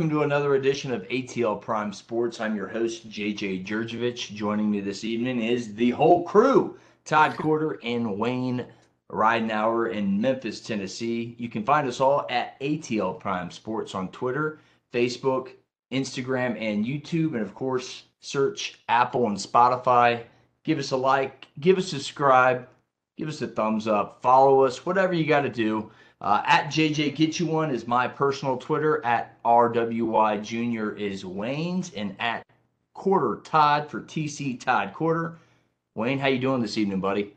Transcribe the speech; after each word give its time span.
Welcome 0.00 0.16
to 0.16 0.22
another 0.22 0.54
edition 0.54 0.92
of 0.92 1.06
ATL 1.08 1.60
Prime 1.60 1.92
Sports. 1.92 2.40
I'm 2.40 2.56
your 2.56 2.68
host, 2.68 3.10
JJ 3.10 3.66
Jurjevich. 3.66 4.34
Joining 4.34 4.70
me 4.70 4.80
this 4.80 5.04
evening 5.04 5.42
is 5.42 5.74
the 5.74 5.90
whole 5.90 6.24
crew 6.24 6.78
Todd 7.04 7.36
Quarter 7.36 7.78
and 7.84 8.18
Wayne 8.18 8.64
Ridenour 9.12 9.92
in 9.92 10.18
Memphis, 10.18 10.62
Tennessee. 10.62 11.34
You 11.36 11.50
can 11.50 11.64
find 11.64 11.86
us 11.86 12.00
all 12.00 12.24
at 12.30 12.58
ATL 12.60 13.20
Prime 13.20 13.50
Sports 13.50 13.94
on 13.94 14.08
Twitter, 14.08 14.60
Facebook, 14.90 15.50
Instagram, 15.92 16.58
and 16.58 16.86
YouTube. 16.86 17.34
And 17.34 17.42
of 17.42 17.54
course, 17.54 18.04
search 18.20 18.80
Apple 18.88 19.26
and 19.26 19.36
Spotify. 19.36 20.22
Give 20.64 20.78
us 20.78 20.92
a 20.92 20.96
like, 20.96 21.46
give 21.60 21.76
us 21.76 21.92
a 21.92 21.96
subscribe, 21.96 22.66
give 23.18 23.28
us 23.28 23.42
a 23.42 23.48
thumbs 23.48 23.86
up, 23.86 24.22
follow 24.22 24.64
us, 24.64 24.86
whatever 24.86 25.12
you 25.12 25.26
got 25.26 25.42
to 25.42 25.50
do. 25.50 25.90
Uh, 26.20 26.42
at 26.44 26.66
JJ 26.66 27.14
Get 27.14 27.40
You 27.40 27.46
One 27.46 27.70
is 27.70 27.86
my 27.86 28.06
personal 28.06 28.58
Twitter. 28.58 29.04
At 29.04 29.42
RWY 29.42 30.42
Junior 30.42 30.92
is 30.92 31.24
Wayne's, 31.24 31.92
and 31.94 32.14
at 32.18 32.44
Quarter 32.92 33.40
Todd 33.42 33.88
for 33.88 34.02
TC 34.02 34.60
Todd 34.60 34.92
Quarter. 34.92 35.38
Wayne, 35.94 36.18
how 36.18 36.28
you 36.28 36.38
doing 36.38 36.60
this 36.60 36.76
evening, 36.76 37.00
buddy? 37.00 37.32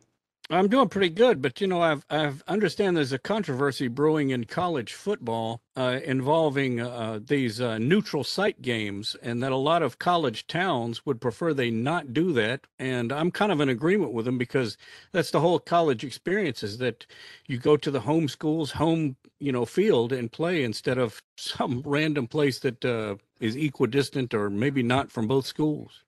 I'm 0.49 0.67
doing 0.67 0.89
pretty 0.89 1.09
good, 1.09 1.41
but 1.41 1.61
you 1.61 1.67
know, 1.67 1.81
I've 1.81 2.05
I've 2.09 2.43
understand 2.47 2.97
there's 2.97 3.13
a 3.13 3.17
controversy 3.17 3.87
brewing 3.87 4.31
in 4.31 4.43
college 4.43 4.93
football 4.93 5.61
uh, 5.77 5.99
involving 6.03 6.81
uh, 6.81 7.21
these 7.25 7.61
uh, 7.61 7.77
neutral 7.77 8.25
site 8.25 8.61
games, 8.61 9.15
and 9.21 9.41
that 9.41 9.53
a 9.53 9.57
lot 9.57 9.81
of 9.81 9.99
college 9.99 10.45
towns 10.45 11.05
would 11.05 11.21
prefer 11.21 11.53
they 11.53 11.71
not 11.71 12.13
do 12.13 12.33
that. 12.33 12.67
And 12.77 13.13
I'm 13.13 13.31
kind 13.31 13.53
of 13.53 13.61
in 13.61 13.69
agreement 13.69 14.11
with 14.11 14.25
them 14.25 14.37
because 14.37 14.77
that's 15.13 15.31
the 15.31 15.39
whole 15.39 15.59
college 15.59 16.03
experience: 16.03 16.61
is 16.61 16.77
that 16.79 17.05
you 17.47 17.57
go 17.57 17.77
to 17.77 17.89
the 17.89 18.01
home 18.01 18.27
school's 18.27 18.71
home, 18.71 19.15
you 19.39 19.53
know, 19.53 19.65
field 19.65 20.11
and 20.11 20.29
play 20.29 20.63
instead 20.65 20.97
of 20.97 21.23
some 21.37 21.81
random 21.85 22.27
place 22.27 22.59
that 22.59 22.83
uh, 22.83 23.15
is 23.39 23.55
equidistant 23.55 24.33
or 24.33 24.49
maybe 24.49 24.83
not 24.83 25.09
from 25.09 25.25
both 25.25 25.45
schools. 25.45 26.03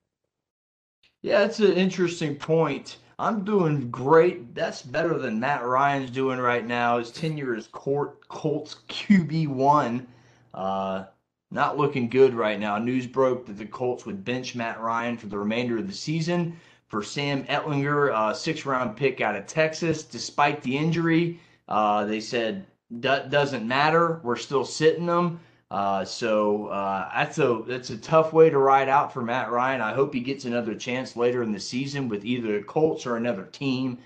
Yeah, 1.22 1.40
that's 1.40 1.60
an 1.60 1.74
interesting 1.74 2.36
point. 2.36 2.98
I'm 3.18 3.46
doing 3.46 3.90
great. 3.92 4.54
That's 4.54 4.82
better 4.82 5.18
than 5.18 5.40
Matt 5.40 5.64
Ryan's 5.64 6.10
doing 6.10 6.40
right 6.40 6.66
now. 6.66 6.98
His 6.98 7.12
tenure 7.12 7.56
as 7.56 7.68
Colts 7.68 8.78
QB 8.90 9.48
one. 9.48 10.08
Uh, 10.54 11.06
not 11.52 11.78
looking 11.78 12.10
good 12.10 12.34
right 12.34 12.60
now. 12.60 12.78
News 12.78 13.08
broke 13.08 13.46
that 13.46 13.58
the 13.58 13.66
Colts 13.66 14.06
would 14.06 14.26
bench 14.26 14.56
Matt 14.56 14.82
Ryan 14.82 15.18
for 15.18 15.28
the 15.28 15.38
remainder 15.38 15.78
of 15.78 15.88
the 15.88 15.94
season 15.94 16.60
for 16.88 17.02
Sam 17.02 17.46
Ehlinger, 17.46 18.12
a 18.14 18.36
six 18.36 18.66
round 18.66 18.98
pick 18.98 19.22
out 19.22 19.36
of 19.36 19.48
Texas. 19.48 20.04
Despite 20.04 20.62
the 20.62 20.78
injury, 20.78 21.40
uh, 21.70 22.06
they 22.06 22.20
said 22.20 22.66
doesn't 23.00 23.68
matter. 23.68 24.20
We're 24.24 24.36
still 24.36 24.66
sitting 24.66 25.06
them. 25.06 25.40
Uh, 25.72 26.06
so 26.06 26.68
uh, 26.68 27.10
that's 27.14 27.40
a 27.40 27.64
that's 27.68 27.90
a 27.90 27.98
tough 27.98 28.34
way 28.34 28.50
to 28.50 28.58
ride 28.58 28.88
out 28.88 29.12
for 29.12 29.22
Matt 29.22 29.52
Ryan. 29.52 29.82
I 29.82 29.94
hope 29.94 30.14
he 30.14 30.20
gets 30.20 30.46
another 30.46 30.76
chance 30.76 31.16
later 31.16 31.42
in 31.42 31.52
the 31.52 31.60
season 31.60 32.08
with 32.08 32.24
either 32.24 32.60
the 32.60 32.64
Colts 32.64 33.06
or 33.06 33.18
another 33.18 33.46
team. 33.46 33.98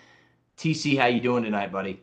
TC, 0.58 0.98
how 0.98 1.08
you 1.08 1.20
doing 1.20 1.44
tonight, 1.44 1.72
buddy? 1.72 2.02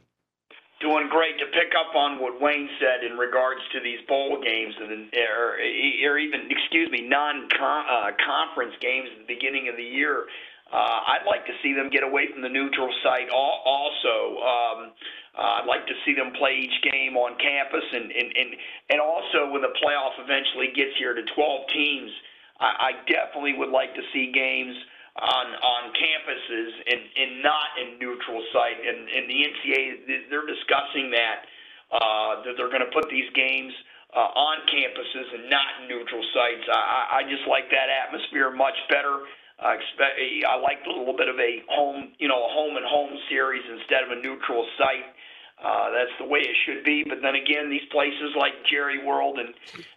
Doing 0.81 1.09
great. 1.09 1.39
To 1.39 1.47
pick 1.47 1.73
up 1.73 1.97
on 1.97 2.21
what 2.21 2.41
Wayne 2.41 2.69
said 2.81 3.05
in 3.11 3.17
regards 3.17 3.61
to 3.73 3.81
these 3.81 3.99
bowl 4.09 4.41
games 4.45 4.75
and 4.79 5.09
or, 5.15 5.57
or 5.57 6.19
even 6.19 6.49
excuse 6.51 6.91
me 6.91 7.09
non-conference 7.09 8.75
uh, 8.77 8.83
games 8.83 9.09
at 9.13 9.27
the 9.27 9.35
beginning 9.35 9.69
of 9.69 9.77
the 9.77 9.83
year. 9.83 10.27
Uh, 10.73 11.15
I'd 11.15 11.27
like 11.27 11.47
to 11.47 11.53
see 11.63 11.73
them 11.73 11.91
get 11.91 12.03
away 12.03 12.27
from 12.33 12.43
the 12.43 12.49
neutral 12.49 12.91
site. 13.03 13.31
Also, 13.31 14.43
um, 14.43 14.93
uh, 15.37 15.61
I'd 15.61 15.69
like 15.69 15.87
to 15.87 15.97
see 16.05 16.17
them 16.17 16.33
play 16.33 16.65
each 16.65 16.79
game 16.81 17.17
on 17.17 17.37
campus, 17.37 17.85
and 17.93 18.09
and 18.09 18.29
and, 18.33 18.51
and 18.89 18.99
also 19.01 19.53
when 19.53 19.61
the 19.61 19.75
playoff 19.77 20.17
eventually 20.17 20.73
gets 20.73 20.97
here 20.97 21.13
to 21.13 21.23
12 21.23 21.69
teams, 21.77 22.11
I, 22.59 22.69
I 22.89 22.91
definitely 23.05 23.53
would 23.61 23.69
like 23.69 23.93
to 23.95 24.05
see 24.17 24.33
games 24.33 24.75
on 25.21 25.47
on 25.61 25.83
campuses 25.93 26.73
and 26.89 27.01
and 27.21 27.31
not 27.45 27.69
in 27.77 28.01
neutral 28.01 28.41
site. 28.53 28.81
And 28.81 29.09
and 29.13 29.25
the 29.29 29.39
NCAA 29.45 30.29
they're 30.33 30.49
discussing 30.49 31.13
that 31.13 31.45
uh, 31.93 32.41
that 32.49 32.57
they're 32.57 32.73
going 32.73 32.85
to 32.85 32.95
put 32.97 33.09
these 33.13 33.29
games. 33.37 33.73
Uh, 34.17 34.33
on 34.33 34.65
campuses 34.73 35.29
and 35.35 35.51
not 35.51 35.67
in 35.83 35.89
neutral 35.93 36.25
sites. 36.33 36.65
I, 36.73 37.21
I 37.21 37.29
just 37.29 37.45
like 37.51 37.69
that 37.69 37.91
atmosphere 37.91 38.49
much 38.49 38.79
better. 38.89 39.29
I 39.61 39.77
expect 39.77 40.17
I 40.21 40.57
like 40.57 40.85
a 40.85 40.93
little 40.93 41.17
bit 41.17 41.29
of 41.29 41.37
a 41.37 41.65
home, 41.69 42.13
you 42.17 42.29
know, 42.29 42.45
a 42.45 42.49
home 42.49 42.77
and 42.77 42.87
home 42.87 43.13
series 43.29 43.65
instead 43.65 44.05
of 44.05 44.17
a 44.17 44.21
neutral 44.23 44.65
site. 44.79 45.16
Uh, 45.57 45.89
that's 45.89 46.13
the 46.21 46.29
way 46.29 46.41
it 46.41 46.57
should 46.69 46.85
be. 46.85 47.03
But 47.03 47.25
then 47.25 47.35
again, 47.35 47.71
these 47.71 47.85
places 47.91 48.37
like 48.37 48.53
Jerry 48.71 49.05
World 49.05 49.39
and 49.39 49.55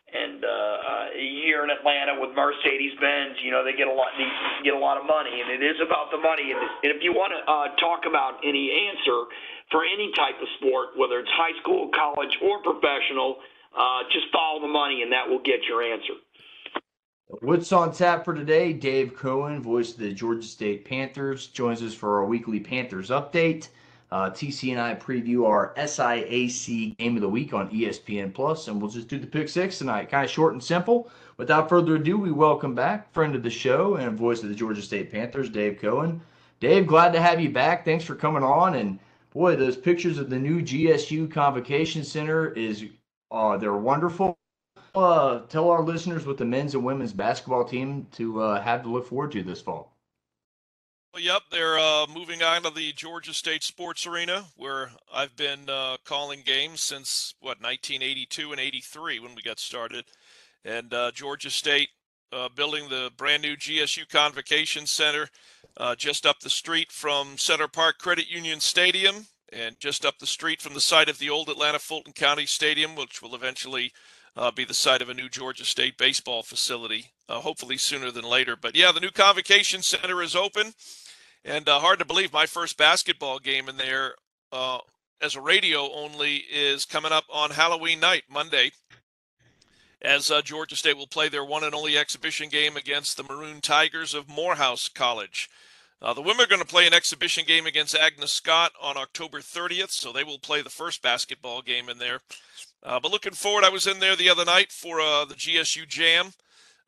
and 0.09 0.41
uh, 0.41 0.47
uh, 0.47 1.05
here 1.13 1.61
in 1.63 1.69
Atlanta 1.69 2.17
with 2.17 2.33
Mercedes 2.33 2.97
Benz, 2.97 3.37
you 3.43 3.51
know, 3.51 3.63
they 3.63 3.73
get 3.75 3.87
a 3.87 3.93
lot 3.93 4.09
they 4.17 4.25
get 4.63 4.73
a 4.73 4.79
lot 4.79 4.97
of 4.97 5.05
money, 5.05 5.41
and 5.41 5.51
it 5.51 5.61
is 5.61 5.77
about 5.83 6.09
the 6.11 6.17
money. 6.17 6.55
And, 6.55 6.59
and 6.59 6.89
if 6.95 7.03
you 7.03 7.11
want 7.11 7.35
to 7.35 7.41
uh, 7.43 7.75
talk 7.77 8.07
about 8.07 8.39
any 8.41 8.71
answer 8.71 9.27
for 9.69 9.83
any 9.85 10.09
type 10.15 10.39
of 10.41 10.47
sport, 10.57 10.97
whether 10.97 11.19
it's 11.19 11.29
high 11.35 11.53
school, 11.61 11.91
college, 11.93 12.33
or 12.41 12.63
professional, 12.63 13.37
uh, 13.77 14.07
just 14.11 14.31
follow 14.31 14.61
the 14.61 14.71
money, 14.71 15.03
and 15.03 15.11
that 15.11 15.27
will 15.27 15.43
get 15.43 15.61
your 15.67 15.83
answer. 15.83 16.15
What's 17.41 17.71
on 17.71 17.93
tap 17.93 18.25
for 18.25 18.33
today? 18.33 18.73
Dave 18.73 19.13
Cohen, 19.13 19.61
voice 19.61 19.91
of 19.93 19.99
the 19.99 20.11
Georgia 20.11 20.47
State 20.47 20.85
Panthers, 20.85 21.47
joins 21.47 21.83
us 21.83 21.93
for 21.93 22.17
our 22.17 22.25
weekly 22.25 22.59
Panthers 22.59 23.11
update. 23.11 23.69
Uh, 24.11 24.29
TC 24.29 24.71
and 24.71 24.81
I 24.81 24.95
preview 24.95 25.45
our 25.45 25.73
SIAC 25.75 26.97
game 26.97 27.15
of 27.15 27.21
the 27.21 27.29
week 27.29 27.53
on 27.53 27.69
ESPN 27.69 28.33
Plus, 28.33 28.67
and 28.67 28.81
we'll 28.81 28.89
just 28.89 29.07
do 29.07 29.19
the 29.19 29.27
pick 29.27 29.47
six 29.49 29.77
tonight. 29.77 30.09
Kind 30.09 30.25
of 30.25 30.31
short 30.31 30.53
and 30.53 30.63
simple. 30.63 31.09
Without 31.37 31.69
further 31.69 31.95
ado, 31.95 32.17
we 32.17 32.31
welcome 32.31 32.73
back 32.73 33.13
friend 33.13 33.35
of 33.35 33.43
the 33.43 33.49
show 33.49 33.95
and 33.95 34.17
voice 34.17 34.41
of 34.41 34.49
the 34.49 34.55
Georgia 34.55 34.81
State 34.81 35.11
Panthers, 35.11 35.49
Dave 35.49 35.79
Cohen. 35.79 36.21
Dave, 36.59 36.87
glad 36.87 37.13
to 37.13 37.21
have 37.21 37.39
you 37.39 37.49
back. 37.49 37.85
Thanks 37.85 38.03
for 38.03 38.15
coming 38.15 38.43
on. 38.43 38.75
And 38.75 38.99
boy, 39.31 39.55
those 39.55 39.77
pictures 39.77 40.17
of 40.17 40.29
the 40.29 40.39
new 40.39 40.61
GSU 40.61 41.31
Convocation 41.31 42.03
Center 42.03 42.51
is 42.53 42.85
uh, 43.31 43.57
they're 43.57 43.77
wonderful 43.77 44.39
uh, 44.95 45.41
tell 45.47 45.69
our 45.69 45.83
listeners 45.83 46.25
what 46.25 46.37
the 46.37 46.45
men's 46.45 46.73
and 46.73 46.83
women's 46.83 47.13
basketball 47.13 47.63
team 47.63 48.07
to 48.11 48.41
uh, 48.41 48.61
have 48.61 48.83
to 48.83 48.89
look 48.89 49.07
forward 49.07 49.31
to 49.31 49.43
this 49.43 49.61
fall. 49.61 49.95
Yep, 51.21 51.41
they're 51.51 51.77
uh, 51.77 52.07
moving 52.07 52.41
on 52.41 52.63
to 52.63 52.69
the 52.69 52.93
Georgia 52.93 53.33
State 53.33 53.61
Sports 53.61 54.07
Arena, 54.07 54.45
where 54.55 54.91
I've 55.13 55.35
been 55.35 55.69
uh, 55.69 55.97
calling 56.05 56.43
games 56.45 56.81
since 56.81 57.33
what 57.41 57.61
1982 57.61 58.51
and 58.51 58.59
83 58.59 59.19
when 59.19 59.35
we 59.35 59.41
got 59.41 59.59
started, 59.59 60.05
and 60.63 60.93
uh, 60.93 61.11
Georgia 61.11 61.49
State 61.49 61.89
uh, 62.31 62.47
building 62.55 62.87
the 62.87 63.11
brand 63.17 63.41
new 63.41 63.57
GSU 63.57 64.07
Convocation 64.07 64.85
Center 64.85 65.27
just 65.97 66.25
up 66.25 66.39
the 66.39 66.49
street 66.49 66.89
from 66.91 67.37
Center 67.37 67.67
Parc 67.67 67.97
Credit 67.99 68.29
Union 68.29 68.61
Stadium, 68.61 69.25
and 69.51 69.77
just 69.79 70.05
up 70.05 70.19
the 70.19 70.27
street 70.27 70.61
from 70.61 70.73
the 70.73 70.81
site 70.81 71.09
of 71.09 71.19
the 71.19 71.29
old 71.29 71.49
Atlanta 71.49 71.79
Fulton 71.79 72.13
County 72.13 72.45
Stadium, 72.45 72.95
which 72.95 73.21
will 73.21 73.35
eventually 73.35 73.91
uh, 74.37 74.51
be 74.51 74.63
the 74.63 74.73
site 74.73 75.01
of 75.01 75.09
a 75.09 75.13
new 75.13 75.27
Georgia 75.27 75.65
State 75.65 75.97
baseball 75.97 76.43
facility, 76.43 77.11
uh, 77.27 77.39
hopefully 77.39 77.77
sooner 77.77 78.11
than 78.11 78.23
later. 78.23 78.55
But 78.55 78.75
yeah, 78.75 78.91
the 78.91 78.99
new 79.01 79.11
Convocation 79.11 79.81
Center 79.81 80.21
is 80.21 80.35
open, 80.35 80.73
and 81.45 81.67
uh, 81.67 81.79
hard 81.79 81.99
to 81.99 82.05
believe 82.05 82.33
my 82.33 82.45
first 82.45 82.77
basketball 82.77 83.39
game 83.39 83.69
in 83.69 83.77
there 83.77 84.15
uh, 84.51 84.79
as 85.21 85.35
a 85.35 85.41
radio 85.41 85.91
only 85.93 86.37
is 86.37 86.85
coming 86.85 87.11
up 87.11 87.25
on 87.31 87.51
Halloween 87.51 87.99
night, 87.99 88.23
Monday, 88.29 88.71
as 90.01 90.31
uh, 90.31 90.41
Georgia 90.41 90.75
State 90.75 90.97
will 90.97 91.07
play 91.07 91.29
their 91.29 91.43
one 91.43 91.63
and 91.63 91.75
only 91.75 91.97
exhibition 91.97 92.49
game 92.49 92.77
against 92.77 93.17
the 93.17 93.23
Maroon 93.23 93.61
Tigers 93.61 94.13
of 94.13 94.29
Morehouse 94.29 94.87
College. 94.87 95.49
Uh, 96.01 96.13
the 96.13 96.21
women 96.21 96.45
are 96.45 96.47
going 96.47 96.61
to 96.61 96.67
play 96.67 96.87
an 96.87 96.93
exhibition 96.93 97.43
game 97.45 97.65
against 97.65 97.95
Agnes 97.95 98.31
Scott 98.31 98.71
on 98.81 98.95
October 98.95 99.39
30th, 99.39 99.91
so 99.91 100.13
they 100.13 100.23
will 100.23 100.39
play 100.39 100.61
the 100.61 100.69
first 100.69 101.01
basketball 101.01 101.61
game 101.61 101.89
in 101.89 101.97
there. 101.97 102.19
Uh, 102.81 102.99
but 103.01 103.11
looking 103.11 103.33
forward, 103.33 103.65
I 103.65 103.69
was 103.69 103.85
in 103.85 103.99
there 103.99 104.15
the 104.15 104.29
other 104.29 104.45
night 104.45 104.71
for 104.71 105.01
uh, 105.01 105.25
the 105.25 105.35
GSU 105.35 105.85
Jam, 105.85 106.31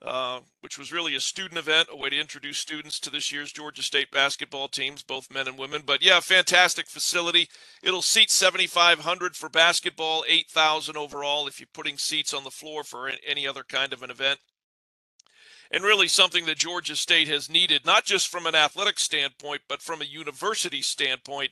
uh, 0.04 0.40
which 0.62 0.80
was 0.80 0.92
really 0.92 1.16
a 1.16 1.20
student 1.20 1.60
event, 1.60 1.88
a 1.92 1.96
way 1.96 2.10
to 2.10 2.20
introduce 2.20 2.58
students 2.58 3.00
to 3.00 3.10
this 3.12 3.32
year's 3.32 3.52
Georgia 3.52 3.84
State 3.84 4.10
basketball 4.10 4.68
teams, 4.68 5.04
both 5.04 5.32
men 5.32 5.48
and 5.48 5.60
women. 5.60 5.84
But 5.86 6.04
yeah, 6.04 6.20
fantastic 6.20 6.88
facility. 6.88 7.48
It'll 7.84 8.02
seat 8.02 8.32
7,500 8.32 9.36
for 9.36 9.48
basketball, 9.48 10.26
8,000 10.28 10.98
overall 10.98 11.48
if 11.48 11.60
you're 11.60 11.68
putting 11.72 11.98
seats 11.98 12.34
on 12.34 12.44
the 12.44 12.50
floor 12.50 12.84
for 12.84 13.12
any 13.28 13.48
other 13.48 13.64
kind 13.64 13.94
of 13.94 14.02
an 14.02 14.10
event. 14.10 14.40
And 15.70 15.84
really 15.84 16.08
something 16.08 16.46
that 16.48 16.58
Georgia 16.58 16.96
State 16.96 17.28
has 17.28 17.50
needed, 17.50 17.86
not 17.86 18.04
just 18.04 18.28
from 18.28 18.46
an 18.46 18.56
athletic 18.56 19.00
standpoint, 19.00 19.62
but 19.70 19.82
from 19.82 20.02
a 20.02 20.06
university 20.06 20.82
standpoint 20.82 21.52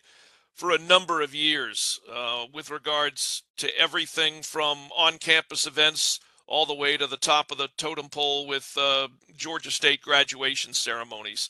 for 0.56 0.72
a 0.72 0.78
number 0.78 1.22
of 1.22 1.34
years 1.34 2.02
uh, 2.12 2.46
with 2.52 2.70
regards 2.70 3.44
to 3.58 3.70
everything 3.80 4.42
from 4.42 4.90
on 4.98 5.18
campus 5.20 5.66
events 5.66 6.20
all 6.50 6.66
the 6.66 6.74
way 6.74 6.98
to 6.98 7.08
the 7.08 7.16
top 7.16 7.52
of 7.52 7.58
the 7.58 7.70
totem 7.78 8.10
pole 8.10 8.48
with 8.48 8.76
uh, 8.78 9.08
Georgia 9.38 9.72
State 9.72 10.02
graduation 10.02 10.74
ceremonies. 10.74 11.50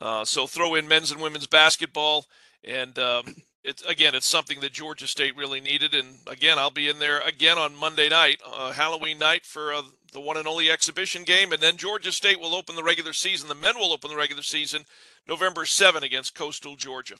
Uh, 0.00 0.24
so 0.24 0.46
throw 0.46 0.74
in 0.76 0.86
men's 0.86 1.10
and 1.10 1.20
women's 1.20 1.46
basketball, 1.46 2.26
and 2.62 2.98
um, 2.98 3.34
it's 3.64 3.82
again, 3.82 4.14
it's 4.14 4.28
something 4.28 4.60
that 4.60 4.72
Georgia 4.72 5.08
State 5.08 5.36
really 5.36 5.60
needed. 5.60 5.94
And 5.94 6.18
again, 6.28 6.58
I'll 6.58 6.70
be 6.70 6.88
in 6.88 7.00
there 7.00 7.20
again 7.20 7.58
on 7.58 7.74
Monday 7.74 8.08
night, 8.08 8.40
uh, 8.46 8.72
Halloween 8.72 9.18
night, 9.18 9.44
for 9.44 9.74
uh, 9.74 9.82
the 10.12 10.20
one 10.20 10.36
and 10.36 10.46
only 10.46 10.70
exhibition 10.70 11.24
game. 11.24 11.52
And 11.52 11.60
then 11.60 11.76
Georgia 11.76 12.12
State 12.12 12.40
will 12.40 12.54
open 12.54 12.76
the 12.76 12.84
regular 12.84 13.12
season. 13.12 13.48
The 13.48 13.54
men 13.54 13.76
will 13.76 13.92
open 13.92 14.10
the 14.10 14.16
regular 14.16 14.42
season 14.42 14.84
November 15.26 15.64
7 15.64 16.04
against 16.04 16.36
Coastal 16.36 16.76
Georgia. 16.76 17.16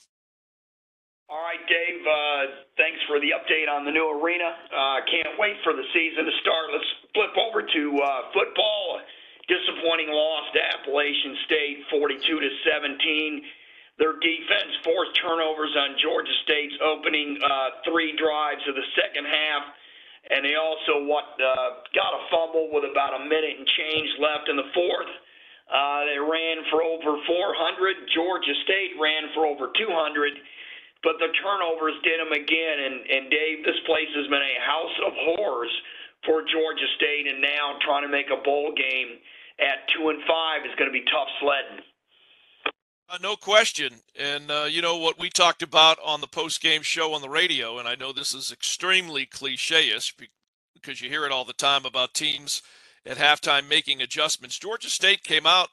All 1.27 1.43
right, 1.43 1.59
Dave. 1.67 2.07
Uh, 2.07 2.43
thanks 2.79 3.03
for 3.11 3.19
the 3.19 3.35
update 3.35 3.67
on 3.67 3.83
the 3.83 3.91
new 3.91 4.07
arena. 4.15 4.47
Uh, 4.71 5.03
can't 5.11 5.35
wait 5.43 5.59
for 5.67 5.75
the 5.75 5.83
season 5.91 6.23
to 6.23 6.31
start. 6.39 6.71
Let's 6.71 6.93
flip 7.19 7.35
over 7.35 7.67
to 7.67 7.83
uh, 7.99 8.31
football. 8.31 9.03
Disappointing 9.51 10.15
loss 10.15 10.47
to 10.55 10.63
Appalachian 10.63 11.35
State, 11.51 11.83
42 11.91 12.23
to 12.31 12.51
17. 12.63 13.43
Their 13.99 14.23
defense 14.23 14.71
forced 14.87 15.19
turnovers 15.19 15.75
on 15.75 15.99
Georgia 15.99 16.31
State's 16.47 16.79
opening 16.79 17.43
uh, 17.43 17.83
three 17.83 18.15
drives 18.15 18.63
of 18.71 18.79
the 18.79 18.87
second 18.95 19.27
half, 19.27 19.63
and 20.31 20.47
they 20.47 20.55
also 20.55 21.11
what 21.11 21.27
uh, 21.43 21.83
got 21.91 22.15
a 22.15 22.23
fumble 22.31 22.71
with 22.71 22.87
about 22.87 23.19
a 23.19 23.27
minute 23.27 23.59
and 23.59 23.67
change 23.67 24.11
left 24.23 24.47
in 24.47 24.55
the 24.55 24.71
fourth. 24.71 25.11
Uh, 25.67 26.07
they 26.07 26.23
ran 26.23 26.63
for 26.71 26.87
over 26.87 27.19
400. 27.27 28.15
Georgia 28.15 28.55
State 28.63 28.95
ran 29.03 29.27
for 29.35 29.43
over 29.43 29.75
200 29.75 29.91
but 31.07 31.23
the 31.23 31.31
turnovers 31.39 31.95
did 32.03 32.19
them 32.19 32.35
again. 32.35 32.77
And, 32.83 32.97
and 33.07 33.31
Dave, 33.31 33.63
this 33.63 33.79
place 33.87 34.11
has 34.19 34.27
been 34.27 34.43
a 34.43 34.59
house 34.67 34.97
of 35.07 35.13
horrors 35.15 35.71
for 36.27 36.43
Georgia 36.43 36.91
State, 36.99 37.31
and 37.31 37.41
now 37.41 37.79
trying 37.87 38.03
to 38.03 38.11
make 38.11 38.27
a 38.35 38.43
bowl 38.43 38.75
game 38.75 39.23
at 39.63 39.87
two 39.95 40.11
and 40.11 40.19
five 40.27 40.67
is 40.67 40.75
going 40.75 40.91
to 40.91 40.93
be 40.93 41.07
tough 41.07 41.31
sledding. 41.39 41.87
Uh, 43.09 43.19
no 43.23 43.37
question. 43.37 44.03
And, 44.19 44.51
uh, 44.51 44.67
you 44.69 44.83
know, 44.83 44.99
what 44.99 45.17
we 45.17 45.31
talked 45.31 45.63
about 45.63 45.99
on 46.05 46.21
the 46.21 46.27
post 46.27 46.61
game 46.61 46.83
show 46.83 47.15
on 47.15 47.23
the 47.23 47.29
radio, 47.29 47.79
and 47.79 47.87
I 47.87 47.95
know 47.95 48.13
this 48.13 48.35
is 48.35 48.51
extremely 48.51 49.27
cliche 49.27 49.95
ish 49.95 50.13
because 50.75 51.01
you 51.01 51.09
hear 51.09 51.25
it 51.25 51.31
all 51.31 51.45
the 51.45 51.53
time 51.53 51.87
about 51.87 52.15
teams 52.15 52.63
at 53.07 53.19
halftime 53.19 53.69
making 53.69 54.03
adjustments. 54.03 54.59
Georgia 54.59 54.91
State 54.91 55.23
came 55.23 55.47
out 55.47 55.69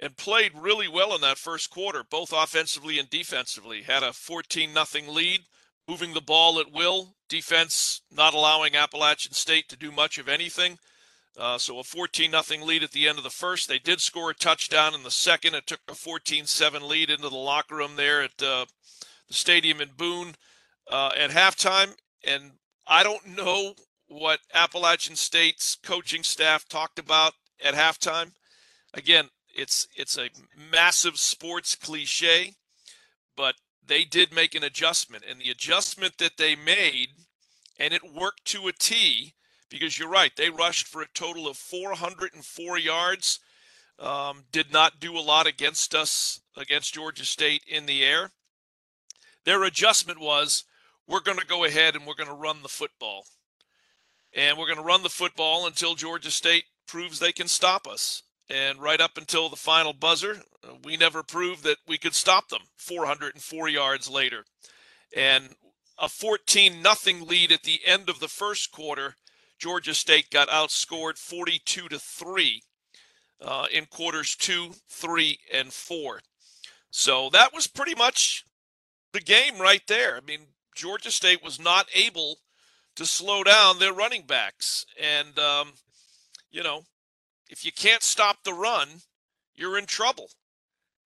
and 0.00 0.16
played 0.16 0.52
really 0.54 0.88
well 0.88 1.14
in 1.14 1.20
that 1.20 1.38
first 1.38 1.70
quarter, 1.70 2.02
both 2.08 2.32
offensively 2.32 2.98
and 2.98 3.08
defensively. 3.08 3.82
Had 3.82 4.02
a 4.02 4.12
14 4.12 4.72
nothing 4.72 5.08
lead, 5.08 5.42
moving 5.88 6.14
the 6.14 6.20
ball 6.20 6.58
at 6.58 6.72
will. 6.72 7.14
Defense 7.28 8.02
not 8.10 8.34
allowing 8.34 8.74
Appalachian 8.74 9.32
State 9.32 9.68
to 9.68 9.76
do 9.76 9.90
much 9.90 10.18
of 10.18 10.28
anything. 10.28 10.78
Uh, 11.36 11.58
so 11.58 11.78
a 11.78 11.84
14 11.84 12.30
nothing 12.30 12.62
lead 12.62 12.82
at 12.82 12.92
the 12.92 13.08
end 13.08 13.18
of 13.18 13.24
the 13.24 13.30
first. 13.30 13.68
They 13.68 13.78
did 13.78 14.00
score 14.00 14.30
a 14.30 14.34
touchdown 14.34 14.94
in 14.94 15.02
the 15.02 15.10
second. 15.10 15.54
It 15.54 15.66
took 15.66 15.80
a 15.88 15.92
14-7 15.92 16.82
lead 16.82 17.10
into 17.10 17.28
the 17.28 17.36
locker 17.36 17.76
room 17.76 17.96
there 17.96 18.22
at 18.22 18.40
uh, 18.42 18.66
the 19.26 19.34
stadium 19.34 19.80
in 19.80 19.90
Boone 19.96 20.34
uh, 20.90 21.10
at 21.18 21.30
halftime. 21.30 21.94
And 22.26 22.52
I 22.86 23.02
don't 23.02 23.36
know 23.36 23.74
what 24.06 24.40
Appalachian 24.52 25.16
State's 25.16 25.76
coaching 25.82 26.22
staff 26.22 26.68
talked 26.68 26.98
about 26.98 27.32
at 27.62 27.74
halftime. 27.74 28.32
Again, 28.92 29.28
it's 29.54 29.86
it's 29.96 30.18
a 30.18 30.30
massive 30.70 31.18
sports 31.18 31.74
cliche, 31.74 32.54
but 33.36 33.56
they 33.86 34.04
did 34.04 34.34
make 34.34 34.54
an 34.54 34.64
adjustment, 34.64 35.24
and 35.28 35.40
the 35.40 35.50
adjustment 35.50 36.18
that 36.18 36.36
they 36.38 36.56
made, 36.56 37.08
and 37.78 37.92
it 37.92 38.14
worked 38.14 38.44
to 38.46 38.68
a 38.68 38.72
T. 38.72 39.34
Because 39.70 39.98
you're 39.98 40.08
right, 40.08 40.30
they 40.36 40.50
rushed 40.50 40.86
for 40.86 41.02
a 41.02 41.08
total 41.14 41.48
of 41.48 41.56
404 41.56 42.78
yards. 42.78 43.40
Um, 43.98 44.44
did 44.52 44.72
not 44.72 45.00
do 45.00 45.16
a 45.16 45.20
lot 45.20 45.46
against 45.46 45.94
us 45.94 46.40
against 46.56 46.94
Georgia 46.94 47.24
State 47.24 47.62
in 47.66 47.86
the 47.86 48.04
air. 48.04 48.30
Their 49.44 49.64
adjustment 49.64 50.20
was 50.20 50.64
we're 51.06 51.20
going 51.20 51.38
to 51.38 51.46
go 51.46 51.64
ahead 51.64 51.94
and 51.94 52.06
we're 52.06 52.14
going 52.14 52.28
to 52.28 52.34
run 52.34 52.62
the 52.62 52.68
football. 52.68 53.24
And 54.34 54.58
we're 54.58 54.66
going 54.66 54.78
to 54.78 54.84
run 54.84 55.02
the 55.02 55.08
football 55.08 55.66
until 55.66 55.94
Georgia 55.94 56.30
State 56.30 56.64
proves 56.86 57.18
they 57.18 57.32
can 57.32 57.48
stop 57.48 57.86
us. 57.86 58.22
And 58.50 58.80
right 58.80 59.00
up 59.00 59.16
until 59.16 59.48
the 59.48 59.56
final 59.56 59.92
buzzer, 59.92 60.42
we 60.84 60.96
never 60.96 61.22
proved 61.22 61.64
that 61.64 61.78
we 61.86 61.98
could 61.98 62.14
stop 62.14 62.48
them 62.48 62.62
404 62.76 63.68
yards 63.68 64.08
later. 64.08 64.44
And 65.16 65.54
a 65.98 66.08
14 66.08 66.82
nothing 66.82 67.26
lead 67.26 67.52
at 67.52 67.62
the 67.62 67.80
end 67.86 68.08
of 68.08 68.20
the 68.20 68.28
first 68.28 68.70
quarter, 68.70 69.16
Georgia 69.58 69.94
State 69.94 70.30
got 70.30 70.48
outscored 70.48 71.18
42 71.18 71.88
to 71.88 71.98
3 71.98 72.62
uh, 73.40 73.66
in 73.72 73.86
quarters 73.86 74.34
2, 74.36 74.72
3 74.88 75.38
and 75.52 75.72
4. 75.72 76.20
So 76.90 77.30
that 77.30 77.54
was 77.54 77.66
pretty 77.66 77.94
much 77.94 78.44
the 79.12 79.20
game 79.20 79.58
right 79.58 79.82
there. 79.86 80.16
I 80.16 80.20
mean, 80.20 80.40
Georgia 80.74 81.10
State 81.10 81.42
was 81.42 81.60
not 81.60 81.88
able 81.94 82.38
to 82.96 83.06
slow 83.06 83.42
down 83.42 83.78
their 83.78 83.92
running 83.92 84.22
backs 84.22 84.84
and 85.00 85.38
um, 85.38 85.72
you 86.50 86.62
know, 86.62 86.84
if 87.54 87.64
you 87.64 87.70
can't 87.70 88.02
stop 88.02 88.38
the 88.42 88.52
run, 88.52 88.88
you're 89.54 89.78
in 89.78 89.86
trouble. 89.86 90.28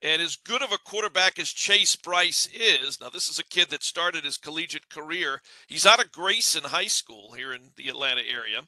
And 0.00 0.22
as 0.22 0.34
good 0.34 0.62
of 0.62 0.72
a 0.72 0.78
quarterback 0.78 1.38
as 1.38 1.50
Chase 1.50 1.94
Brice 1.94 2.46
is, 2.46 2.98
now 3.02 3.10
this 3.10 3.28
is 3.28 3.38
a 3.38 3.44
kid 3.44 3.68
that 3.68 3.82
started 3.82 4.24
his 4.24 4.38
collegiate 4.38 4.88
career. 4.88 5.42
He's 5.66 5.84
out 5.84 6.02
of 6.02 6.10
Grayson 6.10 6.64
High 6.64 6.86
School 6.86 7.32
here 7.32 7.52
in 7.52 7.72
the 7.76 7.90
Atlanta 7.90 8.22
area. 8.22 8.62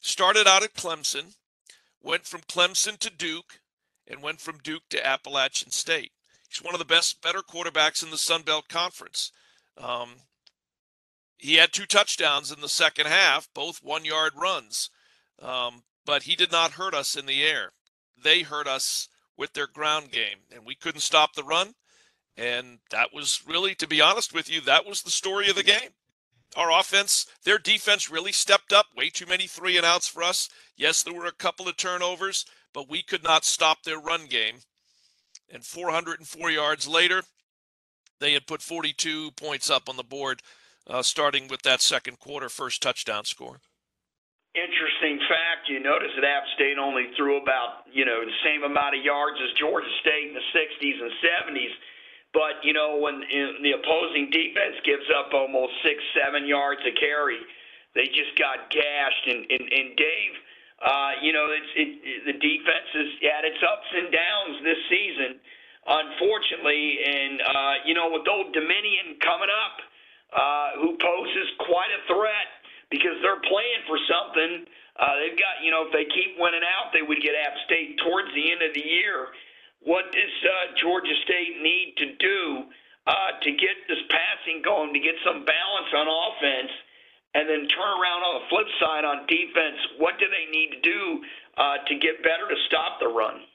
Started 0.00 0.46
out 0.46 0.62
at 0.62 0.74
Clemson, 0.74 1.34
went 2.00 2.24
from 2.24 2.42
Clemson 2.42 2.96
to 2.98 3.10
Duke, 3.10 3.58
and 4.06 4.22
went 4.22 4.40
from 4.40 4.58
Duke 4.58 4.84
to 4.90 5.04
Appalachian 5.04 5.72
State. 5.72 6.12
He's 6.48 6.62
one 6.62 6.72
of 6.72 6.78
the 6.78 6.84
best, 6.84 7.20
better 7.20 7.40
quarterbacks 7.40 8.04
in 8.04 8.12
the 8.12 8.16
Sun 8.16 8.42
Belt 8.42 8.68
Conference. 8.68 9.32
Um, 9.76 10.10
he 11.36 11.56
had 11.56 11.72
two 11.72 11.86
touchdowns 11.86 12.52
in 12.52 12.60
the 12.60 12.68
second 12.68 13.08
half, 13.08 13.48
both 13.54 13.82
one 13.82 14.04
yard 14.04 14.34
runs. 14.36 14.90
Um, 15.42 15.82
but 16.08 16.22
he 16.22 16.34
did 16.34 16.50
not 16.50 16.72
hurt 16.72 16.94
us 16.94 17.16
in 17.16 17.26
the 17.26 17.44
air. 17.44 17.72
They 18.16 18.40
hurt 18.40 18.66
us 18.66 19.10
with 19.36 19.52
their 19.52 19.66
ground 19.66 20.10
game, 20.10 20.38
and 20.50 20.64
we 20.64 20.74
couldn't 20.74 21.02
stop 21.02 21.34
the 21.34 21.44
run. 21.44 21.74
And 22.34 22.78
that 22.90 23.12
was 23.12 23.42
really, 23.46 23.74
to 23.74 23.86
be 23.86 24.00
honest 24.00 24.32
with 24.32 24.50
you, 24.50 24.62
that 24.62 24.86
was 24.86 25.02
the 25.02 25.10
story 25.10 25.50
of 25.50 25.54
the 25.54 25.62
game. 25.62 25.90
Our 26.56 26.72
offense, 26.72 27.26
their 27.44 27.58
defense 27.58 28.10
really 28.10 28.32
stepped 28.32 28.72
up. 28.72 28.86
Way 28.96 29.10
too 29.10 29.26
many 29.26 29.46
three 29.46 29.76
and 29.76 29.84
outs 29.84 30.08
for 30.08 30.22
us. 30.22 30.48
Yes, 30.78 31.02
there 31.02 31.12
were 31.12 31.26
a 31.26 31.32
couple 31.32 31.68
of 31.68 31.76
turnovers, 31.76 32.46
but 32.72 32.88
we 32.88 33.02
could 33.02 33.22
not 33.22 33.44
stop 33.44 33.82
their 33.82 34.00
run 34.00 34.28
game. 34.28 34.60
And 35.50 35.62
404 35.62 36.50
yards 36.50 36.88
later, 36.88 37.22
they 38.18 38.32
had 38.32 38.46
put 38.46 38.62
42 38.62 39.32
points 39.32 39.68
up 39.68 39.90
on 39.90 39.98
the 39.98 40.02
board, 40.02 40.40
uh, 40.86 41.02
starting 41.02 41.48
with 41.48 41.60
that 41.64 41.82
second 41.82 42.18
quarter 42.18 42.48
first 42.48 42.82
touchdown 42.82 43.26
score 43.26 43.60
interesting 44.58 45.18
fact, 45.30 45.70
you 45.70 45.78
notice 45.78 46.10
that 46.18 46.26
App 46.26 46.46
State 46.54 46.78
only 46.78 47.10
threw 47.16 47.40
about, 47.40 47.86
you 47.90 48.04
know, 48.04 48.20
the 48.24 48.38
same 48.42 48.62
amount 48.62 48.98
of 48.98 49.02
yards 49.04 49.38
as 49.38 49.50
Georgia 49.58 49.90
State 50.02 50.28
in 50.30 50.34
the 50.34 50.46
60s 50.54 50.98
and 50.98 51.12
70s. 51.22 51.74
But, 52.34 52.60
you 52.62 52.74
know, 52.76 53.00
when 53.00 53.24
the 53.62 53.72
opposing 53.72 54.28
defense 54.28 54.76
gives 54.84 55.06
up 55.16 55.32
almost 55.32 55.72
six, 55.82 55.96
seven 56.12 56.44
yards 56.46 56.80
a 56.84 56.92
carry, 56.92 57.40
they 57.94 58.06
just 58.12 58.36
got 58.36 58.68
gashed. 58.68 59.24
And, 59.26 59.48
and, 59.48 59.64
and 59.64 59.88
Dave, 59.96 60.34
uh, 60.84 61.12
you 61.24 61.32
know, 61.32 61.48
it's, 61.48 61.72
it, 61.74 61.90
the 62.28 62.36
defense 62.36 62.88
has 62.92 63.10
had 63.24 63.42
its 63.48 63.62
ups 63.64 63.88
and 63.96 64.12
downs 64.12 64.54
this 64.60 64.80
season, 64.92 65.30
unfortunately. 65.88 67.00
And, 67.00 67.34
uh, 67.40 67.74
you 67.88 67.94
know, 67.96 68.12
with 68.12 68.28
Old 68.28 68.52
Dominion 68.52 69.16
coming 69.24 69.48
up, 69.48 69.76
uh, 70.28 70.76
who 70.84 71.00
poses 71.00 71.48
quite 71.64 71.88
a 71.88 72.04
threat 72.12 72.57
because 72.90 73.16
they're 73.20 73.42
playing 73.44 73.82
for 73.86 73.98
something. 74.08 74.64
Uh, 74.98 75.14
they've 75.22 75.38
got, 75.38 75.62
you 75.62 75.70
know, 75.70 75.86
if 75.86 75.92
they 75.92 76.04
keep 76.10 76.34
winning 76.40 76.64
out, 76.64 76.90
they 76.92 77.04
would 77.04 77.22
get 77.22 77.36
App 77.38 77.54
State 77.66 78.00
towards 78.02 78.28
the 78.34 78.50
end 78.50 78.62
of 78.64 78.74
the 78.74 78.82
year. 78.82 79.30
What 79.84 80.10
does 80.10 80.36
uh, 80.42 80.74
Georgia 80.80 81.14
State 81.22 81.62
need 81.62 81.94
to 82.02 82.06
do 82.18 82.66
uh, 83.06 83.38
to 83.40 83.50
get 83.52 83.76
this 83.86 84.02
passing 84.10 84.60
going, 84.64 84.92
to 84.92 85.00
get 85.00 85.14
some 85.24 85.44
balance 85.46 85.90
on 85.94 86.06
offense, 86.10 86.72
and 87.34 87.48
then 87.48 87.68
turn 87.70 87.92
around 87.94 88.26
on 88.26 88.42
the 88.42 88.46
flip 88.50 88.68
side 88.80 89.04
on 89.04 89.26
defense? 89.30 89.78
What 89.98 90.18
do 90.18 90.26
they 90.26 90.50
need 90.50 90.74
to 90.74 90.80
do 90.82 91.22
uh, 91.56 91.78
to 91.86 91.94
get 91.94 92.22
better 92.22 92.48
to 92.48 92.58
stop 92.66 92.98
the 93.00 93.08
run? 93.08 93.46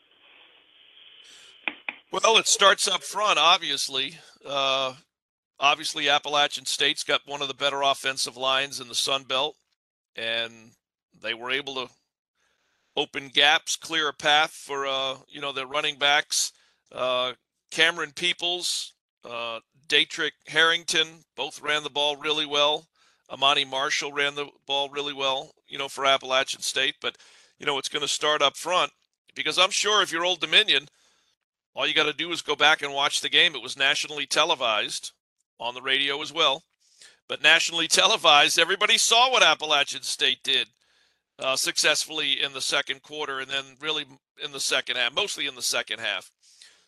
Well, 2.11 2.37
it 2.37 2.47
starts 2.47 2.87
up 2.87 3.03
front, 3.03 3.39
obviously. 3.39 4.19
Uh, 4.45 4.93
obviously 5.63 6.09
Appalachian 6.09 6.65
State's 6.65 7.05
got 7.05 7.21
one 7.25 7.41
of 7.41 7.47
the 7.47 7.53
better 7.53 7.81
offensive 7.81 8.35
lines 8.35 8.81
in 8.81 8.89
the 8.89 8.95
Sun 8.95 9.23
Belt, 9.23 9.55
and 10.15 10.71
they 11.19 11.33
were 11.33 11.49
able 11.49 11.73
to 11.75 11.89
open 12.97 13.29
gaps, 13.29 13.77
clear 13.77 14.09
a 14.09 14.13
path 14.13 14.51
for 14.51 14.85
uh, 14.85 15.15
you 15.27 15.41
know 15.41 15.53
their 15.53 15.65
running 15.65 15.97
backs. 15.97 16.51
Uh, 16.91 17.33
Camerun 17.71 18.13
Peoples, 18.13 18.93
uh, 19.25 19.61
Daetrich 19.87 20.33
Harrington, 20.47 21.23
both 21.35 21.61
ran 21.61 21.81
the 21.81 21.89
ball 21.89 22.17
really 22.17 22.45
well. 22.45 22.85
Ahmani 23.31 23.67
Marshall 23.67 24.11
ran 24.11 24.35
the 24.35 24.47
ball 24.67 24.89
really 24.89 25.13
well, 25.13 25.53
you 25.67 25.77
know, 25.77 25.87
for 25.87 26.05
Appalachian 26.05 26.61
State. 26.61 26.95
But 27.01 27.17
you 27.57 27.65
know, 27.65 27.79
it's 27.79 27.89
going 27.89 28.01
to 28.01 28.07
start 28.07 28.41
up 28.41 28.57
front 28.57 28.91
because 29.33 29.57
I'm 29.57 29.71
sure 29.71 30.03
if 30.03 30.11
you're 30.11 30.25
Old 30.25 30.41
Dominion, 30.41 30.89
all 31.73 31.87
you 31.87 31.93
got 31.93 32.03
to 32.03 32.13
do 32.13 32.31
is 32.31 32.41
go 32.41 32.55
back 32.55 32.81
and 32.81 32.93
watch 32.93 33.21
the 33.21 33.29
game. 33.29 33.55
It 33.55 33.63
was 33.63 33.77
nationally 33.77 34.25
televised 34.25 35.13
on 35.59 35.73
the 35.73 35.81
radio 35.81 36.21
as 36.21 36.33
well, 36.33 36.63
but 37.27 37.43
nationally 37.43 37.87
televised. 37.87 38.59
Everybody 38.59 38.97
saw 38.97 39.31
what 39.31 39.43
Appalachian 39.43 40.01
State 40.01 40.43
did 40.43 40.67
uh, 41.39 41.55
successfully 41.55 42.41
in 42.41 42.53
the 42.53 42.61
second 42.61 43.01
quarter 43.01 43.39
and 43.39 43.49
then 43.49 43.63
really 43.79 44.05
in 44.43 44.51
the 44.51 44.59
second 44.59 44.97
half, 44.97 45.13
mostly 45.13 45.47
in 45.47 45.55
the 45.55 45.61
second 45.61 45.99
half. 45.99 46.31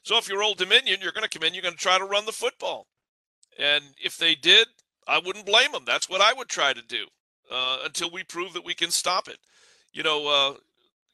So 0.03 0.17
if 0.17 0.29
you're 0.29 0.43
Old 0.43 0.57
Dominion, 0.57 0.99
you're 1.01 1.11
going 1.11 1.27
to 1.27 1.29
come 1.29 1.45
in, 1.45 1.53
you're 1.53 1.63
going 1.63 1.73
to 1.73 1.79
try 1.79 1.97
to 1.97 2.05
run 2.05 2.25
the 2.25 2.31
football. 2.31 2.87
And 3.57 3.83
if 4.03 4.17
they 4.17 4.35
did, 4.35 4.67
I 5.07 5.19
wouldn't 5.19 5.45
blame 5.45 5.71
them. 5.71 5.83
That's 5.85 6.09
what 6.09 6.21
I 6.21 6.33
would 6.33 6.47
try 6.47 6.73
to 6.73 6.81
do 6.81 7.05
uh, 7.51 7.79
until 7.85 8.11
we 8.11 8.23
prove 8.23 8.53
that 8.53 8.65
we 8.65 8.73
can 8.73 8.91
stop 8.91 9.27
it. 9.27 9.37
You 9.93 10.03
know, 10.03 10.27
uh, 10.27 10.57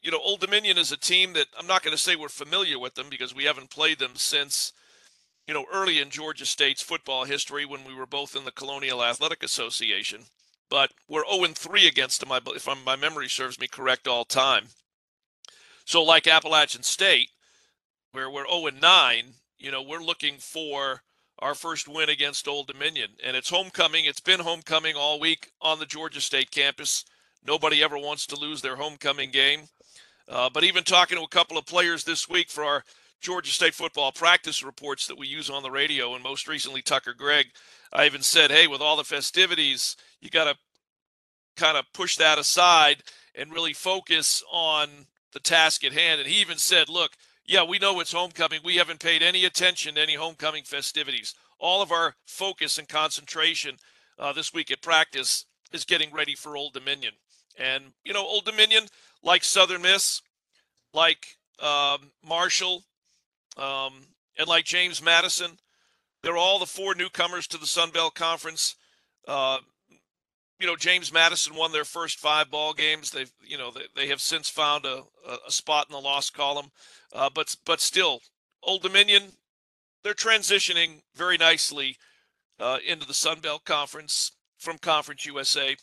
you 0.01 0.12
know, 0.12 0.20
Old 0.20 0.39
Dominion 0.39 0.77
is 0.77 0.91
a 0.91 0.98
team 0.98 1.34
that 1.34 1.48
I'm 1.58 1.67
not 1.67 1.84
going 1.84 1.96
to 1.96 2.01
say 2.01 2.15
we're 2.15 2.29
familiar 2.29 2.79
with 2.79 2.96
them 2.96 3.08
because 3.10 3.36
we 3.36 3.43
haven't 3.43 3.70
played 3.70 4.00
them 4.00 4.13
since, 4.15 4.74
you 5.48 5.54
know, 5.54 5.66
early 5.72 6.00
in 6.00 6.10
Georgia 6.10 6.46
State's 6.46 6.82
football 6.82 7.26
history 7.26 7.66
when 7.66 7.84
we 7.84 7.94
were 7.94 8.06
both 8.06 8.36
in 8.36 8.46
the 8.46 8.52
Colonial 8.52 9.04
Athletic 9.04 9.44
Association. 9.44 10.22
But 10.70 10.92
we're 11.08 11.30
0 11.30 11.48
3 11.54 11.88
against 11.88 12.22
them, 12.22 12.30
if 12.32 12.68
my 12.86 12.96
memory 12.96 13.28
serves 13.28 13.60
me 13.60 13.68
correct, 13.68 14.08
all 14.08 14.24
time. 14.24 14.68
So, 15.84 16.02
like 16.02 16.28
Appalachian 16.28 16.84
State, 16.84 17.30
where 18.14 18.30
we're 18.30 18.48
0 18.48 18.70
9, 18.80 19.24
you 19.60 19.72
know, 19.72 19.82
we're 19.82 20.04
looking 20.04 20.38
for 20.38 21.02
our 21.40 21.56
first 21.56 21.88
win 21.88 22.10
against 22.10 22.48
Old 22.48 22.68
Dominion. 22.68 23.10
And 23.24 23.36
it's 23.36 23.50
homecoming. 23.50 24.06
It's 24.06 24.20
been 24.20 24.40
homecoming 24.40 24.96
all 24.96 25.20
week 25.20 25.52
on 25.62 25.80
the 25.80 25.86
Georgia 25.86 26.22
State 26.22 26.52
campus. 26.52 27.04
Nobody 27.46 27.84
ever 27.84 27.98
wants 27.98 28.28
to 28.28 28.40
lose 28.40 28.62
their 28.62 28.76
homecoming 28.76 29.32
game. 29.32 29.62
Uh, 30.30 30.50
but 30.50 30.64
even 30.64 30.84
talking 30.84 31.18
to 31.18 31.24
a 31.24 31.28
couple 31.28 31.58
of 31.58 31.66
players 31.66 32.04
this 32.04 32.30
week 32.30 32.50
for 32.50 32.64
our 32.64 32.84
Georgia 33.22 33.51
State 33.51 33.75
football 33.75 34.12
practice 34.12 34.63
reports 34.63 35.06
that 35.08 35.18
we 35.18 35.28
use 35.28 35.50
on 35.50 35.62
the 35.62 35.72
radio, 35.72 36.16
and 36.16 36.24
most 36.24 36.48
recently 36.48 36.82
Tucker 36.82 37.13
Gregg, 37.13 37.48
I 37.94 38.06
even 38.08 38.24
said, 38.24 38.50
hey, 38.50 38.66
with 38.66 38.82
all 38.82 38.98
the 38.98 39.04
festivities, 39.04 39.96
you 40.22 40.30
got 40.30 40.46
to 40.46 40.56
kind 41.56 41.78
of 41.78 41.86
push 41.94 42.16
that 42.18 42.40
aside 42.40 43.04
and 43.36 43.51
really 43.51 43.74
focus 43.74 44.44
on 44.51 44.90
the 45.34 45.40
task 45.40 45.84
at 45.84 45.94
hand. 45.94 46.20
And 46.20 46.28
he 46.28 46.42
even 46.42 46.58
said, 46.58 46.90
look, 46.90 47.12
yeah, 47.46 47.63
we 47.63 47.80
know 47.80 48.00
it's 48.00 48.12
homecoming. 48.12 48.62
We 48.63 48.78
haven't 48.78 49.00
paid 49.00 49.22
any 49.22 49.46
attention 49.46 49.96
to 49.96 50.01
any 50.01 50.16
homecoming 50.16 50.63
festivities. 50.63 51.36
All 51.60 51.82
of 51.82 51.92
our 51.92 52.16
focus 52.25 52.78
and 52.78 52.90
concentration 52.90 53.75
uh, 54.18 54.34
this 54.34 54.54
week 54.54 54.72
at 54.72 54.82
practice 54.82 55.46
is 55.72 55.86
getting 55.86 56.12
ready 56.12 56.34
for 56.34 56.58
Old 56.58 56.74
Dominion. 56.74 57.13
And, 57.58 57.94
you 58.04 58.13
know, 58.13 58.25
Old 58.25 58.46
Dominion, 58.46 58.86
like 59.22 59.44
Southern 59.44 59.84
Miss, 59.84 60.22
like 60.94 61.38
um, 61.60 62.12
Marshall, 62.28 62.84
um, 63.58 63.93
and 64.38 64.48
like 64.48 64.65
James 64.65 65.01
Madison, 65.03 65.58
they're 66.24 66.38
all 66.38 66.60
the 66.60 66.65
four 66.65 66.96
newcomers 66.96 67.48
to 67.48 67.58
the 67.58 67.67
Sun 67.67 67.91
Belt 67.91 68.15
Conference. 68.15 68.75
Uh, 69.27 69.60
you 70.60 70.67
know, 70.67 70.75
James 70.75 71.12
Madison 71.12 71.55
won 71.55 71.72
their 71.72 71.86
first 71.86 72.20
five 72.20 72.51
ball 72.51 72.74
games. 72.74 73.10
They've, 73.10 73.31
you 73.43 73.58
know, 73.58 73.72
they, 73.72 73.86
they 73.96 74.08
have 74.08 74.22
since 74.22 74.48
found 74.48 74.86
a, 74.86 75.01
a 75.48 75.51
spot 75.51 75.88
in 75.89 75.93
the 75.93 76.00
loss 76.00 76.29
column. 76.29 76.72
Uh, 77.13 77.29
but 77.34 77.55
but 77.65 77.81
still, 77.81 78.22
Old 78.62 78.84
Dominion, 78.84 79.24
they're 80.03 80.13
transitioning 80.13 81.01
very 81.15 81.38
nicely 81.38 81.98
uh, 82.60 82.77
into 82.88 83.08
the 83.08 83.13
Sun 83.13 83.39
Belt 83.39 83.65
Conference 83.65 84.34
from 84.58 84.77
Conference 84.77 85.25
USA. 85.25 85.75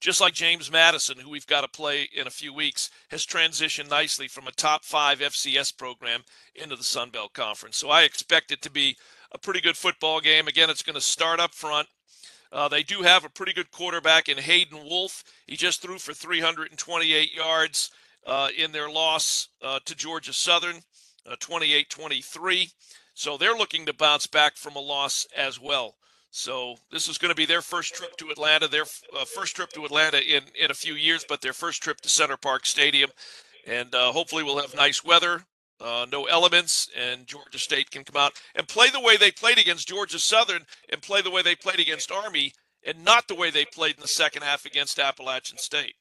Just 0.00 0.20
like 0.20 0.32
James 0.32 0.72
Madison, 0.72 1.18
who 1.18 1.28
we've 1.28 1.46
got 1.46 1.60
to 1.60 1.68
play 1.68 2.08
in 2.16 2.26
a 2.26 2.30
few 2.30 2.54
weeks, 2.54 2.88
has 3.10 3.26
transitioned 3.26 3.90
nicely 3.90 4.28
from 4.28 4.46
a 4.46 4.52
top 4.52 4.82
five 4.82 5.18
FCS 5.20 5.76
program 5.76 6.22
into 6.54 6.74
the 6.74 6.82
Sun 6.82 7.10
Belt 7.10 7.34
Conference. 7.34 7.76
So 7.76 7.90
I 7.90 8.02
expect 8.02 8.50
it 8.50 8.62
to 8.62 8.70
be 8.70 8.96
a 9.30 9.38
pretty 9.38 9.60
good 9.60 9.76
football 9.76 10.20
game. 10.20 10.48
Again, 10.48 10.70
it's 10.70 10.82
going 10.82 10.94
to 10.94 11.02
start 11.02 11.38
up 11.38 11.54
front. 11.54 11.86
Uh, 12.50 12.66
they 12.66 12.82
do 12.82 13.02
have 13.02 13.26
a 13.26 13.28
pretty 13.28 13.52
good 13.52 13.70
quarterback 13.70 14.28
in 14.28 14.38
Hayden 14.38 14.84
Wolff. 14.84 15.22
He 15.46 15.54
just 15.54 15.82
threw 15.82 15.98
for 15.98 16.14
328 16.14 17.34
yards 17.34 17.90
uh, 18.26 18.48
in 18.56 18.72
their 18.72 18.90
loss 18.90 19.48
uh, 19.62 19.80
to 19.84 19.94
Georgia 19.94 20.32
Southern, 20.32 20.76
uh, 21.30 21.36
28 21.38 21.90
23. 21.90 22.70
So 23.12 23.36
they're 23.36 23.54
looking 23.54 23.84
to 23.84 23.92
bounce 23.92 24.26
back 24.26 24.56
from 24.56 24.76
a 24.76 24.80
loss 24.80 25.26
as 25.36 25.60
well. 25.60 25.96
So 26.30 26.76
this 26.92 27.08
is 27.08 27.18
going 27.18 27.30
to 27.30 27.36
be 27.36 27.46
their 27.46 27.62
first 27.62 27.94
trip 27.94 28.16
to 28.18 28.30
Atlanta, 28.30 28.68
their 28.68 28.84
uh, 29.16 29.24
first 29.24 29.56
trip 29.56 29.70
to 29.72 29.84
Atlanta 29.84 30.18
in, 30.18 30.44
in 30.60 30.70
a 30.70 30.74
few 30.74 30.94
years, 30.94 31.24
but 31.28 31.40
their 31.40 31.52
first 31.52 31.82
trip 31.82 32.00
to 32.02 32.08
Center 32.08 32.36
Parc 32.36 32.66
Stadium. 32.66 33.10
And 33.66 33.94
uh, 33.94 34.12
hopefully 34.12 34.44
we'll 34.44 34.60
have 34.60 34.74
nice 34.74 35.04
weather, 35.04 35.42
uh, 35.80 36.06
no 36.10 36.26
elements, 36.26 36.88
and 36.96 37.26
Georgia 37.26 37.58
State 37.58 37.90
can 37.90 38.04
come 38.04 38.20
out 38.20 38.32
and 38.54 38.68
play 38.68 38.90
the 38.90 39.00
way 39.00 39.16
they 39.16 39.32
played 39.32 39.58
against 39.58 39.88
Georgia 39.88 40.18
Southern 40.18 40.62
and 40.88 41.02
play 41.02 41.20
the 41.20 41.30
way 41.30 41.42
they 41.42 41.56
played 41.56 41.80
against 41.80 42.12
Army 42.12 42.52
and 42.86 43.04
not 43.04 43.28
the 43.28 43.34
way 43.34 43.50
they 43.50 43.64
played 43.64 43.96
in 43.96 44.02
the 44.02 44.08
second 44.08 44.42
half 44.42 44.64
against 44.64 44.98
Appalachian 44.98 45.58
State. 45.58 45.94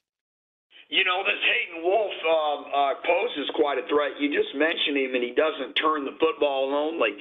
You 0.90 1.04
know, 1.04 1.22
this 1.24 1.38
Hayden 1.42 1.84
Wolff 1.84 2.12
um, 2.26 2.66
uh, 2.74 2.94
poses 3.06 3.50
quite 3.54 3.78
a 3.78 3.88
threat. 3.88 4.14
You 4.20 4.34
just 4.34 4.56
mentioned 4.56 4.98
him, 4.98 5.14
and 5.14 5.24
he 5.24 5.32
doesn't 5.32 5.74
turn 5.74 6.06
the 6.06 6.18
football 6.20 6.74
only 6.74 7.14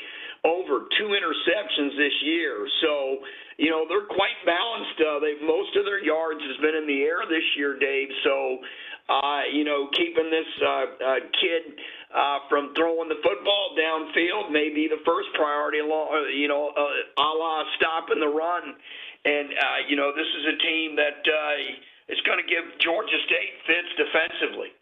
over 0.48 0.88
two 0.96 1.12
interceptions 1.12 1.92
this 1.96 2.16
year. 2.24 2.66
So, 2.80 3.20
you 3.58 3.68
know, 3.68 3.84
they're 3.88 4.08
quite 4.08 4.40
balanced. 4.48 4.96
Uh, 4.96 5.20
they 5.20 5.36
most 5.44 5.76
of 5.76 5.84
their 5.84 6.02
yards 6.02 6.40
has 6.40 6.56
been 6.64 6.74
in 6.74 6.86
the 6.88 7.04
air 7.04 7.28
this 7.28 7.44
year, 7.56 7.78
Dave. 7.78 8.08
So, 8.24 8.58
uh, 9.12 9.42
you 9.52 9.64
know, 9.64 9.88
keeping 9.92 10.30
this 10.32 10.48
uh, 10.64 10.68
uh, 10.68 11.20
kid 11.36 11.76
uh, 12.14 12.38
from 12.48 12.72
throwing 12.74 13.08
the 13.08 13.20
football 13.20 13.76
downfield 13.76 14.50
may 14.50 14.72
be 14.72 14.88
the 14.88 15.04
first 15.04 15.28
priority. 15.34 15.80
Along, 15.80 16.08
uh, 16.08 16.28
you 16.32 16.48
know, 16.48 16.72
uh, 16.72 17.22
a 17.22 17.28
la 17.36 17.64
stopping 17.76 18.20
the 18.20 18.32
run. 18.32 18.74
And 19.24 19.52
uh, 19.52 19.78
you 19.88 19.96
know, 19.96 20.12
this 20.16 20.28
is 20.40 20.44
a 20.48 20.56
team 20.64 20.96
that. 20.96 21.20
Uh, 21.28 21.84
it's 22.08 22.24
going 22.24 22.40
to 22.40 22.48
give 22.48 22.64
Georgia 22.80 23.20
State 23.28 23.52
fits 23.68 23.92
defensively. 24.00 24.72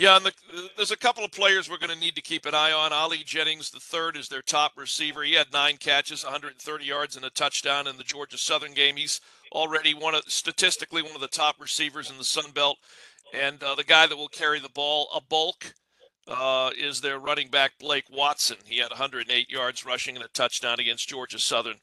Yeah, 0.00 0.16
and 0.16 0.24
the, 0.24 0.32
there's 0.76 0.92
a 0.92 0.96
couple 0.96 1.26
of 1.26 1.30
players 1.30 1.68
we're 1.68 1.76
going 1.76 1.92
to 1.92 1.98
need 1.98 2.14
to 2.14 2.22
keep 2.22 2.46
an 2.46 2.54
eye 2.54 2.72
on. 2.72 2.90
Ali 2.90 3.18
Jennings, 3.18 3.70
the 3.70 3.80
third, 3.80 4.16
is 4.16 4.30
their 4.30 4.40
top 4.40 4.72
receiver. 4.78 5.22
He 5.22 5.34
had 5.34 5.52
nine 5.52 5.76
catches, 5.76 6.24
130 6.24 6.86
yards, 6.86 7.16
and 7.16 7.24
a 7.26 7.28
touchdown 7.28 7.86
in 7.86 7.98
the 7.98 8.02
Georgia 8.02 8.38
Southern 8.38 8.72
game. 8.72 8.96
He's 8.96 9.20
already 9.52 9.92
one 9.92 10.14
of 10.14 10.22
statistically 10.26 11.02
one 11.02 11.14
of 11.14 11.20
the 11.20 11.28
top 11.28 11.60
receivers 11.60 12.10
in 12.10 12.16
the 12.16 12.24
Sun 12.24 12.52
Belt. 12.52 12.78
And 13.34 13.62
uh, 13.62 13.74
the 13.74 13.84
guy 13.84 14.06
that 14.06 14.16
will 14.16 14.28
carry 14.28 14.58
the 14.58 14.70
ball 14.70 15.08
a 15.14 15.20
bulk 15.20 15.74
uh, 16.26 16.70
is 16.78 17.02
their 17.02 17.18
running 17.18 17.48
back 17.48 17.72
Blake 17.78 18.06
Watson. 18.10 18.56
He 18.64 18.78
had 18.78 18.88
108 18.88 19.50
yards 19.50 19.84
rushing 19.84 20.16
and 20.16 20.24
a 20.24 20.28
touchdown 20.28 20.80
against 20.80 21.10
Georgia 21.10 21.38
Southern. 21.38 21.76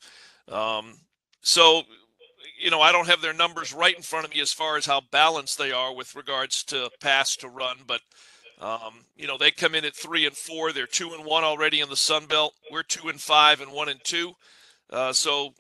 Um, 0.48 0.96
so 1.42 1.84
you 2.60 2.72
know, 2.72 2.82
I 2.82 2.92
don't 2.92 3.08
have 3.08 3.22
their 3.22 3.34
numbers 3.34 3.74
right 3.74 3.96
in 3.96 4.02
front 4.02 4.26
of 4.26 4.34
me 4.34 4.42
as 4.42 4.54
far 4.54 4.78
as 4.78 4.86
how 4.86 5.02
balanced 5.12 5.58
they 5.58 5.72
are 5.72 5.94
with 5.94 6.16
regards 6.16 6.64
to 6.66 6.90
pass 7.00 7.36
to 7.38 7.48
run, 7.48 7.78
but 7.86 8.02
um, 8.60 9.06
you 9.16 9.28
know, 9.28 9.38
they 9.38 9.52
come 9.52 9.76
in 9.76 9.86
at 9.86 9.96
three 9.96 10.26
and 10.26 10.36
four. 10.36 10.72
They're 10.72 10.88
two 10.88 11.14
and 11.14 11.26
one 11.26 11.44
already 11.44 11.80
in 11.80 11.90
the 11.90 11.96
Sun 11.96 12.26
Belt. 12.26 12.54
We're 12.72 12.84
two 12.84 13.08
and 13.08 13.22
five 13.22 13.62
and 13.62 13.72
one 13.72 13.88
and 13.88 14.04
two. 14.04 14.34
Uh, 14.90 15.14
so, 15.14 15.54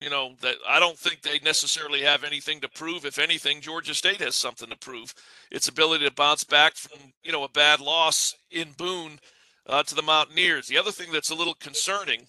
you 0.00 0.08
know, 0.08 0.32
that 0.40 0.56
I 0.66 0.80
don't 0.80 0.98
think 0.98 1.20
they 1.20 1.38
necessarily 1.40 2.02
have 2.02 2.24
anything 2.24 2.60
to 2.60 2.68
prove. 2.68 3.04
If 3.04 3.18
anything, 3.18 3.60
Georgia 3.60 3.92
State 3.92 4.20
has 4.20 4.34
something 4.34 4.70
to 4.70 4.76
prove. 4.76 5.14
Its 5.50 5.68
ability 5.68 6.06
to 6.06 6.14
bounce 6.14 6.44
back 6.44 6.74
from 6.76 7.12
you 7.22 7.32
know 7.32 7.44
a 7.44 7.48
bad 7.50 7.80
loss 7.80 8.34
in 8.50 8.72
Boone 8.72 9.20
uh, 9.66 9.82
to 9.82 9.94
the 9.94 10.02
Mountaineers. 10.02 10.68
The 10.68 10.78
other 10.78 10.90
thing 10.90 11.12
that's 11.12 11.30
a 11.30 11.34
little 11.34 11.54
concerning 11.54 12.28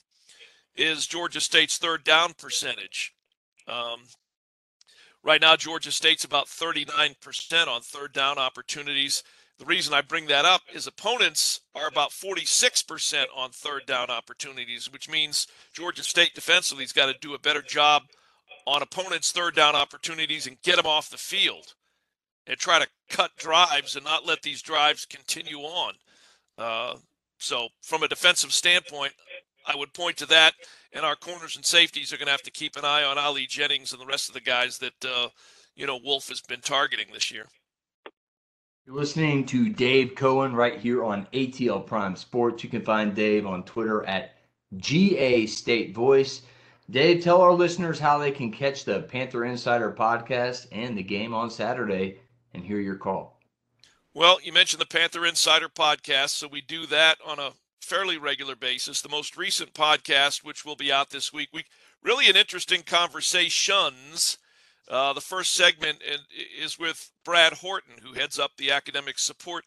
is 0.75 1.07
Georgia 1.07 1.39
State's 1.39 1.77
third 1.77 2.03
down 2.03 2.33
percentage. 2.33 3.12
Um, 3.67 4.01
right 5.23 5.41
now, 5.41 5.55
Georgia 5.55 5.91
State's 5.91 6.23
about 6.23 6.47
39% 6.47 7.67
on 7.67 7.81
third 7.81 8.13
down 8.13 8.37
opportunities. 8.37 9.23
The 9.59 9.65
reason 9.65 9.93
I 9.93 10.01
bring 10.01 10.27
that 10.27 10.45
up 10.45 10.61
is 10.73 10.87
opponents 10.87 11.61
are 11.75 11.87
about 11.87 12.09
46% 12.09 13.25
on 13.35 13.51
third 13.51 13.85
down 13.85 14.09
opportunities, 14.09 14.91
which 14.91 15.09
means 15.09 15.47
Georgia 15.73 16.03
State 16.03 16.33
defensively 16.33 16.83
has 16.83 16.91
got 16.91 17.05
to 17.05 17.15
do 17.21 17.33
a 17.33 17.39
better 17.39 17.61
job 17.61 18.03
on 18.65 18.81
opponents' 18.81 19.31
third 19.31 19.55
down 19.55 19.75
opportunities 19.75 20.47
and 20.47 20.61
get 20.61 20.77
them 20.77 20.87
off 20.87 21.09
the 21.09 21.17
field 21.17 21.73
and 22.47 22.57
try 22.57 22.79
to 22.79 22.87
cut 23.09 23.31
drives 23.37 23.95
and 23.95 24.03
not 24.03 24.25
let 24.25 24.41
these 24.41 24.61
drives 24.61 25.05
continue 25.05 25.59
on. 25.59 25.93
Uh, 26.57 26.95
so, 27.37 27.67
from 27.81 28.03
a 28.03 28.07
defensive 28.07 28.53
standpoint, 28.53 29.13
I 29.65 29.75
would 29.75 29.93
point 29.93 30.17
to 30.17 30.25
that 30.27 30.53
and 30.93 31.05
our 31.05 31.15
corners 31.15 31.55
and 31.55 31.65
safeties 31.65 32.13
are 32.13 32.17
going 32.17 32.27
to 32.27 32.31
have 32.31 32.43
to 32.43 32.51
keep 32.51 32.75
an 32.75 32.85
eye 32.85 33.03
on 33.03 33.17
Ali 33.17 33.45
Jennings 33.47 33.91
and 33.91 34.01
the 34.01 34.05
rest 34.05 34.27
of 34.27 34.33
the 34.33 34.41
guys 34.41 34.77
that 34.79 35.05
uh, 35.05 35.29
you 35.75 35.87
know 35.87 35.99
Wolff 36.03 36.29
has 36.29 36.41
been 36.41 36.61
targeting 36.61 37.07
this 37.11 37.31
year. 37.31 37.47
You're 38.85 38.95
listening 38.95 39.45
to 39.45 39.69
Dave 39.69 40.13
Cohen 40.15 40.53
right 40.53 40.77
here 40.77 41.03
on 41.05 41.27
ATL 41.33 41.85
Prime 41.85 42.17
Sports. 42.17 42.63
You 42.63 42.69
can 42.69 42.81
find 42.81 43.15
Dave 43.15 43.45
on 43.45 43.63
Twitter 43.63 44.05
at 44.05 44.35
GA 44.77 45.45
State 45.45 45.95
Voice. 45.95 46.41
Dave, 46.89 47.23
tell 47.23 47.41
our 47.41 47.53
listeners 47.53 47.97
how 47.97 48.17
they 48.17 48.31
can 48.31 48.51
catch 48.51 48.83
the 48.83 49.03
Panther 49.03 49.45
Insider 49.45 49.93
podcast 49.93 50.67
and 50.73 50.97
the 50.97 51.03
game 51.03 51.33
on 51.33 51.49
Saturday 51.49 52.19
and 52.53 52.63
hear 52.63 52.79
your 52.79 52.97
call. 52.97 53.39
Well, 54.13 54.39
you 54.43 54.51
mentioned 54.51 54.81
the 54.81 54.85
Panther 54.85 55.25
Insider 55.25 55.69
podcast, 55.69 56.31
so 56.31 56.47
we 56.47 56.61
do 56.61 56.85
that 56.87 57.17
on 57.25 57.39
a 57.39 57.53
fairly 57.83 58.17
regular 58.17 58.55
basis. 58.55 59.01
The 59.01 59.09
most 59.09 59.37
recent 59.37 59.73
podcast, 59.73 60.43
which 60.43 60.65
will 60.65 60.75
be 60.75 60.91
out 60.91 61.09
this 61.09 61.33
week, 61.33 61.49
we 61.53 61.65
really 62.01 62.29
an 62.29 62.35
interesting 62.35 62.81
conversations. 62.83 64.37
Uh, 64.89 65.13
the 65.13 65.21
first 65.21 65.53
segment 65.53 65.99
is 66.59 66.79
with 66.79 67.11
Brad 67.23 67.53
Horton, 67.53 67.95
who 68.01 68.13
heads 68.13 68.39
up 68.39 68.51
the 68.57 68.71
academic 68.71 69.19
support 69.19 69.65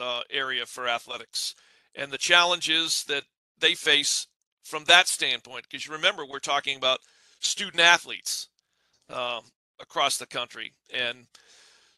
uh, 0.00 0.22
area 0.30 0.66
for 0.66 0.88
athletics, 0.88 1.54
and 1.94 2.10
the 2.10 2.18
challenges 2.18 3.04
that 3.08 3.24
they 3.58 3.74
face 3.74 4.26
from 4.62 4.84
that 4.84 5.08
standpoint. 5.08 5.64
Because 5.68 5.86
you 5.86 5.92
remember, 5.92 6.24
we're 6.24 6.38
talking 6.38 6.76
about 6.76 7.00
student 7.40 7.80
athletes 7.80 8.48
uh, 9.10 9.40
across 9.80 10.18
the 10.18 10.26
country, 10.26 10.72
and 10.92 11.26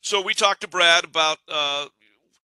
so 0.00 0.20
we 0.20 0.34
talked 0.34 0.60
to 0.62 0.68
Brad 0.68 1.04
about 1.04 1.38
uh, 1.48 1.86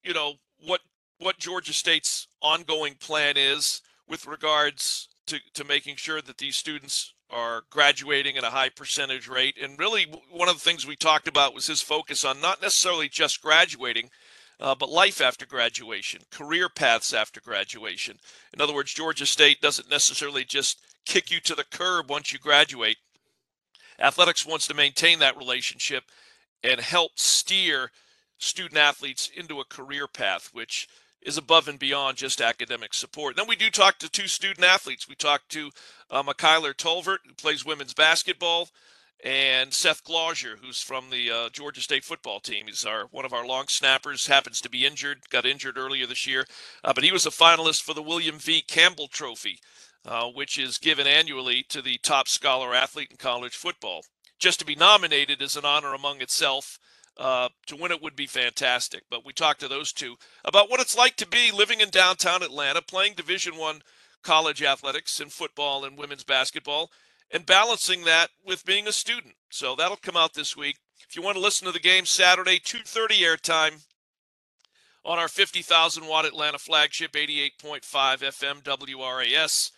you 0.03 0.15
know 0.15 0.35
what 0.67 0.81
what 1.19 1.39
Georgia 1.39 1.73
State's 1.73 2.27
ongoing 2.43 2.95
plan 2.95 3.37
is 3.37 3.83
with 4.09 4.27
regards 4.27 5.09
to, 5.27 5.39
to 5.55 5.65
making 5.65 5.97
sure 5.97 6.21
that 6.21 6.39
these 6.39 6.57
students 6.57 7.15
are 7.31 7.63
graduating 7.71 8.37
at 8.37 8.45
a 8.45 8.51
high 8.51 8.69
percentage 8.69 9.29
rate. 9.29 9.57
And 9.63 9.79
really, 9.79 10.07
one 10.31 10.49
of 10.49 10.57
the 10.57 10.61
things 10.61 10.87
we 10.87 10.97
talked 10.97 11.29
about 11.29 11.55
was 11.55 11.67
his 11.67 11.83
focus 11.83 12.25
on 12.25 12.41
not 12.41 12.61
necessarily 12.61 13.09
just 13.09 13.41
graduating, 13.41 14.11
uh, 14.59 14.75
but 14.75 14.91
life 14.91 15.21
after 15.21 15.47
graduation, 15.47 16.23
career 16.31 16.69
paths 16.69 17.15
after 17.15 17.41
graduation. 17.41 18.19
In 18.53 18.61
other 18.61 18.75
words, 18.75 18.93
Georgia 18.93 19.27
State 19.27 19.61
doesn't 19.61 19.91
necessarily 19.91 20.45
just 20.45 20.81
kick 21.07 21.31
you 21.31 21.41
to 21.41 21.55
the 21.55 21.65
curb 21.65 22.11
once 22.11 22.33
you 22.33 22.39
graduate. 22.39 22.99
Athletics 23.99 24.47
wants 24.47 24.67
to 24.67 24.75
maintain 24.75 25.19
that 25.21 25.37
relationship 25.37 26.05
and 26.63 26.81
help 26.81 27.13
steer 27.15 27.91
student 28.39 28.79
athletes 28.79 29.31
into 29.35 29.61
a 29.61 29.65
career 29.65 30.07
path, 30.07 30.51
which 30.53 30.89
is 31.23 31.37
above 31.37 31.69
and 31.69 31.79
beyond 31.79 32.17
just 32.17 32.41
academic 32.41 32.95
support. 32.95 33.37
Then 33.37 33.49
we 33.49 33.57
do 33.57 33.71
talk 33.71 33.99
to 33.99 34.09
two 34.09 34.27
student 34.27 34.65
athletes. 34.67 35.09
We 35.09 35.15
talk 35.15 35.43
to 35.51 35.71
uh, 36.11 36.23
Mykyler 36.23 36.75
Tolvert, 36.75 37.19
who 37.27 37.35
plays 37.35 37.65
women's 37.65 37.95
basketball, 37.95 38.69
and 39.23 39.73
Seth 39.75 40.03
Glauser, 40.05 40.59
who's 40.63 40.83
from 40.83 41.11
the 41.11 41.31
uh, 41.31 41.49
Georgia 41.51 41.83
State 41.83 42.05
football 42.05 42.41
team. 42.41 42.67
He's 42.67 42.87
our 42.87 43.05
one 43.11 43.25
of 43.25 43.35
our 43.35 43.47
long 43.47 43.67
snappers. 43.69 44.27
Happens 44.27 44.61
to 44.63 44.71
be 44.71 44.87
injured, 44.87 45.19
got 45.31 45.45
injured 45.45 45.77
earlier 45.77 46.07
this 46.07 46.27
year, 46.27 46.47
uh, 46.83 46.93
but 46.95 47.05
he 47.05 47.13
was 47.13 47.27
a 47.27 47.31
finalist 47.31 47.83
for 47.83 47.95
the 47.95 48.03
William 48.03 48.39
V. 48.39 48.63
Campbell 48.63 49.09
Trophy, 49.09 49.59
uh, 50.07 50.27
which 50.29 50.59
is 50.59 50.79
given 50.79 51.07
annually 51.07 51.65
to 51.69 51.83
the 51.83 51.99
top 52.03 52.29
scholar 52.29 52.75
athlete 52.75 53.09
in 53.11 53.17
college 53.19 53.55
football. 53.55 54.03
Just 54.39 54.59
to 54.61 54.65
be 54.65 54.75
nominated 54.75 55.43
is 55.43 55.55
an 55.57 55.67
honor 55.67 55.93
among 55.93 56.23
itself. 56.23 56.79
Uh, 57.21 57.51
to 57.67 57.77
win 57.77 57.93
it 57.93 58.03
would 58.03 58.17
be 58.17 58.27
fantastic. 58.27 59.03
But 59.11 59.27
we 59.27 59.35
talked 59.35 59.61
to 59.61 59.69
those 59.69 59.93
two 59.93 60.17
about 60.43 60.71
what 60.71 60.81
it's 60.81 60.97
like 60.97 61.17
to 61.17 61.27
be 61.27 61.53
living 61.53 61.81
in 61.81 61.91
downtown 61.91 62.43
Atlanta, 62.43 62.81
playing 62.81 63.13
Division 63.13 63.59
One 63.59 63.83
college 64.23 64.63
athletics 64.63 65.21
and 65.21 65.31
football 65.31 65.85
and 65.85 65.99
women's 65.99 66.25
basketball, 66.25 66.91
and 67.31 67.45
balancing 67.45 68.05
that 68.05 68.31
with 68.43 68.65
being 68.65 68.89
a 68.89 68.93
student. 68.93 69.35
So 69.51 69.77
that'll 69.77 69.99
come 69.99 70.17
out 70.17 70.33
this 70.33 70.57
week. 70.57 70.79
If 71.07 71.15
you 71.15 71.21
want 71.21 71.37
to 71.37 71.43
listen 71.43 71.67
to 71.67 71.73
the 71.73 71.79
game 71.79 72.07
Saturday, 72.07 72.59
2:30 72.59 73.21
airtime 73.21 73.83
on 75.05 75.19
our 75.19 75.29
50,000 75.29 76.07
watt 76.07 76.25
Atlanta 76.25 76.59
flagship 76.59 77.13
88.5 77.13 78.23
FM 78.23 78.63
WRAS. 78.63 79.73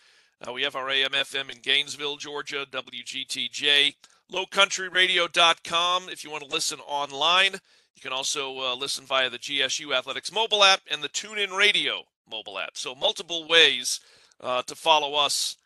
Uh, 0.46 0.52
we 0.52 0.62
have 0.62 0.76
our 0.76 0.88
AM 0.90 1.12
FM 1.12 1.50
in 1.50 1.58
Gainesville, 1.61 2.18
Georgia, 2.18 2.66
WGTJ 2.70 3.96
lowcountryradio.com 4.33 6.09
if 6.09 6.25
you 6.25 6.31
want 6.31 6.43
to 6.43 6.51
listen 6.51 6.81
online. 6.81 7.53
You 7.95 8.03
can 8.03 8.12
also 8.12 8.59
uh, 8.59 8.75
listen 8.75 9.05
via 9.05 9.31
the 9.31 9.39
GSU 9.39 9.97
Athletics 9.97 10.33
mobile 10.33 10.64
app 10.64 10.81
and 10.90 11.03
the 11.03 11.09
TuneIn 11.09 11.57
Radio 11.57 12.03
mobile 12.29 12.59
app. 12.59 12.77
So, 12.77 12.95
multiple 12.95 13.47
ways 13.47 14.01
uh, 14.40 14.62
to 14.62 14.75
follow 14.75 15.14
us 15.14 15.57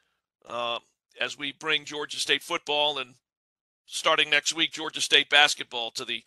uh, 0.49 0.81
as 1.21 1.39
we 1.39 1.53
bring 1.53 1.85
Georgia 1.85 2.19
State 2.19 2.43
football 2.43 2.99
and 2.99 3.15
starting 3.87 4.29
next 4.29 4.55
week, 4.55 4.73
Georgia 4.73 5.01
State 5.01 5.31
basketball 5.31 5.91
to 5.93 6.05
the 6.05 6.23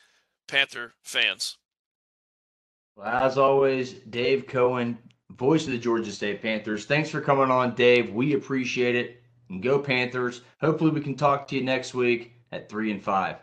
Panther 0.48 0.94
fans. 1.04 1.58
Well, 2.96 3.08
as 3.08 3.38
always, 3.38 3.94
Dave 3.94 4.48
Cohen, 4.48 4.98
voice 5.32 5.66
of 5.66 5.72
the 5.72 5.78
Georgia 5.78 6.12
State 6.12 6.42
Panthers. 6.42 6.86
Thanks 6.86 7.10
for 7.10 7.22
coming 7.22 7.52
on, 7.52 7.76
Dave. 7.76 8.12
We 8.12 8.34
appreciate 8.34 8.96
it 8.96 9.22
and 9.50 9.62
go 9.62 9.80
Panthers. 9.80 10.42
Hopefully, 10.62 10.92
we 10.92 11.02
can 11.02 11.16
talk 11.16 11.48
to 11.48 11.56
you 11.56 11.64
next 11.64 11.94
week 11.94 12.34
at 12.52 12.70
three 12.70 12.92
and 12.92 13.04
five. 13.04 13.38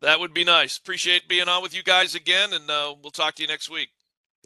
That 0.00 0.20
would 0.20 0.34
be 0.34 0.44
nice. 0.44 0.76
Appreciate 0.76 1.28
being 1.28 1.48
on 1.48 1.62
with 1.62 1.74
you 1.74 1.82
guys 1.82 2.14
again, 2.14 2.52
and 2.52 2.70
uh, 2.70 2.94
we'll 3.02 3.10
talk 3.10 3.34
to 3.36 3.42
you 3.42 3.48
next 3.48 3.70
week. 3.70 3.88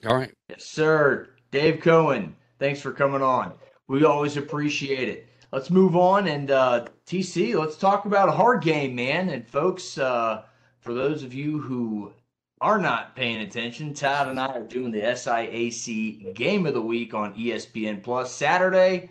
All 0.07 0.16
right. 0.16 0.33
Yes, 0.48 0.64
sir. 0.64 1.31
Dave 1.51 1.81
Cohen, 1.81 2.37
thanks 2.59 2.81
for 2.81 2.92
coming 2.92 3.22
on. 3.22 3.53
We 3.88 4.05
always 4.05 4.37
appreciate 4.37 5.09
it. 5.09 5.29
Let's 5.51 5.70
move 5.70 5.96
on 5.96 6.29
and 6.29 6.51
uh, 6.51 6.87
TC. 7.07 7.59
Let's 7.59 7.77
talk 7.77 8.05
about 8.05 8.29
a 8.29 8.33
hard 8.33 8.62
game, 8.62 8.94
man. 8.94 9.31
And 9.31 9.48
folks, 9.48 9.96
uh, 9.96 10.42
for 10.81 10.92
those 10.92 11.22
of 11.22 11.33
you 11.33 11.59
who 11.59 12.12
are 12.61 12.79
not 12.79 13.16
paying 13.16 13.40
attention, 13.40 13.94
Todd 13.94 14.29
and 14.29 14.38
I 14.38 14.48
are 14.48 14.62
doing 14.62 14.92
the 14.92 15.01
SIAC 15.01 16.35
Game 16.35 16.66
of 16.66 16.74
the 16.74 16.83
Week 16.83 17.14
on 17.14 17.35
ESPN 17.35 18.03
Plus 18.03 18.33
Saturday. 18.33 19.11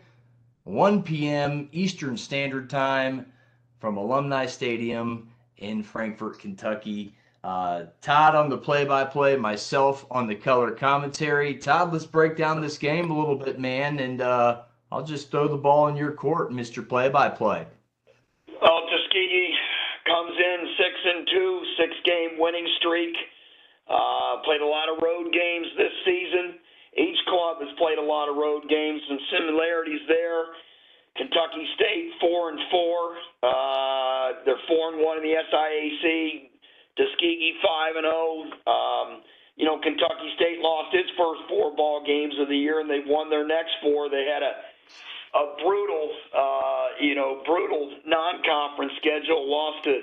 1 0.68 1.02
p.m. 1.04 1.70
Eastern 1.72 2.18
Standard 2.18 2.70
Time 2.70 3.26
from 3.80 3.96
Alumni 3.96 4.46
Stadium 4.46 5.30
in 5.58 5.82
Frankfort, 5.82 6.40
Kentucky. 6.40 7.16
Uh, 7.42 7.86
Todd 8.02 8.36
on 8.36 8.50
the 8.50 8.58
play 8.58 8.84
by 8.84 9.06
play, 9.06 9.38
myself 9.38 10.06
on 10.12 10.28
the 10.28 10.36
color 10.36 10.72
commentary. 10.72 11.56
Todd, 11.56 11.94
let's 11.94 12.06
break 12.06 12.36
down 12.36 12.60
this 12.60 12.78
game 12.78 13.10
a 13.10 13.18
little 13.18 13.38
bit, 13.38 13.60
man, 13.60 14.00
and 14.00 14.20
uh, 14.20 14.64
I'll 14.92 15.06
just 15.06 15.32
throw 15.32 15.48
the 15.48 15.56
ball 15.56 15.88
in 15.88 15.96
your 15.96 16.12
court, 16.12 16.52
Mr. 16.52 16.88
Play 16.88 17.08
by 17.08 17.30
play. 17.30 17.66
Well, 18.62 18.82
Tuskegee 18.92 19.54
comes 20.06 20.34
in 20.38 20.68
6 20.78 20.90
and 21.06 21.28
2, 21.32 21.62
six 21.80 21.94
game 22.04 22.40
winning 22.40 22.68
streak. 22.80 23.16
Uh, 23.88 24.44
played 24.44 24.60
a 24.60 24.68
lot 24.68 24.90
of 24.90 25.02
road 25.02 25.32
games 25.32 25.68
this 25.78 25.94
season. 26.04 26.60
Each 26.98 27.20
club 27.30 27.62
has 27.62 27.70
played 27.78 28.02
a 28.02 28.04
lot 28.04 28.28
of 28.28 28.36
road 28.36 28.66
games 28.68 29.02
and 29.10 29.20
similarities 29.30 30.02
there. 30.08 30.58
Kentucky 31.16 31.66
State 31.76 32.14
four 32.22 32.50
and 32.50 32.60
four. 32.70 32.98
Uh, 33.42 34.42
they're 34.46 34.62
four 34.68 34.94
and 34.94 35.02
one 35.02 35.18
in 35.18 35.24
the 35.24 35.38
SIAC. 35.38 36.50
Tuskegee 36.98 37.54
five 37.62 37.96
and 37.96 38.06
zero. 38.06 38.50
Oh. 38.66 38.74
Um, 38.74 39.22
you 39.58 39.66
know, 39.66 39.82
Kentucky 39.82 40.30
State 40.38 40.60
lost 40.62 40.94
its 40.94 41.10
first 41.18 41.42
four 41.50 41.76
ball 41.76 42.06
games 42.06 42.34
of 42.40 42.48
the 42.48 42.58
year, 42.58 42.80
and 42.80 42.90
they've 42.90 43.10
won 43.10 43.30
their 43.30 43.46
next 43.46 43.74
four. 43.82 44.10
They 44.10 44.30
had 44.30 44.42
a 44.42 44.54
a 45.38 45.62
brutal, 45.62 46.10
uh, 46.34 46.88
you 47.02 47.14
know, 47.14 47.42
brutal 47.46 47.94
non-conference 48.06 48.94
schedule. 48.98 49.50
Lost 49.50 49.84
to 49.86 50.02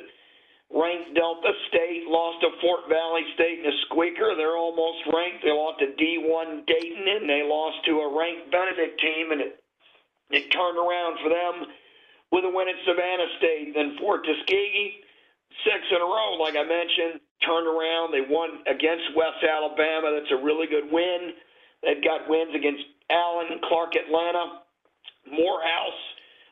ranked 0.75 1.15
Delta 1.15 1.55
State, 1.71 2.11
lost 2.11 2.43
to 2.43 2.51
Fort 2.61 2.91
Valley 2.91 3.23
State 3.39 3.63
in 3.63 3.67
a 3.71 3.77
squeaker. 3.87 4.35
They're 4.35 4.59
almost 4.59 5.07
ranked. 5.15 5.47
They 5.47 5.55
lost 5.55 5.79
to 5.81 5.95
D1 5.95 6.67
Dayton, 6.67 7.07
and 7.07 7.31
they 7.31 7.47
lost 7.47 7.79
to 7.87 8.03
a 8.03 8.09
ranked 8.11 8.51
Benedict 8.51 8.99
team, 9.01 9.31
and 9.31 9.41
it, 9.41 9.63
it 10.35 10.51
turned 10.51 10.77
around 10.77 11.23
for 11.23 11.31
them 11.31 11.71
with 12.35 12.43
a 12.45 12.51
win 12.51 12.67
at 12.67 12.79
Savannah 12.83 13.31
State. 13.39 13.73
Then 13.79 13.95
Fort 14.03 14.27
Tuskegee, 14.27 14.99
six 15.63 15.79
in 15.95 16.03
a 16.03 16.09
row, 16.11 16.35
like 16.43 16.59
I 16.59 16.67
mentioned, 16.67 17.23
turned 17.47 17.71
around. 17.71 18.11
They 18.11 18.27
won 18.27 18.67
against 18.67 19.15
West 19.15 19.47
Alabama. 19.47 20.11
That's 20.11 20.35
a 20.35 20.43
really 20.43 20.67
good 20.67 20.91
win. 20.91 21.39
They've 21.87 22.03
got 22.03 22.27
wins 22.27 22.51
against 22.51 22.83
Allen, 23.11 23.63
Clark 23.69 23.95
Atlanta, 23.95 24.65
Morehouse, 25.31 26.03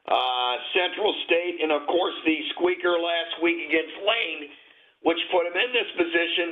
uh, 0.08 0.54
Central 0.74 1.14
State, 1.26 1.62
and 1.62 1.70
of 1.70 1.86
course 1.86 2.14
the 2.26 2.38
squeaker 2.56 2.98
last 2.98 3.38
week 3.42 3.70
against 3.70 3.94
Lane, 4.02 4.50
which 5.06 5.18
put 5.30 5.46
them 5.46 5.54
in 5.54 5.70
this 5.70 5.90
position 5.94 6.48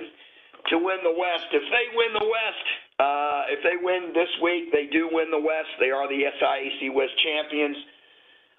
to 0.70 0.76
win 0.78 1.02
the 1.02 1.16
West. 1.16 1.48
If 1.50 1.64
they 1.66 1.86
win 1.96 2.12
the 2.14 2.28
West, 2.28 2.66
uh, 3.00 3.42
if 3.50 3.60
they 3.64 3.80
win 3.80 4.12
this 4.14 4.30
week, 4.44 4.70
they 4.70 4.86
do 4.92 5.08
win 5.10 5.32
the 5.32 5.40
West. 5.40 5.72
They 5.80 5.90
are 5.90 6.06
the 6.06 6.30
SIAC 6.38 6.92
West 6.94 7.16
champions. 7.24 7.76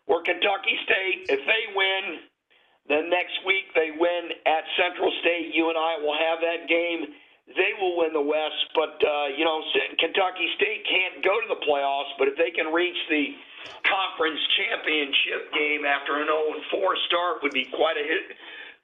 Or 0.09 0.23
Kentucky 0.25 0.75
State, 0.83 1.29
if 1.29 1.39
they 1.45 1.63
win, 1.77 2.03
then 2.89 3.07
next 3.07 3.37
week 3.45 3.69
they 3.77 3.93
win 3.95 4.33
at 4.43 4.63
Central 4.75 5.13
State. 5.21 5.53
You 5.53 5.69
and 5.69 5.77
I 5.77 6.01
will 6.01 6.17
have 6.17 6.41
that 6.41 6.67
game. 6.67 7.15
They 7.53 7.71
will 7.79 7.95
win 7.99 8.11
the 8.11 8.23
West, 8.23 8.63
but 8.75 8.97
uh, 8.99 9.27
you 9.37 9.45
know 9.45 9.61
Kentucky 9.99 10.47
State 10.57 10.83
can't 10.89 11.23
go 11.23 11.39
to 11.39 11.47
the 11.47 11.61
playoffs. 11.63 12.11
But 12.17 12.27
if 12.27 12.35
they 12.35 12.49
can 12.51 12.73
reach 12.73 12.97
the 13.09 13.23
conference 13.85 14.39
championship 14.57 15.51
game 15.53 15.85
after 15.85 16.21
an 16.21 16.27
0 16.27 16.61
4 16.71 16.95
start 17.07 17.43
would 17.43 17.51
be 17.53 17.65
quite 17.73 17.97
a 17.97 18.05
hit, 18.05 18.37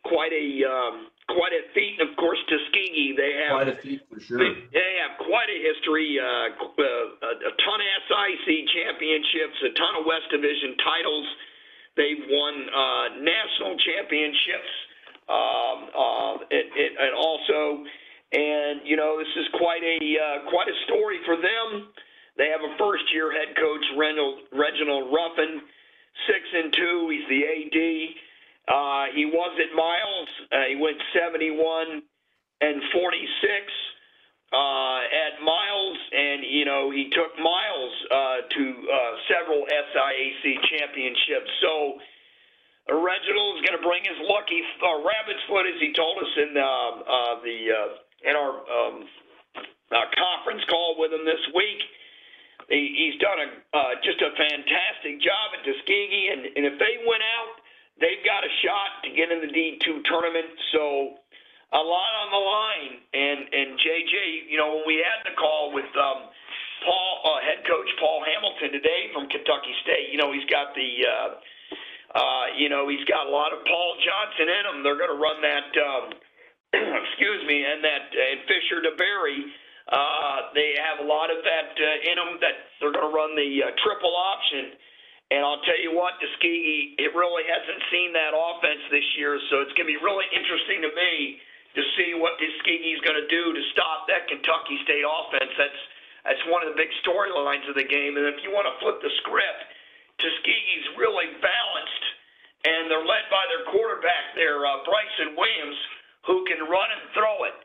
quite 0.04 0.34
a 0.34 0.46
um, 0.66 1.08
quite 1.30 1.54
a 1.54 1.64
feat. 1.74 2.00
And 2.00 2.10
of 2.10 2.16
course, 2.18 2.40
Tuskegee 2.48 3.16
they 3.16 3.32
have 3.46 3.54
quite 3.56 3.72
a 3.72 3.78
feat 3.78 4.02
for 4.10 4.20
sure. 4.20 4.40
They, 4.40 4.92
have 5.04 5.20
quite 5.22 5.50
a 5.50 5.60
history, 5.60 6.20
uh, 6.20 6.52
uh, 6.58 6.84
a, 6.84 7.32
a 7.48 7.54
ton 7.64 7.80
of 7.80 7.90
SIC 8.10 8.48
championships, 8.74 9.58
a 9.64 9.72
ton 9.76 9.94
of 10.00 10.04
West 10.06 10.28
Division 10.32 10.76
titles. 10.84 11.28
They've 11.96 12.24
won 12.30 12.56
uh, 12.70 13.06
national 13.22 13.74
championships, 13.82 14.72
um, 15.28 15.78
uh, 15.94 16.34
and, 16.54 16.94
and 16.98 17.14
also, 17.18 17.84
and 18.34 18.86
you 18.86 18.96
know, 18.96 19.18
this 19.18 19.34
is 19.36 19.48
quite 19.58 19.82
a 19.82 19.98
uh, 19.98 20.50
quite 20.50 20.68
a 20.68 20.78
story 20.86 21.20
for 21.26 21.36
them 21.36 21.90
They 22.38 22.50
have 22.50 22.62
a 22.62 22.78
first-year 22.78 23.32
head 23.32 23.56
coach, 23.58 23.86
Reginald 23.98 25.14
Ruffin, 25.14 25.62
six 26.28 26.42
and 26.54 26.74
two. 26.74 27.10
He's 27.12 27.28
the 27.30 27.42
AD. 27.46 27.80
Uh, 28.68 29.06
he 29.16 29.26
was 29.26 29.54
at 29.58 29.76
Miles. 29.76 30.30
Uh, 30.52 30.68
he 30.70 30.76
went 30.76 30.98
71 31.14 32.02
and 32.62 32.82
46 32.94 33.74
uh, 34.54 35.00
at 35.04 35.44
Miles, 35.44 35.98
and 36.12 36.44
you 36.48 36.66
know 36.66 36.92
he 36.92 37.10
took 37.12 37.36
Miles 37.40 37.94
uh, 38.12 38.38
to 38.48 38.64
uh, 38.88 39.14
several 39.28 39.66
SIAC 39.68 40.44
championships. 40.72 41.52
So 41.62 42.00
Reginald 42.88 43.60
is 43.60 43.62
going 43.68 43.80
to 43.80 43.86
bring 43.86 44.04
his 44.04 44.20
lucky 44.24 44.64
uh, 44.80 45.04
rabbit's 45.04 45.44
foot, 45.48 45.68
as 45.68 45.80
he 45.80 45.92
told 45.92 46.18
us 46.20 46.32
in 46.40 46.56
uh, 46.56 46.64
uh, 46.64 47.36
the 47.44 47.58
uh, 47.72 48.30
in 48.30 48.34
our 48.36 48.54
um, 48.68 48.96
uh, 49.92 50.08
conference 50.16 50.64
call 50.70 50.96
with 51.00 51.12
him 51.12 51.26
this 51.26 51.44
week. 51.56 51.80
He, 52.68 52.92
he's 53.00 53.18
done 53.24 53.40
a 53.40 53.50
uh, 53.72 53.94
just 54.04 54.20
a 54.20 54.32
fantastic 54.36 55.24
job 55.24 55.56
at 55.56 55.64
Tuskegee, 55.64 56.36
and, 56.36 56.42
and 56.52 56.64
if 56.68 56.76
they 56.80 57.00
win 57.08 57.24
out, 57.40 57.64
they've 58.00 58.24
got 58.28 58.44
a 58.44 58.52
shot 58.60 59.08
to 59.08 59.10
get 59.16 59.32
in 59.32 59.40
the 59.40 59.52
D2 59.52 60.04
tournament. 60.04 60.52
So 60.76 61.16
a 61.74 61.84
lot 61.84 62.12
on 62.24 62.30
the 62.32 62.44
line. 62.44 62.94
And 63.12 63.40
and 63.52 63.68
JJ, 63.80 64.48
you 64.52 64.58
know, 64.58 64.80
when 64.80 64.86
we 64.88 65.04
had 65.04 65.24
the 65.28 65.36
call 65.36 65.72
with 65.74 65.90
um, 65.96 66.32
Paul, 66.84 67.12
uh, 67.24 67.40
head 67.44 67.64
coach 67.68 67.90
Paul 68.00 68.24
Hamilton 68.24 68.72
today 68.72 69.12
from 69.12 69.28
Kentucky 69.28 69.74
State, 69.84 70.12
you 70.12 70.18
know, 70.18 70.32
he's 70.32 70.48
got 70.48 70.76
the. 70.76 70.90
Uh, 71.04 71.30
uh, 72.08 72.48
you 72.56 72.72
know, 72.72 72.88
he's 72.88 73.04
got 73.04 73.28
a 73.28 73.30
lot 73.30 73.52
of 73.52 73.60
Paul 73.68 74.00
Johnson 74.00 74.48
in 74.48 74.64
him. 74.64 74.76
They're 74.82 74.98
going 74.98 75.12
to 75.12 75.20
run 75.20 75.44
that, 75.44 75.70
um, 75.76 76.06
excuse 77.04 77.44
me, 77.46 77.68
and 77.68 77.84
that 77.84 78.08
and 78.16 78.48
Fisher 78.48 78.80
DeBerry. 78.80 79.44
Uh, 79.88 80.52
they 80.52 80.76
have 80.76 81.00
a 81.00 81.08
lot 81.08 81.32
of 81.32 81.40
that 81.48 81.72
uh, 81.80 82.10
in 82.12 82.16
them 82.20 82.36
that 82.44 82.76
they're 82.80 82.92
going 82.92 83.08
to 83.08 83.16
run 83.16 83.32
the 83.40 83.64
uh, 83.64 83.72
triple 83.84 84.12
option. 84.12 84.76
And 85.32 85.44
I'll 85.44 85.64
tell 85.64 85.80
you 85.80 85.92
what, 85.92 86.16
Tuskegee, 86.24 86.96
it 87.00 87.12
really 87.12 87.44
hasn't 87.48 87.84
seen 87.92 88.16
that 88.16 88.32
offense 88.32 88.80
this 88.92 89.04
year, 89.20 89.36
so 89.52 89.60
it's 89.60 89.76
going 89.76 89.88
to 89.88 89.92
be 89.92 90.00
really 90.00 90.28
interesting 90.32 90.80
to 90.88 90.92
me 90.96 91.40
to 91.76 91.82
see 92.00 92.16
what 92.16 92.40
Tuskegee's 92.40 93.04
going 93.04 93.20
to 93.20 93.28
do 93.28 93.52
to 93.52 93.64
stop 93.76 94.08
that 94.08 94.28
Kentucky 94.32 94.80
State 94.88 95.04
offense. 95.04 95.52
That's 95.60 95.82
that's 96.24 96.44
one 96.52 96.60
of 96.60 96.76
the 96.76 96.76
big 96.76 96.92
storylines 97.08 97.64
of 97.72 97.76
the 97.80 97.88
game. 97.88 98.20
And 98.20 98.28
if 98.28 98.44
you 98.44 98.52
want 98.52 98.68
to 98.68 98.76
flip 98.84 99.00
the 99.00 99.12
script, 99.24 99.62
Tuskegee's 100.20 100.88
really 101.00 101.32
balanced, 101.40 102.04
and 102.68 102.92
they're 102.92 103.06
led 103.08 103.32
by 103.32 103.44
their 103.48 103.64
quarterback 103.72 104.36
there, 104.36 104.60
uh, 104.68 104.84
Bryson 104.84 105.40
Williams, 105.40 105.80
who 106.28 106.44
can 106.52 106.68
run 106.68 106.90
and 106.92 107.04
throw 107.16 107.48
it. 107.48 107.56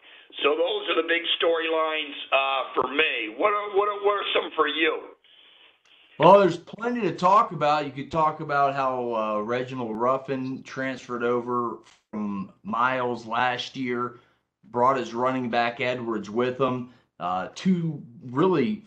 So 0.43 0.51
those 0.57 0.89
are 0.89 1.03
the 1.03 1.09
big 1.09 1.23
storylines 1.41 2.15
uh, 2.33 2.63
for 2.75 2.89
me. 2.89 3.35
What 3.37 3.53
are, 3.53 3.77
what 3.77 3.89
are 3.89 4.05
what 4.05 4.15
are 4.15 4.25
some 4.35 4.51
for 4.57 4.67
you? 4.67 4.99
Well, 6.19 6.41
there's 6.41 6.57
plenty 6.57 7.01
to 7.03 7.13
talk 7.13 7.53
about. 7.53 7.85
You 7.85 7.91
could 7.91 8.11
talk 8.13 8.41
about 8.41 8.75
how 8.75 9.15
uh, 9.15 9.41
Reginald 9.41 9.97
Ruffin 9.97 10.63
transferred 10.63 11.25
over 11.25 11.79
from 12.11 12.53
Miles 12.63 13.27
last 13.27 13.77
year, 13.77 14.21
brought 14.71 14.97
his 14.97 15.15
running 15.15 15.51
back 15.51 15.81
Edwards 15.81 16.31
with 16.31 16.61
him. 16.61 16.91
Uh, 17.19 17.49
two 17.55 18.03
really 18.25 18.83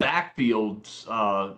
backfields, 0.00 1.06
uh, 1.08 1.54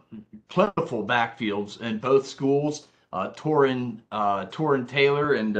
plentiful 0.48 1.06
backfields 1.06 1.80
in 1.80 1.98
both 1.98 2.26
schools. 2.26 2.88
Uh, 3.12 3.30
Torin, 3.32 3.98
uh, 4.10 4.46
Torin 4.46 4.88
Taylor 4.88 5.34
and 5.34 5.56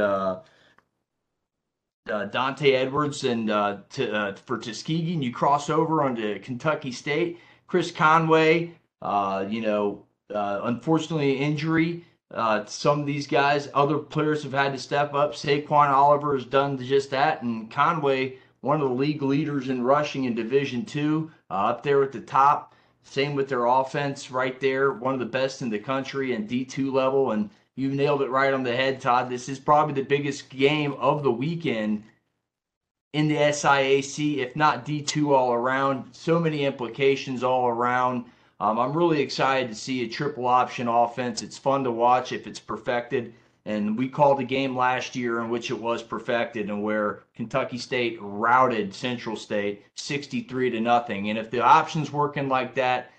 uh, 2.09 2.25
Dante 2.25 2.71
Edwards, 2.73 3.23
and 3.23 3.49
uh, 3.49 3.77
to, 3.91 4.13
uh, 4.13 4.35
for 4.45 4.57
Tuskegee, 4.57 5.13
and 5.13 5.23
you 5.23 5.31
cross 5.31 5.69
over 5.69 6.03
onto 6.03 6.39
Kentucky 6.39 6.91
State. 6.91 7.39
Chris 7.67 7.91
Conway, 7.91 8.73
uh, 9.01 9.45
you 9.47 9.61
know, 9.61 10.05
uh, 10.33 10.61
unfortunately, 10.63 11.37
injury. 11.37 12.05
Uh, 12.31 12.65
some 12.65 12.99
of 12.99 13.05
these 13.05 13.27
guys, 13.27 13.69
other 13.73 13.97
players 13.97 14.43
have 14.43 14.53
had 14.53 14.73
to 14.73 14.79
step 14.79 15.13
up. 15.13 15.33
Saquon 15.33 15.89
Oliver 15.89 16.35
has 16.35 16.45
done 16.45 16.77
just 16.77 17.11
that, 17.11 17.43
and 17.43 17.69
Conway, 17.69 18.37
one 18.61 18.81
of 18.81 18.89
the 18.89 18.95
league 18.95 19.21
leaders 19.21 19.69
in 19.69 19.83
rushing 19.83 20.25
in 20.25 20.33
Division 20.33 20.85
Two, 20.85 21.31
up 21.49 21.83
there 21.83 22.03
at 22.03 22.11
the 22.11 22.21
top. 22.21 22.73
Same 23.03 23.35
with 23.35 23.49
their 23.49 23.65
offense, 23.65 24.31
right 24.31 24.59
there, 24.59 24.93
one 24.93 25.13
of 25.13 25.19
the 25.19 25.25
best 25.25 25.61
in 25.61 25.69
the 25.69 25.77
country 25.77 26.33
and 26.33 26.49
D2 26.49 26.91
level. 26.91 27.31
And 27.31 27.49
you 27.75 27.89
nailed 27.89 28.21
it 28.21 28.29
right 28.29 28.53
on 28.53 28.63
the 28.63 28.75
head, 28.75 29.01
Todd. 29.01 29.29
This 29.29 29.49
is 29.49 29.59
probably 29.59 29.95
the 29.95 30.07
biggest 30.07 30.49
game 30.49 30.93
of 30.93 31.23
the 31.23 31.31
weekend 31.31 32.03
in 33.13 33.27
the 33.27 33.35
SIAC, 33.35 34.37
if 34.37 34.55
not 34.55 34.85
D2 34.85 35.31
all 35.31 35.53
around. 35.53 36.13
So 36.13 36.39
many 36.39 36.65
implications 36.65 37.43
all 37.43 37.67
around. 37.67 38.25
Um, 38.59 38.79
I'm 38.79 38.95
really 38.95 39.21
excited 39.21 39.69
to 39.69 39.75
see 39.75 40.03
a 40.03 40.07
triple 40.07 40.47
option 40.47 40.87
offense. 40.87 41.41
It's 41.41 41.57
fun 41.57 41.83
to 41.83 41.91
watch 41.91 42.31
if 42.31 42.47
it's 42.47 42.59
perfected. 42.59 43.33
And 43.65 43.97
we 43.97 44.09
called 44.09 44.39
a 44.39 44.43
game 44.45 44.75
last 44.75 45.15
year 45.15 45.39
in 45.39 45.49
which 45.49 45.71
it 45.71 45.79
was 45.79 46.03
perfected 46.03 46.69
and 46.69 46.83
where 46.83 47.23
Kentucky 47.35 47.77
State 47.77 48.17
routed 48.21 48.93
Central 48.93 49.35
State 49.35 49.85
63 49.95 50.71
to 50.71 50.81
nothing. 50.81 51.29
And 51.29 51.39
if 51.39 51.49
the 51.49 51.61
option's 51.61 52.11
working 52.11 52.49
like 52.49 52.75
that, 52.75 53.11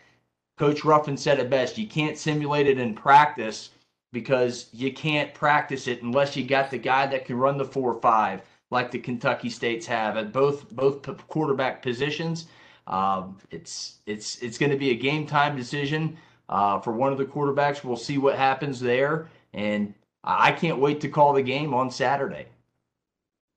Coach 0.57 0.85
Ruffin 0.85 1.17
said 1.17 1.41
it 1.41 1.51
best. 1.51 1.79
You 1.79 1.89
can't 1.89 2.19
simulate 2.19 2.69
it 2.69 2.79
in 2.79 2.95
practice 2.95 3.71
because 4.15 4.69
you 4.73 4.93
can't 4.93 5.35
practice 5.35 5.87
it 5.89 6.03
unless 6.03 6.37
you 6.37 6.45
got 6.45 6.71
the 6.71 6.79
guy 6.79 7.07
that 7.09 7.27
can 7.27 7.37
run 7.37 7.59
the 7.59 7.65
four 7.65 7.93
or 7.93 8.01
five 8.01 8.41
like 8.71 8.91
the 8.91 8.99
Kentucky 8.99 9.51
States 9.51 9.85
have 9.87 10.17
at 10.17 10.33
both 10.33 10.71
both 10.71 11.03
quarterback 11.29 11.83
positions. 11.83 12.47
Um, 12.87 13.37
it's 13.51 13.97
it's 14.07 14.41
it's 14.41 14.57
going 14.57 14.73
to 14.73 14.79
be 14.79 14.91
a 14.91 14.95
game 14.95 15.27
time 15.27 15.57
decision 15.57 16.17
uh, 16.49 16.81
for 16.81 16.93
one 16.93 17.13
of 17.13 17.19
the 17.19 17.27
quarterbacks. 17.27 17.85
We'll 17.85 17.97
see 17.97 18.17
what 18.17 18.37
happens 18.37 18.81
there, 18.81 19.29
and 19.53 19.93
I 20.23 20.53
can't 20.53 20.79
wait 20.79 21.01
to 21.03 21.09
call 21.09 21.35
the 21.35 21.43
game 21.43 21.75
on 21.75 21.91
Saturday. 21.91 22.47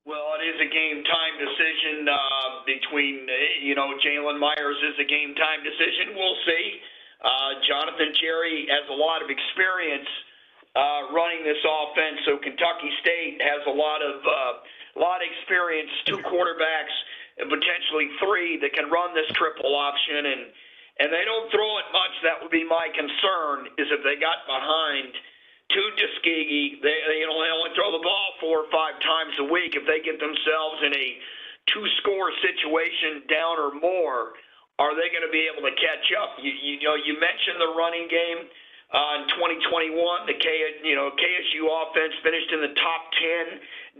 Well, 0.06 0.36
it 0.40 0.44
is 0.44 0.60
a 0.60 0.70
game 0.74 1.04
time 1.04 1.36
decision 1.40 2.08
uh, 2.10 2.66
between 2.66 3.28
you 3.62 3.76
know 3.76 3.94
Jalen 4.04 4.40
Myers 4.40 4.78
is 4.90 5.00
a 5.00 5.08
game 5.08 5.36
time 5.36 5.64
decision. 5.64 6.16
We'll 6.16 6.38
see. 6.46 6.80
Uh, 7.24 7.58
Jonathan 7.68 8.14
Cherry 8.22 8.68
has 8.70 8.88
a 8.90 8.94
lot 8.94 9.24
of 9.24 9.30
experience 9.30 10.08
uh, 10.78 11.10
running 11.10 11.42
this 11.42 11.58
offense, 11.66 12.22
so 12.30 12.38
Kentucky 12.38 12.94
State 13.02 13.42
has 13.42 13.66
a 13.66 13.74
lot 13.74 14.06
of 14.06 14.22
uh, 14.22 14.54
lot 15.02 15.26
of 15.26 15.28
experience. 15.34 15.90
Two 16.06 16.22
quarterbacks 16.22 16.94
and 17.42 17.50
potentially 17.50 18.14
three 18.22 18.62
that 18.62 18.74
can 18.78 18.90
run 18.94 19.14
this 19.18 19.30
triple 19.34 19.74
option 19.74 20.30
and 20.30 20.42
and 20.98 21.14
they 21.14 21.26
don't 21.26 21.50
throw 21.54 21.78
it 21.78 21.90
much. 21.94 22.14
That 22.26 22.42
would 22.42 22.54
be 22.54 22.66
my 22.66 22.90
concern 22.94 23.70
is 23.78 23.90
if 23.90 24.02
they 24.02 24.18
got 24.18 24.46
behind 24.50 25.14
to 25.14 25.82
Tuskegee, 25.98 26.82
they, 26.82 26.98
they 27.10 27.18
you 27.22 27.28
know 27.30 27.38
they 27.42 27.54
only 27.54 27.74
throw 27.74 27.90
the 27.94 28.02
ball 28.02 28.30
four 28.42 28.66
or 28.66 28.70
five 28.70 28.98
times 29.02 29.34
a 29.42 29.48
week. 29.50 29.74
If 29.74 29.86
they 29.86 30.02
get 30.02 30.22
themselves 30.22 30.78
in 30.86 30.94
a 30.94 31.08
two-score 31.74 32.32
situation 32.42 33.28
down 33.28 33.60
or 33.60 33.76
more, 33.78 34.40
are 34.80 34.96
they 34.96 35.10
going 35.10 35.26
to 35.26 35.34
be 35.34 35.46
able 35.52 35.68
to 35.68 35.76
catch 35.76 36.08
up? 36.16 36.40
You, 36.40 36.54
you 36.54 36.86
know, 36.88 36.96
you 36.96 37.20
mentioned 37.20 37.60
the 37.60 37.76
running 37.76 38.08
game 38.08 38.48
Uh, 38.88 39.20
in 39.20 39.28
2021. 39.36 39.92
The 40.32 40.40
K, 40.40 40.48
you 40.88 40.96
know 40.96 41.12
KSU 41.12 41.68
offense 41.68 42.16
finished 42.24 42.48
in 42.56 42.64
the 42.64 42.72
top 42.80 43.02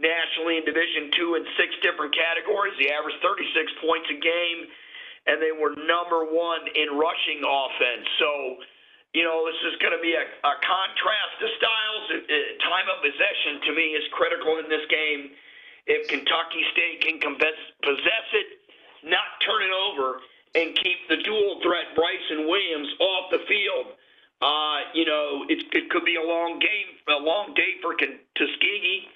nationally 0.00 0.56
in 0.56 0.64
Division 0.64 1.12
Two 1.12 1.36
in 1.36 1.44
six 1.60 1.76
different 1.84 2.16
categories. 2.16 2.72
They 2.80 2.88
averaged 2.88 3.20
36 3.20 3.84
points 3.84 4.08
a 4.08 4.16
game, 4.16 4.64
and 5.28 5.44
they 5.44 5.52
were 5.52 5.76
number 5.76 6.24
one 6.24 6.64
in 6.72 6.96
rushing 6.96 7.44
offense. 7.44 8.08
So, 8.16 8.30
you 9.12 9.28
know, 9.28 9.44
this 9.44 9.60
is 9.68 9.76
going 9.84 9.92
to 9.92 10.00
be 10.00 10.16
a, 10.16 10.24
a 10.24 10.54
contrast 10.64 11.32
to 11.44 11.48
styles. 11.60 12.04
It, 12.08 12.22
uh, 12.24 12.32
it, 12.32 12.44
uh, 12.56 12.64
time 12.72 12.88
of 12.88 13.04
possession 13.04 13.68
to 13.68 13.70
me 13.76 13.92
is 13.92 14.08
critical 14.16 14.56
in 14.56 14.72
this 14.72 14.88
game. 14.88 15.36
If 15.84 16.08
Kentucky 16.08 16.64
State 16.72 17.04
can 17.04 17.36
possess 17.36 18.26
it, 18.32 18.48
not 19.04 19.36
turn 19.44 19.68
it 19.68 19.72
over, 19.72 20.24
and 20.56 20.72
keep 20.80 20.96
the 21.12 21.20
dual 21.28 21.60
threat 21.60 21.92
Bryson 21.92 22.48
Williams 22.48 22.88
off 23.04 23.36
the 23.36 23.44
field. 23.44 23.97
Uh, 24.40 24.78
you 24.94 25.04
know, 25.04 25.44
it, 25.48 25.58
it 25.72 25.90
could 25.90 26.04
be 26.04 26.14
a 26.14 26.22
long 26.22 26.58
game, 26.60 26.90
a 27.08 27.22
long 27.22 27.54
day 27.54 27.74
for 27.82 27.94
Tuskegee 27.94 29.08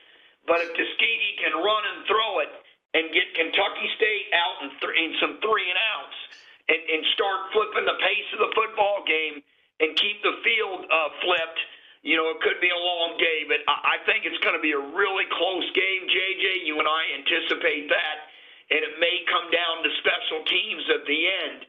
but 0.47 0.59
if 0.59 0.75
Tuskegee 0.75 1.35
can 1.39 1.55
run 1.55 1.83
and 1.95 2.07
throw 2.07 2.43
it 2.43 2.51
and 2.95 3.15
get 3.15 3.27
Kentucky 3.35 3.89
State 3.97 4.27
out 4.35 4.57
in, 4.67 4.69
th- 4.83 4.97
in 4.99 5.11
some 5.23 5.35
three 5.39 5.67
and 5.71 5.81
outs 5.97 6.19
and, 6.69 6.83
and 6.83 7.01
start 7.15 7.39
flipping 7.55 7.87
the 7.87 7.99
pace 8.03 8.29
of 8.35 8.41
the 8.43 8.53
football 8.55 9.07
game 9.07 9.41
and 9.81 9.95
keep 9.97 10.19
the 10.23 10.37
field 10.43 10.87
uh, 10.91 11.11
flipped, 11.23 11.61
you 12.03 12.19
know, 12.19 12.27
it 12.35 12.43
could 12.43 12.59
be 12.59 12.71
a 12.71 12.83
long 12.83 13.15
day. 13.19 13.47
But 13.47 13.63
I, 13.71 13.97
I 14.03 14.07
think 14.07 14.27
it's 14.27 14.39
going 14.43 14.59
to 14.59 14.63
be 14.63 14.75
a 14.75 14.83
really 14.83 15.27
close 15.31 15.67
game, 15.79 16.03
JJ. 16.11 16.67
You 16.67 16.79
and 16.83 16.91
I 16.91 17.03
anticipate 17.23 17.87
that. 17.89 18.17
And 18.73 18.81
it 18.83 18.95
may 18.99 19.23
come 19.29 19.53
down 19.53 19.85
to 19.85 19.91
special 20.03 20.43
teams 20.49 20.85
at 20.91 21.03
the 21.07 21.21
end. 21.47 21.61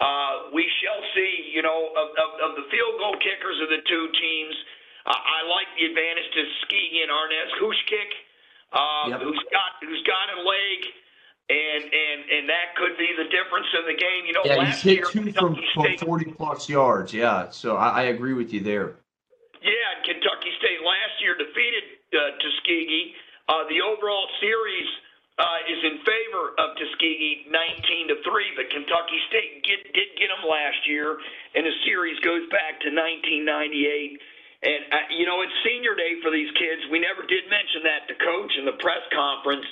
Uh, 0.00 0.52
we 0.52 0.68
shall 0.82 1.00
see, 1.16 1.50
you 1.54 1.62
know, 1.62 1.88
of, 1.96 2.08
of, 2.20 2.30
of 2.44 2.50
the 2.56 2.68
field 2.68 3.00
goal 3.00 3.16
kickers 3.20 3.56
of 3.62 3.68
the 3.68 3.80
two 3.88 4.08
teams– 4.20 4.56
uh, 5.06 5.14
I 5.14 5.46
like 5.46 5.70
the 5.78 5.86
advantage 5.86 6.26
to 6.34 6.42
Tuskegee 6.42 7.06
and 7.06 7.10
Arnaz 7.14 7.50
Hushkik, 7.62 8.10
uh, 8.74 9.14
yep. 9.14 9.22
who's 9.22 9.38
got 9.54 9.78
who's 9.78 10.02
got 10.02 10.26
a 10.34 10.42
leg. 10.42 10.78
and 11.46 11.82
and 11.86 12.18
and 12.26 12.44
that 12.50 12.74
could 12.74 12.98
be 12.98 13.06
the 13.14 13.30
difference 13.30 13.70
in 13.78 13.86
the 13.86 13.94
game. 13.94 14.26
You 14.26 14.34
know, 14.34 14.42
Yeah, 14.42 14.66
last 14.66 14.82
he's 14.82 14.98
hit 14.98 14.98
year 14.98 15.06
two 15.06 15.30
from, 15.30 15.54
Kentucky 15.54 15.66
from 15.74 15.84
State 15.94 16.00
40 16.02 16.24
plus 16.34 16.68
yards. 16.68 17.14
Yeah, 17.14 17.48
so 17.50 17.78
I, 17.78 18.02
I 18.02 18.02
agree 18.10 18.34
with 18.34 18.52
you 18.52 18.66
there. 18.66 18.98
Yeah, 19.62 19.94
and 19.94 20.02
Kentucky 20.02 20.50
State 20.58 20.82
last 20.82 21.22
year 21.22 21.38
defeated 21.38 22.02
uh, 22.10 22.34
Tuskegee. 22.42 23.14
Uh, 23.46 23.62
the 23.70 23.78
overall 23.78 24.26
series 24.42 24.90
uh, 25.38 25.70
is 25.70 25.78
in 25.86 26.02
favor 26.02 26.35
Tuskegee, 27.06 27.46
19 27.50 28.08
to 28.08 28.16
three. 28.26 28.50
But 28.56 28.70
Kentucky 28.70 29.18
State 29.28 29.62
get, 29.62 29.92
did 29.94 30.10
get 30.18 30.28
them 30.28 30.48
last 30.48 30.86
year, 30.86 31.18
and 31.54 31.66
the 31.66 31.74
series 31.84 32.18
goes 32.20 32.42
back 32.50 32.80
to 32.82 32.90
1998. 32.90 34.18
And 34.62 34.82
uh, 34.90 34.96
you 35.14 35.26
know, 35.26 35.42
it's 35.42 35.52
senior 35.62 35.94
day 35.94 36.18
for 36.22 36.30
these 36.30 36.50
kids. 36.58 36.82
We 36.90 36.98
never 36.98 37.22
did 37.22 37.46
mention 37.46 37.82
that 37.84 38.08
to 38.08 38.14
coach 38.18 38.52
in 38.58 38.64
the 38.64 38.76
press 38.82 39.04
conference 39.12 39.66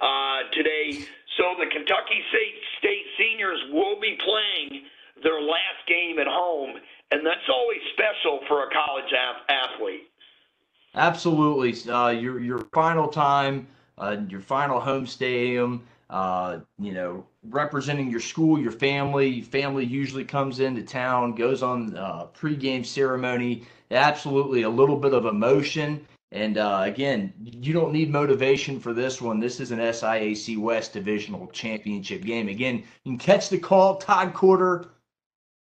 uh, 0.00 0.50
today. 0.52 1.06
So 1.38 1.56
the 1.58 1.70
Kentucky 1.70 2.20
State 2.28 2.58
State 2.78 3.06
seniors 3.16 3.60
will 3.72 3.98
be 4.00 4.18
playing 4.20 4.84
their 5.22 5.40
last 5.40 5.86
game 5.86 6.18
at 6.18 6.26
home, 6.26 6.76
and 7.10 7.24
that's 7.24 7.48
always 7.48 7.80
special 7.94 8.40
for 8.48 8.66
a 8.66 8.70
college 8.74 9.10
af- 9.14 9.46
athlete. 9.48 10.10
Absolutely. 10.94 11.74
Uh, 11.90 12.10
your 12.10 12.40
your 12.40 12.58
final 12.74 13.08
time, 13.08 13.66
uh, 13.98 14.16
your 14.28 14.42
final 14.42 14.80
home 14.80 15.06
stadium. 15.06 15.86
Uh, 16.10 16.60
you 16.78 16.92
know, 16.92 17.24
representing 17.44 18.10
your 18.10 18.20
school, 18.20 18.58
your 18.58 18.72
family. 18.72 19.40
Family 19.40 19.84
usually 19.84 20.24
comes 20.24 20.60
into 20.60 20.82
town, 20.82 21.34
goes 21.34 21.62
on 21.62 21.96
uh, 21.96 22.26
pregame 22.38 22.84
ceremony. 22.84 23.64
Absolutely, 23.90 24.62
a 24.62 24.68
little 24.68 24.96
bit 24.96 25.14
of 25.14 25.26
emotion. 25.26 26.06
And 26.32 26.58
uh, 26.58 26.82
again, 26.84 27.32
you 27.40 27.72
don't 27.72 27.92
need 27.92 28.10
motivation 28.10 28.80
for 28.80 28.92
this 28.92 29.22
one. 29.22 29.38
This 29.38 29.60
is 29.60 29.70
an 29.70 29.78
SIAC 29.78 30.58
West 30.58 30.92
Divisional 30.92 31.46
Championship 31.48 32.22
game. 32.22 32.48
Again, 32.48 32.82
you 33.04 33.12
can 33.12 33.18
catch 33.18 33.48
the 33.48 33.58
call. 33.58 33.96
Todd 33.96 34.34
Quarter, 34.34 34.86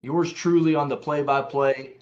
yours 0.03 0.33
truly 0.33 0.77
on 0.77 0.89
the 0.89 0.97
play-by-play 0.97 1.95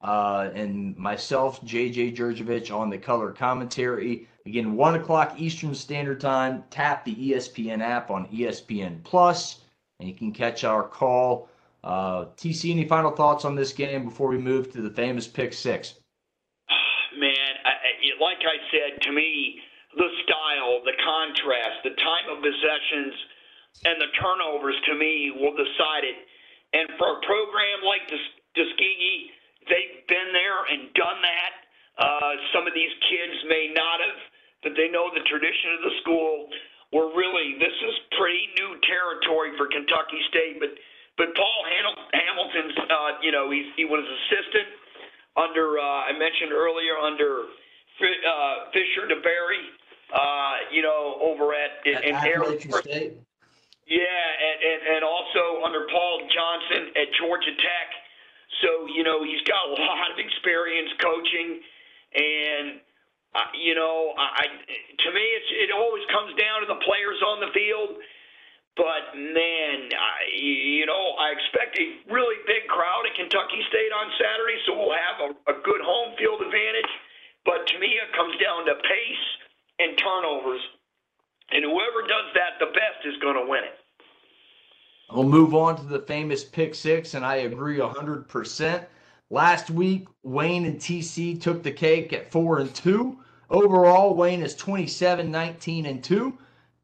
uh, 0.00 0.50
and 0.54 0.96
myself, 0.96 1.62
JJ 1.62 2.16
Jurjevich, 2.16 2.74
on 2.74 2.88
the 2.88 2.96
color 2.96 3.32
commentary. 3.32 4.28
Again, 4.46 4.76
one 4.76 4.94
o'clock 4.94 5.34
Eastern 5.38 5.74
Standard 5.74 6.20
Time. 6.20 6.62
Tap 6.70 7.04
the 7.04 7.14
ESPN 7.14 7.82
app 7.82 8.10
on 8.10 8.28
ESPN 8.28 9.02
Plus, 9.02 9.60
and 9.98 10.08
you 10.08 10.14
can 10.14 10.30
catch 10.30 10.62
our 10.62 10.84
call. 10.84 11.48
Uh, 11.82 12.26
TC, 12.36 12.70
any 12.70 12.86
final 12.86 13.10
thoughts 13.10 13.44
on 13.44 13.56
this 13.56 13.72
game 13.72 14.04
before 14.04 14.28
we 14.28 14.38
move 14.38 14.72
to 14.72 14.82
the 14.82 14.90
famous 14.90 15.26
pick 15.26 15.52
six? 15.52 15.94
Man, 17.18 17.52
I, 17.64 18.22
like 18.22 18.38
I 18.46 18.58
said, 18.70 19.02
to 19.02 19.12
me, 19.12 19.58
the 19.96 20.08
style, 20.22 20.78
the 20.84 20.94
contrast, 21.02 21.82
the 21.82 21.96
time 21.98 22.30
of 22.30 22.38
possessions, 22.38 23.14
and 23.84 24.00
the 24.00 24.10
turnovers 24.22 24.76
to 24.86 24.94
me 24.94 25.32
will 25.34 25.56
decide 25.58 26.04
it. 26.04 26.16
And 26.72 26.88
for 26.98 27.18
a 27.18 27.20
program 27.26 27.82
like 27.82 28.06
Tus- 28.06 28.36
Tuskegee, 28.54 29.30
they've 29.68 30.06
been 30.06 30.30
there 30.32 30.60
and 30.70 30.94
done 30.94 31.18
that. 31.22 31.52
Uh, 31.98 32.32
some 32.52 32.66
of 32.66 32.74
these 32.74 32.92
kids 33.08 33.34
may 33.48 33.72
not 33.74 34.00
have, 34.04 34.20
but 34.62 34.72
they 34.76 34.88
know 34.88 35.10
the 35.12 35.24
tradition 35.28 35.76
of 35.76 35.80
the 35.84 35.94
school. 36.02 36.48
We're 36.92 37.12
really 37.12 37.58
this 37.58 37.74
is 37.74 37.94
pretty 38.16 38.46
new 38.56 38.78
territory 38.86 39.52
for 39.58 39.66
Kentucky 39.66 40.20
State, 40.30 40.60
but 40.60 40.70
but 41.16 41.34
Paul 41.34 41.60
Hamil- 41.64 42.08
Hamilton's, 42.12 42.76
uh, 42.76 43.10
you 43.24 43.32
know, 43.32 43.50
he's, 43.50 43.66
he 43.76 43.84
was 43.84 44.04
assistant 44.04 44.68
under 45.36 45.78
uh, 45.78 46.08
I 46.08 46.12
mentioned 46.12 46.52
earlier 46.52 46.96
under 47.00 47.48
uh, 48.00 48.70
Fisher 48.72 49.08
DeBerry, 49.08 49.62
uh, 50.12 50.68
you 50.70 50.82
know, 50.82 51.16
over 51.20 51.54
at 51.54 51.84
in, 51.84 51.96
in 52.04 52.14
Air 52.16 52.40
Appalachian 52.44 52.70
Force. 52.70 52.84
State. 52.84 53.14
Yeah, 53.86 54.02
and, 54.02 54.56
and, 54.66 54.80
and 54.98 55.02
also 55.06 55.62
under 55.62 55.86
Paul 55.86 56.26
Johnson 56.26 56.90
at 56.98 57.06
Georgia 57.22 57.54
Tech. 57.54 57.88
So, 58.62 58.90
you 58.90 59.04
know, 59.06 59.22
he's 59.22 59.42
got 59.46 59.62
a 59.68 59.72
lot 59.78 60.10
of 60.10 60.18
experience 60.18 60.90
coaching. 60.98 61.62
You 63.66 63.74
know, 63.74 64.14
I, 64.14 64.46
to 64.46 65.08
me, 65.10 65.24
it's, 65.34 65.50
it 65.66 65.74
always 65.74 66.06
comes 66.14 66.38
down 66.38 66.62
to 66.62 66.70
the 66.70 66.78
players 66.86 67.18
on 67.26 67.42
the 67.42 67.50
field. 67.50 67.98
But, 68.78 69.18
man, 69.18 69.90
I, 69.90 70.30
you 70.38 70.86
know, 70.86 71.18
I 71.18 71.34
expect 71.34 71.74
a 71.74 71.86
really 72.06 72.38
big 72.46 72.70
crowd 72.70 73.10
at 73.10 73.18
Kentucky 73.18 73.58
State 73.66 73.90
on 73.90 74.06
Saturday, 74.22 74.58
so 74.70 74.78
we'll 74.78 74.94
have 74.94 75.18
a, 75.18 75.30
a 75.50 75.54
good 75.66 75.82
home 75.82 76.14
field 76.14 76.46
advantage. 76.46 76.92
But 77.42 77.66
to 77.66 77.74
me, 77.82 77.98
it 77.98 78.14
comes 78.14 78.38
down 78.38 78.70
to 78.70 78.78
pace 78.86 79.26
and 79.82 79.98
turnovers. 79.98 80.62
And 81.50 81.66
whoever 81.66 82.06
does 82.06 82.30
that 82.38 82.62
the 82.62 82.70
best 82.70 83.02
is 83.02 83.18
going 83.18 83.34
to 83.34 83.50
win 83.50 83.66
it. 83.66 83.74
We'll 85.10 85.26
move 85.26 85.58
on 85.58 85.74
to 85.74 85.82
the 85.82 86.06
famous 86.06 86.44
pick 86.44 86.74
six, 86.74 87.14
and 87.14 87.26
I 87.26 87.50
agree 87.50 87.78
100%. 87.78 88.86
Last 89.30 89.70
week, 89.70 90.06
Wayne 90.22 90.66
and 90.66 90.78
TC 90.78 91.40
took 91.40 91.64
the 91.64 91.72
cake 91.72 92.12
at 92.12 92.30
4 92.30 92.60
and 92.60 92.72
2. 92.72 93.18
Overall, 93.50 94.14
Wayne 94.14 94.42
is 94.42 94.54
27, 94.54 95.30
19, 95.30 95.86
and 95.86 96.02
2. 96.02 96.36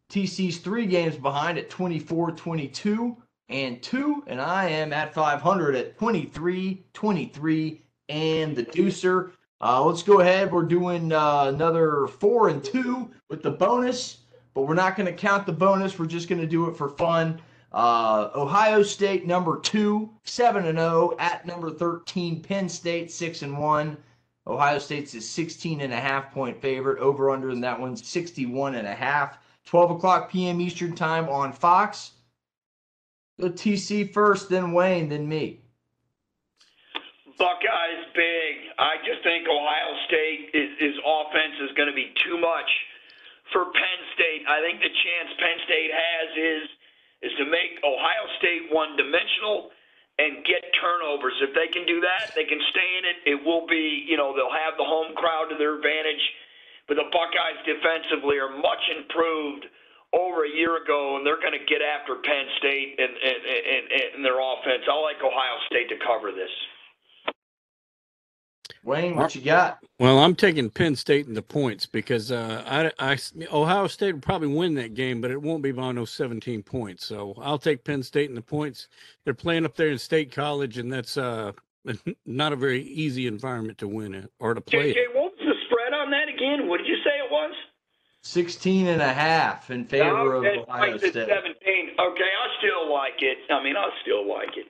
TC's 0.09 0.59
three 0.59 0.87
games 0.87 1.17
behind 1.17 1.59
at 1.59 1.71
24, 1.71 2.33
22, 2.33 3.17
and 3.49 3.83
2. 3.83 4.25
And 4.27 4.41
I 4.41 4.69
am 4.69 4.93
at 4.93 5.15
500 5.15 5.75
at 5.75 5.99
23, 5.99 6.85
23, 6.93 7.83
and 8.09 8.55
the 8.55 8.65
deucer. 8.65 9.33
Uh, 9.61 9.83
let's 9.85 10.03
go 10.03 10.21
ahead. 10.21 10.53
We're 10.53 10.63
doing 10.63 11.13
uh, 11.13 11.45
another 11.47 12.07
4 12.07 12.49
and 12.51 12.63
2 12.63 13.11
with 13.29 13.43
the 13.43 13.51
bonus, 13.51 14.19
but 14.55 14.63
we're 14.63 14.75
not 14.75 14.97
going 14.97 15.07
to 15.07 15.13
count 15.13 15.47
the 15.47 15.53
bonus. 15.53 15.99
We're 15.99 16.07
just 16.07 16.29
going 16.29 16.41
to 16.41 16.47
do 16.47 16.69
it 16.69 16.77
for 16.77 16.91
fun. 16.91 17.41
Uh, 17.73 18.29
Ohio 18.35 18.83
State 18.83 19.27
number 19.27 19.59
two, 19.59 20.11
seven 20.25 20.67
and 20.67 20.77
zero 20.77 21.17
at 21.19 21.47
number 21.47 21.71
thirteen. 21.71 22.43
Penn 22.43 22.69
State 22.69 23.11
six 23.11 23.41
and 23.41 23.59
one. 23.59 23.97
Ohio 24.47 24.79
State's 24.79 25.15
a 25.15 25.21
16 25.21 25.81
and 25.81 25.93
a 25.93 26.01
half 26.01 26.33
point 26.33 26.61
favorite. 26.61 26.99
Over 26.99 27.31
under 27.31 27.51
in 27.51 27.61
that 27.61 27.79
one's 27.79 28.07
61 28.07 28.75
and 28.75 28.87
a 28.87 28.95
half. 28.95 29.39
12 29.67 29.93
o'clock 29.93 30.31
p.m. 30.31 30.61
Eastern 30.61 30.95
time 30.95 31.29
on 31.29 31.53
Fox. 31.53 32.13
Go 33.41 33.49
TC 33.51 34.13
first, 34.13 34.51
then 34.51 34.73
Wayne, 34.73 35.09
then 35.09 35.29
me. 35.29 35.61
Buckeyes 37.39 38.05
big. 38.15 38.55
I 38.79 38.97
just 39.07 39.23
think 39.23 39.47
Ohio 39.49 39.93
State 40.07 40.51
is, 40.55 40.71
is 40.81 40.95
offense 41.07 41.57
is 41.63 41.71
going 41.77 41.89
to 41.89 41.95
be 41.95 42.13
too 42.23 42.39
much 42.39 42.69
for 43.53 43.67
Penn 43.73 44.01
State. 44.15 44.43
I 44.49 44.61
think 44.61 44.81
the 44.81 44.91
chance 44.91 45.29
Penn 45.39 45.59
State 45.65 45.91
has 45.91 46.29
is 46.37 46.67
is 47.23 47.33
to 47.39 47.47
make 47.47 47.79
Ohio 47.87 48.27
State 48.39 48.67
one 48.75 48.97
dimensional 48.99 49.71
and 50.23 50.47
get 50.47 50.63
turnovers. 50.79 51.35
If 51.43 51.51
they 51.59 51.67
can 51.67 51.83
do 51.83 51.99
that, 51.99 52.31
they 52.39 52.47
can 52.47 52.63
stay 52.71 52.89
in 52.99 53.05
it. 53.11 53.17
It 53.27 53.39
will 53.43 53.67
be, 53.67 54.07
you 54.07 54.15
know, 54.15 54.31
they'll 54.31 54.55
have 54.55 54.79
the 54.79 54.87
home 54.87 55.19
crowd 55.19 55.51
to 55.51 55.59
their 55.59 55.75
advantage. 55.75 56.23
But 56.87 56.95
the 56.95 57.11
Buckeyes 57.11 57.59
defensively 57.67 58.39
are 58.39 58.55
much 58.55 58.83
improved 58.95 59.67
over 60.15 60.45
a 60.45 60.53
year 60.53 60.79
ago, 60.79 61.17
and 61.17 61.27
they're 61.27 61.41
going 61.43 61.57
to 61.57 61.67
get 61.67 61.83
after 61.83 62.21
Penn 62.23 62.47
State 62.63 63.01
and, 63.03 63.11
and, 63.11 63.41
and, 63.43 63.85
and 64.15 64.23
their 64.23 64.39
offense. 64.39 64.87
I 64.87 64.95
like 65.03 65.19
Ohio 65.19 65.57
State 65.67 65.89
to 65.91 65.99
cover 66.07 66.31
this. 66.31 66.53
Wayne, 68.85 69.17
what 69.17 69.35
you 69.35 69.43
got? 69.43 69.79
Well, 69.99 70.19
I'm 70.19 70.35
taking 70.35 70.69
Penn 70.71 70.97
State 70.97 71.27
in 71.27 71.35
the 71.35 71.43
points 71.43 71.87
because 71.87 72.33
uh, 72.33 72.63
I, 72.99 73.13
I, 73.13 73.19
Ohio 73.53 73.87
State 73.87 74.15
will 74.15 74.21
probably 74.21 74.49
win 74.49 74.75
that 74.75 74.95
game, 74.95 75.21
but 75.21 75.31
it 75.31 75.41
won't 75.41 75.63
be 75.63 75.73
by 75.73 75.93
no 75.93 76.05
17 76.05 76.63
points. 76.63 77.07
So 77.07 77.35
I'll 77.41 77.59
take 77.59 77.85
Penn 77.85 78.03
State 78.03 78.29
in 78.29 78.35
the 78.35 78.43
points. 78.43 78.89
They're 79.25 79.35
playing 79.35 79.65
up 79.65 79.77
there 79.77 79.89
in 79.89 79.99
State 79.99 80.33
College, 80.33 80.79
and 80.79 80.93
that's 80.93 81.17
uh, 81.17 81.53
not 82.27 82.53
a 82.53 82.57
very 82.57 82.83
easy 82.83 83.27
environment 83.27 83.79
to 83.79 83.89
win 83.89 84.15
it 84.15 84.31
or 84.41 84.55
to 84.55 84.61
play. 84.61 84.93
JJ, 84.93 85.15
what 85.15 85.33
was 85.33 85.39
the 85.39 85.55
spread 85.67 85.93
on 85.93 86.11
that 86.11 86.29
again? 86.29 86.69
What 86.69 86.79
did 86.79 86.87
you 86.89 86.97
say 86.97 87.19
it 87.19 87.31
was? 87.31 87.53
16 88.25 88.87
and 88.87 89.03
a 89.03 89.13
half 89.13 89.71
in 89.71 89.85
favor 89.85 90.35
of 90.35 90.45
Ohio 90.45 90.95
I 90.95 90.97
State. 90.97 91.15
17. 91.15 91.27
Okay, 91.29 91.97
I 91.99 92.59
still 92.59 92.93
like 92.93 93.21
it. 93.21 93.39
I 93.51 93.63
mean, 93.63 93.77
I 93.77 93.89
still 94.03 94.29
like 94.29 94.57
it. 94.57 94.67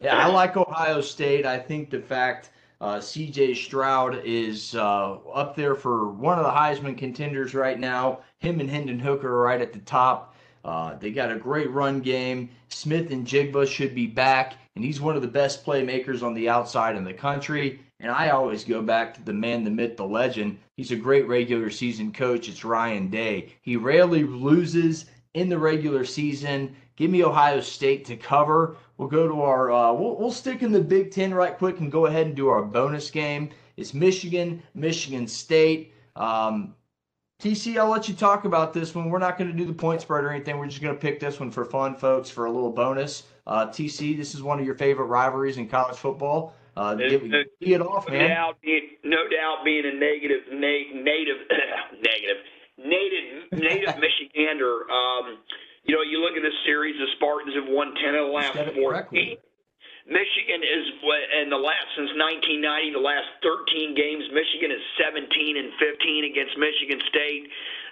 Yeah, 0.00 0.16
I 0.16 0.26
like 0.26 0.56
Ohio 0.56 1.00
State. 1.00 1.46
I 1.46 1.58
think 1.58 1.90
the 1.90 2.00
fact 2.00 2.50
uh, 2.80 2.96
CJ 2.96 3.56
Stroud 3.56 4.22
is 4.24 4.74
uh, 4.74 5.14
up 5.34 5.56
there 5.56 5.74
for 5.74 6.10
one 6.10 6.38
of 6.38 6.44
the 6.44 6.50
Heisman 6.50 6.96
contenders 6.96 7.54
right 7.54 7.78
now. 7.78 8.20
Him 8.38 8.60
and 8.60 8.70
Hendon 8.70 9.00
Hooker 9.00 9.28
are 9.28 9.42
right 9.42 9.60
at 9.60 9.72
the 9.72 9.80
top. 9.80 10.36
Uh, 10.64 10.94
they 10.94 11.10
got 11.10 11.32
a 11.32 11.36
great 11.36 11.70
run 11.70 12.00
game. 12.00 12.50
Smith-Njigba 12.68 13.66
should 13.66 13.94
be 13.94 14.06
back, 14.06 14.54
and 14.76 14.84
he's 14.84 15.00
one 15.00 15.16
of 15.16 15.22
the 15.22 15.28
best 15.28 15.64
playmakers 15.64 16.22
on 16.22 16.34
the 16.34 16.48
outside 16.48 16.94
in 16.94 17.04
the 17.04 17.12
country. 17.12 17.80
And 18.00 18.12
I 18.12 18.30
always 18.30 18.64
go 18.64 18.80
back 18.80 19.14
to 19.14 19.24
the 19.24 19.32
man, 19.32 19.64
the 19.64 19.70
myth, 19.70 19.96
the 19.96 20.04
legend. 20.04 20.58
He's 20.76 20.92
a 20.92 20.96
great 20.96 21.26
regular 21.26 21.70
season 21.70 22.12
coach. 22.12 22.48
It's 22.48 22.64
Ryan 22.64 23.08
Day. 23.08 23.54
He 23.62 23.76
rarely 23.76 24.22
loses 24.22 25.06
in 25.34 25.48
the 25.48 25.58
regular 25.58 26.04
season. 26.04 26.76
Give 26.94 27.10
me 27.10 27.24
Ohio 27.24 27.60
State 27.60 28.04
to 28.06 28.16
cover. 28.16 28.76
We'll 28.98 29.08
go 29.08 29.28
to 29.28 29.42
our. 29.42 29.70
Uh, 29.70 29.92
we'll, 29.92 30.16
we'll 30.16 30.32
stick 30.32 30.62
in 30.62 30.72
the 30.72 30.80
Big 30.80 31.12
Ten 31.12 31.32
right 31.32 31.56
quick 31.56 31.78
and 31.80 31.90
go 31.90 32.06
ahead 32.06 32.26
and 32.26 32.36
do 32.36 32.48
our 32.48 32.62
bonus 32.62 33.10
game. 33.10 33.50
It's 33.76 33.94
Michigan, 33.94 34.62
Michigan 34.74 35.26
State. 35.28 35.94
Um, 36.16 36.74
TC, 37.40 37.78
I'll 37.78 37.88
let 37.88 38.08
you 38.08 38.14
talk 38.14 38.44
about 38.44 38.72
this 38.72 38.96
one. 38.96 39.08
We're 39.08 39.20
not 39.20 39.38
going 39.38 39.48
to 39.48 39.56
do 39.56 39.64
the 39.64 39.72
point 39.72 40.00
spread 40.00 40.24
or 40.24 40.30
anything. 40.30 40.58
We're 40.58 40.66
just 40.66 40.82
going 40.82 40.94
to 40.94 41.00
pick 41.00 41.20
this 41.20 41.38
one 41.38 41.52
for 41.52 41.64
fun, 41.64 41.94
folks, 41.94 42.28
for 42.28 42.46
a 42.46 42.50
little 42.50 42.72
bonus. 42.72 43.22
Uh, 43.46 43.68
TC, 43.68 44.16
this 44.16 44.34
is 44.34 44.42
one 44.42 44.58
of 44.58 44.66
your 44.66 44.74
favorite 44.74 45.06
rivalries 45.06 45.56
in 45.56 45.68
college 45.68 45.96
football. 45.96 46.54
Uh, 46.76 46.94
get, 46.94 47.24
no, 47.24 47.42
it 47.60 47.80
off, 47.80 48.08
man. 48.08 48.30
Doubt, 48.30 48.56
no 49.04 49.28
doubt, 49.28 49.64
being 49.64 49.84
a 49.86 49.92
negative, 49.94 50.40
na- 50.50 51.02
native, 51.02 51.36
negative, 52.02 52.36
native, 52.76 53.52
native 53.52 53.94
Michigander. 54.02 54.90
Um, 54.90 55.38
you 55.88 55.96
know, 55.96 56.04
you 56.04 56.20
look 56.20 56.36
at 56.36 56.44
this 56.44 56.56
series. 56.64 56.94
The 57.00 57.08
Spartans 57.16 57.56
have 57.56 57.66
won 57.66 57.96
ten 57.96 58.14
of 58.14 58.28
the 58.28 58.32
last 58.32 58.54
fourteen. 58.76 59.40
Michigan 60.08 60.64
is 60.64 60.84
in 61.44 61.52
the 61.52 61.60
last 61.60 61.84
since 61.92 62.08
1990, 62.16 62.96
the 62.96 63.04
last 63.04 63.28
13 63.44 63.92
games, 63.92 64.24
Michigan 64.32 64.72
is 64.72 64.80
17 64.96 65.20
and 65.60 65.68
15 65.76 66.32
against 66.32 66.56
Michigan 66.56 66.96
State. 67.12 67.44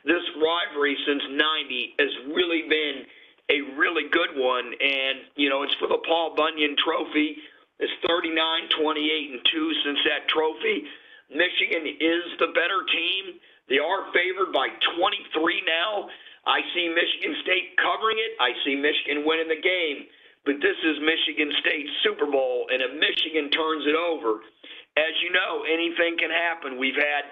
This 0.09 0.25
rivalry 0.41 0.97
since 1.05 1.21
90 1.29 2.01
has 2.01 2.13
really 2.33 2.65
been 2.73 3.05
a 3.53 3.61
really 3.77 4.09
good 4.09 4.33
one, 4.33 4.65
and 4.65 5.29
you 5.37 5.53
know 5.53 5.63
it's 5.63 5.77
for 5.77 5.93
the 5.93 6.01
Paul 6.09 6.33
Bunyan 6.35 6.75
Trophy. 6.81 7.37
It's 7.79 7.93
39, 8.09 8.33
28, 8.81 9.37
and 9.37 9.43
two 9.53 9.69
since 9.85 10.01
that 10.09 10.25
trophy. 10.33 10.89
Michigan 11.29 11.85
is 12.01 12.25
the 12.41 12.49
better 12.57 12.81
team. 12.89 13.37
They 13.69 13.77
are 13.77 14.09
favored 14.17 14.57
by 14.57 14.73
23 14.97 15.69
now. 15.69 16.09
I 16.47 16.63
see 16.73 16.89
Michigan 16.89 17.35
State 17.43 17.77
covering 17.77 18.19
it. 18.19 18.39
I 18.39 18.55
see 18.65 18.79
Michigan 18.79 19.27
winning 19.27 19.51
the 19.51 19.61
game 19.61 20.07
but 20.47 20.63
this 20.63 20.79
is 20.79 21.03
Michigan 21.03 21.51
State's 21.59 21.91
Super 22.07 22.31
Bowl, 22.31 22.71
and 22.71 22.79
if 22.79 22.95
Michigan 22.95 23.51
turns 23.51 23.83
it 23.83 23.99
over, 23.99 24.47
as 24.95 25.13
you 25.21 25.35
know, 25.35 25.67
anything 25.67 26.15
can 26.17 26.31
happen. 26.31 26.79
We've 26.79 26.97
had 26.97 27.27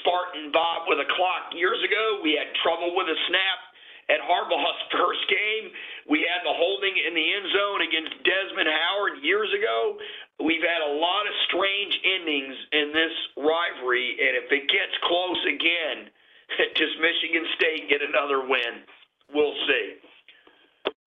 Spartan 0.00 0.54
Bob 0.54 0.86
with 0.86 1.02
a 1.02 1.08
clock 1.18 1.50
years 1.52 1.82
ago. 1.82 2.22
We 2.22 2.38
had 2.38 2.48
trouble 2.62 2.94
with 2.94 3.10
a 3.10 3.18
snap 3.26 3.60
at 4.06 4.22
Harbaugh's 4.22 4.86
first 4.94 5.26
game. 5.26 5.74
We 6.06 6.22
had 6.22 6.46
the 6.46 6.54
holding 6.54 6.94
in 6.94 7.12
the 7.12 7.26
end 7.26 7.46
zone 7.50 7.82
against 7.82 8.22
Desmond 8.22 8.70
Howard 8.70 9.18
years 9.26 9.50
ago. 9.50 9.98
We've 10.38 10.62
had 10.64 10.80
a 10.86 10.94
lot 10.94 11.26
of 11.26 11.34
strange 11.50 11.94
endings 12.06 12.54
in 12.70 12.94
this 12.94 13.14
rivalry, 13.34 14.14
and 14.14 14.38
if 14.38 14.48
it 14.54 14.70
gets 14.70 14.94
close 15.02 15.42
again, 15.50 16.06
does 16.74 16.94
Michigan 17.00 17.44
State 17.56 17.88
get 17.88 18.00
another 18.02 18.40
win? 18.48 18.84
We'll 19.32 19.54
see. 19.66 19.94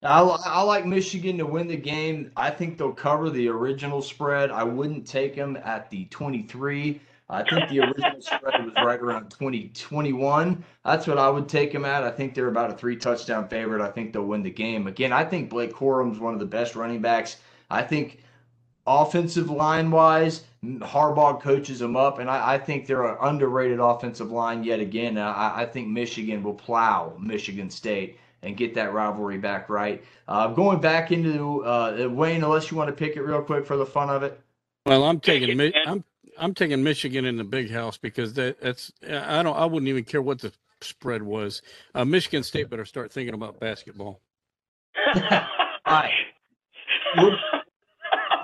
I, 0.04 0.21
I 0.21 0.62
like 0.62 0.86
Michigan 0.86 1.38
to 1.39 1.45
win 1.45 1.67
the 1.67 1.78
game. 1.78 2.32
I 2.38 2.52
think 2.52 2.78
they'll 2.78 2.91
cover 2.91 3.30
the 3.30 3.47
original 3.50 4.02
spread. 4.02 4.52
I 4.52 4.63
wouldn't 4.63 5.08
take 5.08 5.36
them 5.36 5.58
at 5.63 5.89
the 5.89 6.06
23. 6.06 7.02
I 7.30 7.43
think 7.43 7.69
the 7.69 7.82
original 7.82 8.21
spread 8.21 8.63
was 8.63 8.73
right 8.78 9.00
around 9.00 9.32
20, 9.32 9.69
21. 9.69 10.63
That's 10.86 11.08
what 11.08 11.17
I 11.17 11.30
would 11.30 11.50
take 11.50 11.73
them 11.73 11.84
at. 11.84 12.04
I 12.04 12.12
think 12.12 12.34
they're 12.34 12.47
about 12.47 12.71
a 12.71 12.78
three 12.78 12.95
touchdown 12.95 13.50
favorite. 13.50 13.82
I 13.82 13.89
think 13.89 14.13
they'll 14.13 14.23
win 14.23 14.43
the 14.43 14.52
game. 14.52 14.88
Again, 14.88 15.12
I 15.12 15.26
think 15.26 15.50
Blake 15.50 15.73
Corum's 15.73 16.19
one 16.19 16.34
of 16.34 16.39
the 16.39 16.45
best 16.45 16.76
running 16.76 17.02
backs. 17.02 17.38
I 17.69 17.82
think 17.82 18.23
offensive 18.86 19.50
line 19.50 19.91
wise, 19.91 20.43
Harbaugh 20.63 21.39
coaches 21.39 21.80
them 21.80 21.96
up, 21.96 22.20
and 22.20 22.30
I, 22.30 22.56
I 22.56 22.58
think 22.58 22.88
they're 22.88 23.06
an 23.06 23.17
underrated 23.22 23.80
offensive 23.80 24.32
line 24.32 24.63
yet 24.63 24.80
again. 24.80 25.17
I, 25.17 25.62
I 25.62 25.65
think 25.65 25.88
Michigan 25.88 26.43
will 26.43 26.54
plow 26.54 27.15
Michigan 27.20 27.70
State 27.70 28.17
and 28.41 28.58
get 28.58 28.74
that 28.76 28.93
rivalry 28.93 29.38
back 29.38 29.70
right. 29.70 30.04
Uh, 30.28 30.48
going 30.48 30.80
back 30.80 31.12
into 31.12 31.63
uh, 31.63 32.08
Wayne, 32.12 32.43
unless 32.43 32.72
you 32.72 32.78
want 32.78 32.89
to 32.89 32.96
pick 32.96 33.15
it 33.15 33.22
real 33.22 33.41
quick 33.41 33.65
for 33.65 33.78
the 33.78 33.86
fun 33.86 34.10
of 34.10 34.24
it. 34.24 34.39
Well, 34.86 35.04
I'm 35.04 35.20
taking 35.20 35.60
I'm 35.86 36.04
I'm 36.38 36.54
taking 36.54 36.84
Michigan 36.84 37.26
in 37.26 37.38
the 37.38 37.43
big 37.43 37.70
house 37.70 37.98
because 37.98 38.34
that, 38.34 38.62
that's 38.62 38.91
I 39.04 39.43
don't 39.43 39.56
I 39.56 39.65
wouldn't 39.65 39.89
even 39.89 40.06
care 40.06 40.22
what 40.22 40.39
the 40.39 40.52
spread 40.82 41.24
was. 41.24 41.62
Uh, 41.93 42.06
Michigan 42.06 42.43
State 42.43 42.70
better 42.70 42.86
start 42.86 43.12
thinking 43.12 43.34
about 43.34 43.60
basketball. 43.60 44.22
All 45.15 45.22
right. 45.86 46.12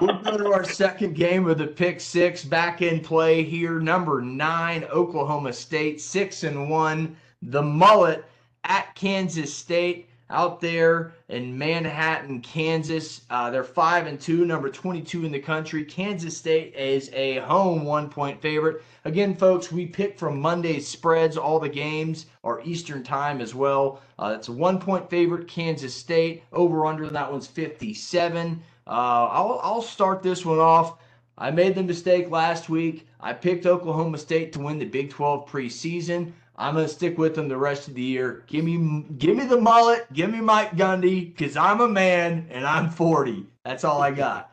We'll, 0.04 0.20
go 0.20 0.36
to 0.36 0.52
our 0.52 0.66
second 0.66 1.16
game 1.16 1.48
of 1.48 1.58
the 1.58 1.66
pick 1.66 2.02
six 2.02 2.44
back 2.44 2.82
in 2.82 3.00
play 3.00 3.42
here. 3.42 3.80
Number 3.80 4.20
nine, 4.20 4.84
Oklahoma 4.84 5.54
State, 5.54 6.02
six 6.02 6.44
and 6.44 6.70
one. 6.70 7.16
The 7.42 7.62
mullet 7.62 8.26
at 8.66 8.94
Kansas 8.96 9.54
State 9.54 10.10
out 10.30 10.60
there 10.60 11.14
in 11.30 11.58
Manhattan, 11.58 12.42
Kansas. 12.42 13.22
Uh, 13.30 13.50
they're 13.50 13.64
five 13.64 14.06
and 14.06 14.20
two, 14.20 14.44
number 14.46 14.68
22 14.68 15.26
in 15.26 15.32
the 15.32 15.40
country. 15.40 15.86
Kansas 15.86 16.36
State 16.36 16.76
is 16.76 17.10
a 17.14 17.38
home 17.38 17.86
one 17.86 18.10
point 18.10 18.42
favorite. 18.42 18.84
Again, 19.06 19.34
folks, 19.34 19.72
we 19.72 19.86
pick 19.86 20.20
from 20.20 20.38
Monday's 20.38 20.86
spreads. 20.86 21.38
All 21.38 21.62
the 21.62 21.70
games 21.70 22.26
are 22.44 22.62
Eastern 22.66 23.04
time 23.04 23.40
as 23.40 23.56
well. 23.56 24.02
Uh, 24.20 24.36
it's 24.38 24.50
a 24.50 24.52
one 24.52 24.82
point 24.82 25.10
favorite, 25.10 25.48
Kansas 25.48 25.96
State. 25.96 26.44
Over 26.52 26.86
under 26.88 27.08
that 27.08 27.32
one's 27.32 27.48
57. 27.48 28.62
Uh, 28.86 29.28
I'll, 29.32 29.60
I'll 29.64 29.82
start 29.82 30.24
this 30.24 30.46
one 30.46 30.60
off. 30.60 30.98
I 31.38 31.52
made 31.52 31.76
the 31.76 31.84
mistake 31.84 32.30
last 32.30 32.70
week. 32.70 33.08
I 33.20 33.34
picked 33.34 33.66
Oklahoma 33.66 34.18
State 34.18 34.54
to 34.54 34.60
win 34.60 34.78
the 34.78 34.86
Big 34.86 35.10
12 35.10 35.50
preseason. 35.50 36.34
I'm 36.56 36.76
gonna 36.76 36.88
stick 36.88 37.18
with 37.18 37.34
them 37.34 37.48
the 37.48 37.58
rest 37.58 37.88
of 37.88 37.96
the 37.96 38.02
year. 38.04 38.44
Give 38.46 38.64
me, 38.64 39.06
give 39.18 39.36
me 39.36 39.46
the 39.46 39.60
mullet. 39.60 40.12
Give 40.14 40.30
me 40.30 40.40
Mike 40.40 40.76
Gundy, 40.76 41.36
cause 41.36 41.58
I'm 41.58 41.82
a 41.82 41.88
man 41.88 42.48
and 42.52 42.66
I'm 42.66 42.92
40. 42.92 43.48
That's 43.66 43.84
all 43.84 44.02
I 44.02 44.12
got. 44.12 44.52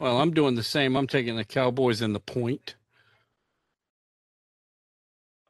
Well, 0.00 0.18
I'm 0.18 0.32
doing 0.32 0.56
the 0.56 0.62
same. 0.62 0.96
I'm 0.96 1.06
taking 1.06 1.36
the 1.36 1.44
Cowboys 1.44 2.02
in 2.02 2.14
the 2.14 2.20
point. 2.20 2.74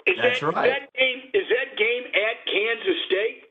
Is 0.06 0.16
That's 0.20 0.40
that, 0.40 0.46
right. 0.46 0.70
That 0.70 0.92
game, 0.98 1.22
is 1.32 1.46
that 1.48 1.78
game 1.78 2.04
at 2.06 2.46
Kansas 2.52 3.02
State? 3.06 3.44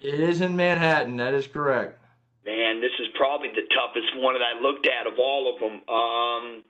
It 0.00 0.20
is 0.20 0.42
in 0.42 0.54
Manhattan. 0.54 1.16
That 1.16 1.34
is 1.34 1.46
correct. 1.46 1.98
Man, 2.44 2.80
this 2.80 2.92
is 3.00 3.08
probably 3.16 3.48
the 3.48 3.64
toughest 3.72 4.16
one 4.16 4.34
that 4.34 4.44
I 4.44 4.60
looked 4.60 4.86
at 4.86 5.06
of 5.06 5.18
all 5.18 5.48
of 5.48 5.60
them. 5.60 5.80
Um, 5.88 6.64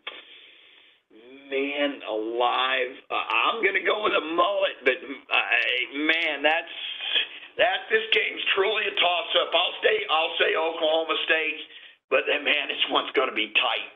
man 1.50 2.00
alive. 2.08 2.94
Uh, 3.10 3.14
I'm 3.14 3.62
going 3.62 3.74
to 3.74 3.84
go 3.84 4.02
with 4.02 4.12
a 4.12 4.24
mullet, 4.34 4.78
but 4.84 4.94
uh, 4.94 5.98
man, 5.98 6.42
that's 6.42 6.74
that. 7.58 7.86
This 7.90 8.02
game's 8.12 8.42
truly 8.54 8.84
a 8.86 8.94
toss-up. 9.00 9.50
I'll 9.52 9.74
stay. 9.80 9.98
I'll 10.10 10.34
say 10.38 10.56
Oklahoma 10.56 11.16
State, 11.26 11.60
but 12.10 12.20
then, 12.26 12.44
man, 12.44 12.68
this 12.68 12.84
one's 12.90 13.10
going 13.12 13.28
to 13.28 13.34
be 13.34 13.48
tight. 13.54 13.90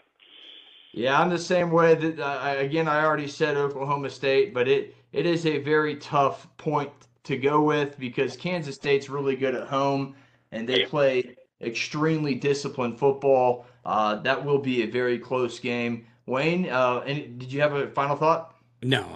Yeah, 0.93 1.21
I'm 1.21 1.31
the 1.31 1.39
same 1.39 1.71
way. 1.71 1.95
That 1.95 2.19
uh, 2.19 2.55
again, 2.59 2.89
I 2.89 3.05
already 3.05 3.29
said 3.29 3.57
Oklahoma 3.57 4.11
State, 4.11 4.55
but 4.55 4.69
it 4.69 4.95
it 5.13 5.27
is 5.27 5.47
a 5.47 5.59
very 5.59 5.97
tough 5.97 6.47
point 6.57 6.91
to 7.25 7.37
go 7.37 7.63
with 7.63 7.99
because 7.99 8.37
Kansas 8.37 8.75
State's 8.75 9.09
really 9.09 9.37
good 9.37 9.55
at 9.55 9.69
home 9.69 10.15
and 10.53 10.69
they 10.69 10.85
play 10.87 11.37
extremely 11.63 12.35
disciplined 12.35 12.99
football. 12.99 13.67
Uh, 13.85 14.17
that 14.17 14.45
will 14.45 14.59
be 14.59 14.83
a 14.83 14.87
very 14.87 15.19
close 15.19 15.59
game. 15.59 16.07
Wayne, 16.27 16.69
uh, 16.69 16.99
any, 17.07 17.27
did 17.27 17.53
you 17.53 17.61
have 17.61 17.75
a 17.75 17.89
final 17.89 18.17
thought? 18.17 18.55
No. 18.83 19.07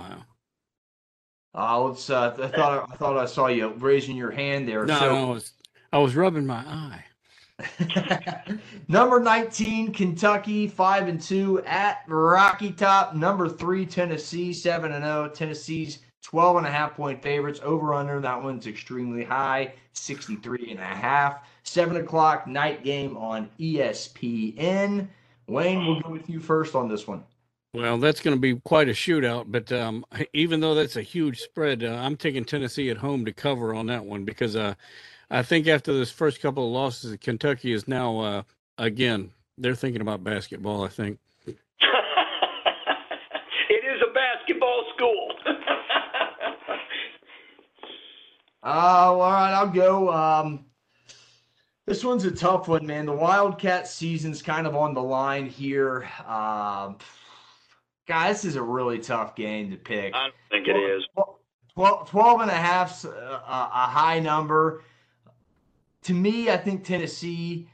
Uh, 1.55 1.81
let's. 1.81 2.09
Uh, 2.09 2.35
I 2.41 2.49
thought 2.49 2.91
I 2.91 2.97
thought 2.97 3.19
I 3.19 3.27
saw 3.27 3.49
you 3.49 3.69
raising 3.79 4.17
your 4.17 4.31
hand 4.31 4.67
there. 4.67 4.87
No, 4.87 4.99
so, 4.99 5.15
I 5.15 5.31
was 5.31 5.53
I 5.93 5.99
was 5.99 6.17
rubbing 6.17 6.47
my 6.47 6.65
eye. 6.67 7.05
number 8.89 9.21
19 9.21 9.93
Kentucky 9.93 10.67
5 10.67 11.09
and 11.09 11.21
2 11.21 11.63
at 11.65 12.03
Rocky 12.09 12.73
Top 12.73 13.15
number 13.15 13.49
3 13.49 13.87
Tennessee 13.87 14.53
7 14.53 14.91
and 14.91 15.05
0 15.05 15.29
Tennessee's 15.29 15.99
12 16.23 16.57
and 16.57 16.67
a 16.67 16.71
half 16.71 16.95
point 16.95 17.23
favorites 17.23 17.61
over 17.63 17.95
under 17.95 18.21
that 18.21 18.43
one's 18.43 18.67
extremely 18.67 19.23
high 19.23 19.75
63 19.93 20.71
and 20.71 20.81
a 20.81 20.85
half 20.85 21.47
7 21.65 21.97
o'clock 21.97 22.47
night 22.47 22.85
game 22.85 23.17
on 23.17 23.49
ESPN 23.59 25.09
Wayne, 25.49 25.87
we'll 25.87 26.01
go 26.01 26.11
with 26.11 26.29
you 26.31 26.41
first 26.41 26.75
on 26.75 26.89
this 26.89 27.07
one. 27.07 27.25
Well, 27.75 27.99
that's 27.99 28.21
going 28.21 28.37
to 28.37 28.41
be 28.41 28.61
quite 28.61 28.89
a 28.89 28.93
shootout, 28.93 29.47
but 29.49 29.73
um, 29.73 30.05
even 30.33 30.61
though 30.61 30.75
that's 30.75 30.97
a 30.97 31.03
huge 31.03 31.41
spread, 31.41 31.83
uh, 31.83 31.95
I'm 31.95 32.17
taking 32.17 32.45
Tennessee 32.45 32.91
at 32.91 32.99
home 32.99 33.25
to 33.25 33.33
cover 33.33 33.75
on 33.75 33.87
that 33.87 34.05
one 34.05 34.25
because 34.25 34.57
uh, 34.57 34.75
I 35.31 35.43
think 35.43 35.67
after 35.67 35.93
this 35.93 36.11
first 36.11 36.41
couple 36.43 36.67
of 36.67 36.73
losses, 36.73 37.17
Kentucky 37.21 37.73
is 37.73 37.89
now 37.89 38.21
uh, 38.21 38.43
again 38.77 39.31
they're 39.57 39.75
thinking 39.75 40.03
about 40.03 40.23
basketball. 40.23 40.85
I 40.85 40.89
think 40.89 41.19
it 41.47 41.57
is 43.71 44.03
a 44.03 44.13
basketball 44.13 44.85
school. 44.95 45.29
uh, 48.63 48.67
all 48.69 49.19
right, 49.19 49.55
I'll 49.55 49.71
go. 49.71 50.13
Um, 50.13 50.67
this 51.93 52.03
one's 52.03 52.25
a 52.25 52.31
tough 52.31 52.69
one, 52.69 52.87
man. 52.87 53.05
The 53.05 53.13
Wildcat 53.13 53.87
season's 53.87 54.41
kind 54.41 54.67
of 54.67 54.75
on 54.75 54.95
the 54.95 55.03
line 55.03 55.45
here. 55.45 56.09
Um, 56.27 56.97
guys, 58.09 58.41
this 58.41 58.53
is 58.53 58.57
a 58.57 58.63
really 58.63 58.99
tough 58.99 59.37
game 59.37 59.71
to 59.71 59.77
pick. 59.77 60.15
I 60.15 60.29
don't 60.29 60.35
think 60.51 60.69
it 60.69 60.77
is. 60.79 61.07
12, 61.75 62.09
12 62.09 62.41
and 62.41 62.51
a 62.51 62.55
half's 62.55 63.05
a, 63.05 63.09
a 63.11 63.87
high 63.91 64.21
number. 64.21 64.85
To 66.05 66.15
me, 66.15 66.49
I 66.49 66.57
think 66.57 66.83
Tennessee 66.83 67.69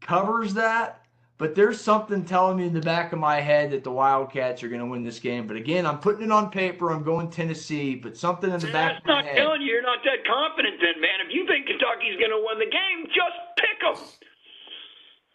covers 0.00 0.54
that, 0.54 1.03
but 1.36 1.54
there's 1.54 1.80
something 1.80 2.24
telling 2.24 2.56
me 2.58 2.66
in 2.66 2.72
the 2.72 2.80
back 2.80 3.12
of 3.12 3.18
my 3.18 3.40
head 3.40 3.72
that 3.72 3.82
the 3.82 3.90
Wildcats 3.90 4.62
are 4.62 4.68
going 4.68 4.80
to 4.80 4.86
win 4.86 5.02
this 5.02 5.18
game. 5.18 5.46
But 5.46 5.56
again, 5.56 5.84
I'm 5.84 5.98
putting 5.98 6.22
it 6.24 6.30
on 6.30 6.50
paper. 6.50 6.90
I'm 6.90 7.02
going 7.02 7.28
Tennessee, 7.28 7.96
but 7.96 8.16
something 8.16 8.50
in 8.50 8.60
the 8.60 8.70
back 8.70 8.92
That's 8.92 9.00
of 9.00 9.06
my 9.06 9.14
not 9.14 9.24
head. 9.24 9.36
telling 9.36 9.62
you 9.62 9.68
you're 9.68 9.82
not 9.82 9.98
that 10.04 10.24
confident, 10.26 10.76
then, 10.80 11.00
man. 11.00 11.20
If 11.26 11.34
you 11.34 11.46
think 11.46 11.66
Kentucky's 11.66 12.18
going 12.18 12.30
to 12.30 12.44
win 12.46 12.58
the 12.58 12.70
game, 12.70 13.06
just 13.06 13.36
pick 13.58 13.80
them. 13.80 14.08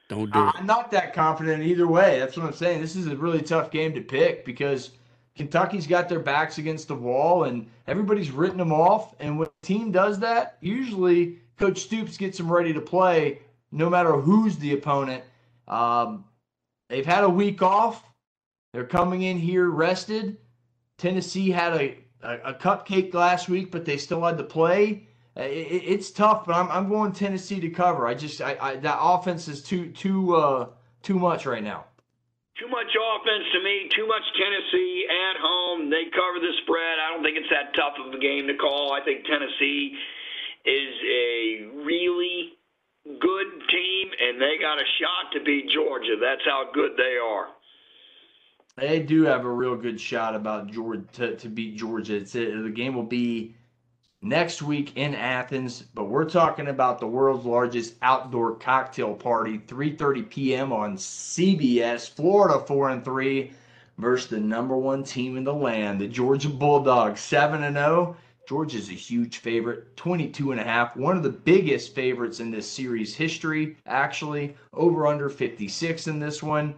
Don't 0.08 0.32
do 0.34 0.40
it. 0.40 0.56
I'm 0.56 0.66
not 0.66 0.90
that 0.92 1.14
confident 1.14 1.64
either 1.64 1.88
way. 1.88 2.18
That's 2.18 2.36
what 2.36 2.46
I'm 2.46 2.54
saying. 2.54 2.82
This 2.82 2.96
is 2.96 3.08
a 3.08 3.16
really 3.16 3.42
tough 3.42 3.70
game 3.70 3.94
to 3.94 4.02
pick 4.02 4.44
because 4.44 4.92
Kentucky's 5.36 5.86
got 5.86 6.10
their 6.10 6.20
backs 6.20 6.58
against 6.58 6.88
the 6.88 6.96
wall 6.96 7.44
and 7.44 7.68
everybody's 7.88 8.32
written 8.32 8.58
them 8.58 8.72
off. 8.74 9.14
And 9.20 9.38
when 9.38 9.48
a 9.50 9.66
team 9.66 9.92
does 9.92 10.18
that, 10.20 10.58
usually 10.62 11.40
Coach 11.60 11.80
Stoops 11.80 12.18
gets 12.18 12.38
them 12.38 12.52
ready 12.52 12.74
to 12.74 12.82
play 12.82 13.40
no 13.72 13.90
matter 13.90 14.14
who's 14.14 14.58
the 14.58 14.74
opponent. 14.74 15.24
Um, 15.70 16.26
they've 16.90 17.06
had 17.06 17.24
a 17.24 17.30
week 17.30 17.62
off. 17.62 18.04
They're 18.74 18.86
coming 18.86 19.22
in 19.24 19.38
here 19.38 19.70
rested. 19.70 20.38
Tennessee 20.98 21.50
had 21.50 21.74
a, 21.74 21.98
a, 22.22 22.52
a 22.52 22.54
cupcake 22.54 23.14
last 23.14 23.50
week, 23.50 23.72
but 23.72 23.86
they 23.86 23.98
still 23.98 24.24
had 24.24 24.38
to 24.38 24.44
play. 24.44 25.08
Uh, 25.38 25.42
It, 25.44 25.68
it- 25.72 25.84
it's 25.94 26.12
tough, 26.12 26.46
but 26.46 26.56
I'm, 26.56 26.70
I'm 26.70 26.90
going 26.90 27.12
Tennessee 27.14 27.60
to 27.62 27.70
cover. 27.70 28.08
I 28.08 28.14
just 28.14 28.42
I, 28.42 28.58
I 28.60 28.76
that 28.78 28.98
offense 29.02 29.48
is 29.48 29.64
too 29.64 29.92
too 29.92 30.36
uh, 30.36 30.68
too 31.04 31.18
much 31.20 31.46
right 31.46 31.64
now. 31.64 31.86
Too 32.60 32.68
much 32.68 32.92
offense 32.92 33.46
to 33.54 33.64
me, 33.64 33.88
too 33.96 34.06
much 34.06 34.24
Tennessee 34.38 35.06
at 35.08 35.40
home. 35.40 35.90
They 35.90 36.12
cover 36.12 36.40
the 36.44 36.52
spread. 36.64 37.00
I 37.00 37.14
don't 37.14 37.24
think 37.24 37.38
it's 37.38 37.50
that 37.52 37.74
tough 37.74 37.94
of 38.06 38.14
a 38.14 38.20
game 38.20 38.48
to 38.48 38.56
call. 38.56 38.92
I 38.92 39.00
think 39.06 39.24
Tennessee 39.26 39.96
is 40.66 40.94
a 41.08 41.72
really 41.86 42.59
good 43.06 43.48
team, 43.70 44.10
and 44.22 44.42
they 44.42 44.58
got 44.60 44.78
a 44.78 44.86
shot 45.00 45.32
to 45.34 45.44
beat 45.44 45.70
Georgia. 45.70 46.16
That's 46.20 46.46
how 46.46 46.70
good 46.74 46.92
they 46.98 47.18
are. 47.18 47.48
They 48.78 49.00
do 49.00 49.24
have 49.24 49.46
a 49.46 49.52
real 49.52 49.76
good 49.76 50.00
shot 50.00 50.36
about 50.36 50.72
Georgia 50.72 51.04
to, 51.14 51.36
to 51.36 51.50
beat 51.50 51.78
Georgia. 51.78 52.16
It's 52.16 52.36
uh 52.36 52.62
the 52.64 52.72
game 52.74 52.96
will 52.96 53.04
be 53.04 53.56
next 54.22 54.62
week 54.62 54.96
in 54.96 55.16
Athens, 55.16 55.82
but 55.82 56.06
we're 56.06 56.30
talking 56.30 56.68
about 56.68 57.00
the 57.00 57.08
world's 57.08 57.46
largest 57.46 57.96
outdoor 58.02 58.56
cocktail 58.56 59.14
party, 59.14 59.60
3:30 59.60 60.30
p.m. 60.30 60.72
on 60.72 60.96
CBS. 60.96 62.10
Florida 62.10 62.60
4 62.66 62.90
and 62.90 63.06
3 63.06 63.52
versus 63.98 64.30
the 64.30 64.40
number 64.40 64.78
1 64.78 65.04
team 65.04 65.36
in 65.36 65.44
the 65.44 65.54
land, 65.54 66.00
the 66.00 66.08
Georgia 66.08 66.48
Bulldogs, 66.50 67.20
7 67.20 67.64
and 67.64 67.76
0. 67.76 68.16
Georgia's 68.50 68.90
a 68.90 68.94
huge 68.94 69.38
favorite, 69.38 69.96
22 69.96 70.54
and 70.54 70.60
a 70.60 70.64
half, 70.64 70.98
one 70.98 71.16
of 71.16 71.22
the 71.22 71.30
biggest 71.30 71.94
favorites 71.94 72.40
in 72.40 72.50
this 72.50 72.68
series 72.68 73.14
history, 73.14 73.78
actually. 73.86 74.56
Over 74.74 75.06
under 75.06 75.30
56 75.30 76.08
in 76.08 76.18
this 76.18 76.42
one. 76.42 76.74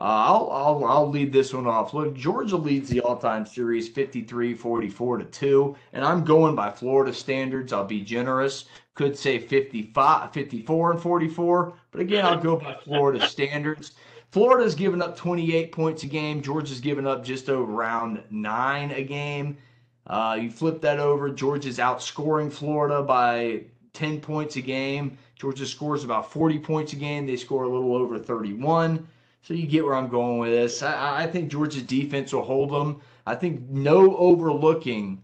Uh, 0.00 0.02
I'll, 0.02 0.50
I'll 0.50 0.84
I'll 0.84 1.08
lead 1.08 1.32
this 1.32 1.54
one 1.54 1.68
off. 1.68 1.94
Look, 1.94 2.16
Georgia 2.16 2.56
leads 2.56 2.88
the 2.88 3.02
all-time 3.02 3.46
series 3.46 3.88
53-44 3.88 5.20
to 5.20 5.24
2, 5.26 5.76
and 5.92 6.04
I'm 6.04 6.24
going 6.24 6.56
by 6.56 6.72
Florida 6.72 7.12
standards. 7.14 7.72
I'll 7.72 7.84
be 7.84 8.00
generous. 8.00 8.64
Could 8.94 9.16
say 9.16 9.38
55 9.38 10.32
54 10.32 10.90
and 10.90 11.00
44, 11.00 11.72
but 11.92 12.00
again, 12.00 12.24
I'll 12.24 12.36
go 12.36 12.56
by 12.56 12.74
Florida 12.82 13.24
standards. 13.28 13.92
Florida's 14.32 14.74
given 14.74 15.00
up 15.00 15.16
28 15.16 15.70
points 15.70 16.02
a 16.02 16.08
game. 16.08 16.42
Georgia's 16.42 16.80
given 16.80 17.06
up 17.06 17.24
just 17.24 17.48
around 17.48 18.24
9 18.28 18.90
a 18.90 19.04
game. 19.04 19.56
Uh, 20.06 20.38
you 20.40 20.50
flip 20.50 20.80
that 20.82 20.98
over, 20.98 21.30
Georgia's 21.30 21.78
outscoring 21.78 22.52
Florida 22.52 23.02
by 23.02 23.62
10 23.92 24.20
points 24.20 24.56
a 24.56 24.60
game. 24.60 25.18
Georgia 25.34 25.66
scores 25.66 26.04
about 26.04 26.30
40 26.30 26.58
points 26.60 26.92
a 26.92 26.96
game. 26.96 27.26
They 27.26 27.36
score 27.36 27.64
a 27.64 27.68
little 27.68 27.94
over 27.94 28.18
31. 28.18 29.06
So 29.42 29.54
you 29.54 29.66
get 29.66 29.84
where 29.84 29.94
I'm 29.94 30.08
going 30.08 30.38
with 30.38 30.50
this. 30.50 30.82
I, 30.82 31.22
I 31.22 31.26
think 31.26 31.50
Georgia's 31.50 31.82
defense 31.82 32.32
will 32.32 32.42
hold 32.42 32.70
them. 32.70 33.00
I 33.26 33.34
think 33.34 33.68
no 33.68 34.16
overlooking 34.16 35.22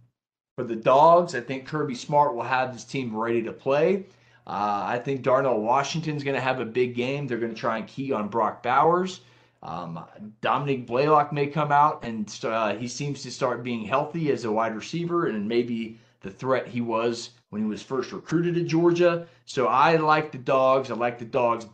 for 0.57 0.64
the 0.64 0.76
dogs. 0.76 1.35
I 1.35 1.41
think 1.41 1.66
Kirby 1.66 1.95
Smart 1.95 2.35
will 2.35 2.43
have 2.43 2.72
his 2.72 2.85
team 2.85 3.16
ready 3.16 3.43
to 3.43 3.53
play. 3.53 4.07
Uh, 4.47 4.83
I 4.87 4.99
think 4.99 5.22
Darnell 5.22 5.61
Washington's 5.61 6.24
going 6.24 6.35
to 6.35 6.41
have 6.41 6.61
a 6.61 6.64
big 6.64 6.95
game. 6.95 7.26
They're 7.26 7.39
going 7.39 7.55
to 7.55 7.61
try 7.61 7.78
and 7.78 7.87
key 7.87 8.12
on 8.12 8.28
Brock 8.28 8.62
Bowers. 8.62 9.20
Um, 9.62 10.04
Dominick 10.40 10.86
Blaylock 10.86 11.32
may 11.32 11.46
come 11.46 11.70
out 11.70 12.04
and 12.04 12.36
uh, 12.42 12.74
he 12.74 12.88
seems 12.88 13.22
to 13.22 13.30
start 13.30 13.62
being 13.62 13.84
healthy 13.84 14.32
as 14.32 14.44
a 14.44 14.50
wide 14.50 14.74
receiver 14.74 15.26
and 15.26 15.46
maybe 15.46 16.00
the 16.20 16.30
threat 16.30 16.66
he 16.66 16.80
was 16.80 17.30
when 17.50 17.62
he 17.62 17.68
was 17.68 17.82
first 17.82 18.12
recruited 18.12 18.54
to 18.56 18.64
Georgia. 18.64 19.26
So 19.44 19.66
I 19.66 19.96
like 19.96 20.32
the 20.32 20.38
dogs. 20.38 20.90
I 20.90 20.94
like 20.94 21.18
the 21.18 21.24
dogs 21.24 21.66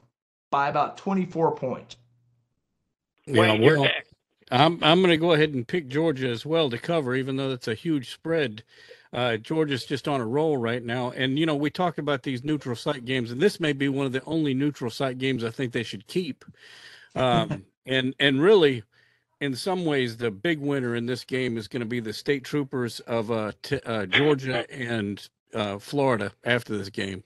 by 0.50 0.68
about 0.68 0.98
24 0.98 1.54
points. 1.54 1.96
Yeah, 3.26 3.40
Wayne, 3.40 3.62
your 3.62 3.80
well. 3.80 3.90
I'm 4.50 4.82
I'm 4.82 5.00
going 5.00 5.10
to 5.10 5.18
go 5.18 5.32
ahead 5.32 5.52
and 5.52 5.68
pick 5.68 5.88
Georgia 5.88 6.28
as 6.28 6.46
well 6.46 6.70
to 6.70 6.78
cover, 6.78 7.14
even 7.14 7.36
though 7.36 7.52
it's 7.52 7.68
a 7.68 7.74
huge 7.74 8.10
spread. 8.10 8.64
Uh, 9.12 9.36
Georgia's 9.36 9.84
just 9.84 10.08
on 10.08 10.20
a 10.20 10.26
roll 10.26 10.56
right 10.56 10.82
now, 10.82 11.10
and 11.10 11.38
you 11.38 11.46
know 11.46 11.54
we 11.54 11.70
talked 11.70 11.98
about 11.98 12.22
these 12.22 12.44
neutral 12.44 12.76
site 12.76 13.04
games, 13.04 13.30
and 13.30 13.40
this 13.40 13.60
may 13.60 13.72
be 13.72 13.88
one 13.88 14.06
of 14.06 14.12
the 14.12 14.24
only 14.24 14.54
neutral 14.54 14.90
site 14.90 15.18
games 15.18 15.44
I 15.44 15.50
think 15.50 15.72
they 15.72 15.82
should 15.82 16.06
keep. 16.06 16.44
Um, 17.14 17.64
and 17.88 18.14
and 18.20 18.40
really, 18.40 18.82
in 19.40 19.54
some 19.54 19.84
ways, 19.84 20.16
the 20.16 20.30
big 20.30 20.60
winner 20.60 20.94
in 20.94 21.06
this 21.06 21.24
game 21.24 21.56
is 21.56 21.68
going 21.68 21.80
to 21.80 21.86
be 21.86 22.00
the 22.00 22.12
state 22.12 22.44
troopers 22.44 23.00
of 23.00 23.30
uh, 23.30 23.52
t- 23.62 23.80
uh, 23.86 24.06
Georgia 24.06 24.70
and 24.70 25.28
uh, 25.54 25.78
Florida 25.78 26.32
after 26.44 26.76
this 26.76 26.90
game. 26.90 27.22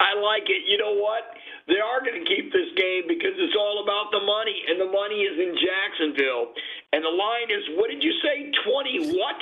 I 0.00 0.14
like 0.20 0.48
it. 0.48 0.62
You 0.66 0.78
know 0.78 0.94
what? 0.94 1.22
They 1.66 1.80
are 1.80 2.00
going 2.00 2.24
to 2.24 2.28
keep 2.28 2.52
this 2.52 2.68
game 2.76 3.04
because 3.06 3.36
it's 3.36 3.56
all 3.58 3.82
about 3.82 4.10
the 4.10 4.24
money, 4.24 4.56
and 4.68 4.80
the 4.80 4.90
money 4.90 5.20
is 5.22 5.38
in 5.38 5.54
Jacksonville. 5.56 6.52
And 6.92 7.04
the 7.04 7.10
line 7.10 7.50
is, 7.50 7.76
what 7.76 7.90
did 7.90 8.02
you 8.02 8.12
say? 8.22 8.50
20 8.64 9.16
what? 9.18 9.36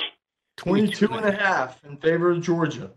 22 0.57 1.07
and 1.11 1.25
a 1.25 1.31
half 1.31 1.83
in 1.85 1.97
favor 1.97 2.31
of 2.31 2.41
Georgia. 2.41 2.91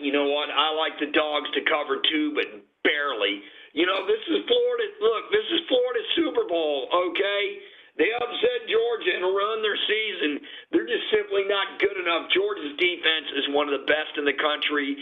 You 0.00 0.12
know 0.12 0.24
what? 0.24 0.48
I 0.50 0.74
like 0.74 0.98
the 0.98 1.12
dogs 1.12 1.48
to 1.54 1.60
cover 1.68 2.00
too 2.10 2.32
but 2.34 2.46
barely. 2.82 3.42
You 3.72 3.88
know, 3.88 4.04
this 4.04 4.20
is 4.28 4.44
Florida. 4.44 4.86
Look, 5.00 5.32
this 5.32 5.48
is 5.48 5.60
Florida's 5.68 6.10
Super 6.16 6.44
Bowl, 6.44 6.88
okay? 6.92 7.42
They 7.96 8.08
upset 8.16 8.68
Georgia 8.68 9.12
and 9.16 9.24
run 9.24 9.60
their 9.60 9.76
season. 9.88 10.40
They're 10.72 10.88
just 10.88 11.08
simply 11.12 11.44
not 11.48 11.80
good 11.80 11.96
enough. 11.96 12.28
Georgia's 12.32 12.76
defense 12.80 13.28
is 13.36 13.44
one 13.52 13.68
of 13.68 13.76
the 13.80 13.84
best 13.88 14.16
in 14.16 14.24
the 14.24 14.36
country. 14.36 14.96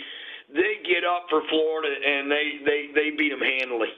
They 0.50 0.82
get 0.82 1.06
up 1.06 1.30
for 1.30 1.42
Florida 1.46 1.90
and 1.90 2.26
they 2.26 2.58
they 2.66 2.80
they 2.90 3.08
beat 3.14 3.30
them 3.30 3.38
handily. 3.42 3.94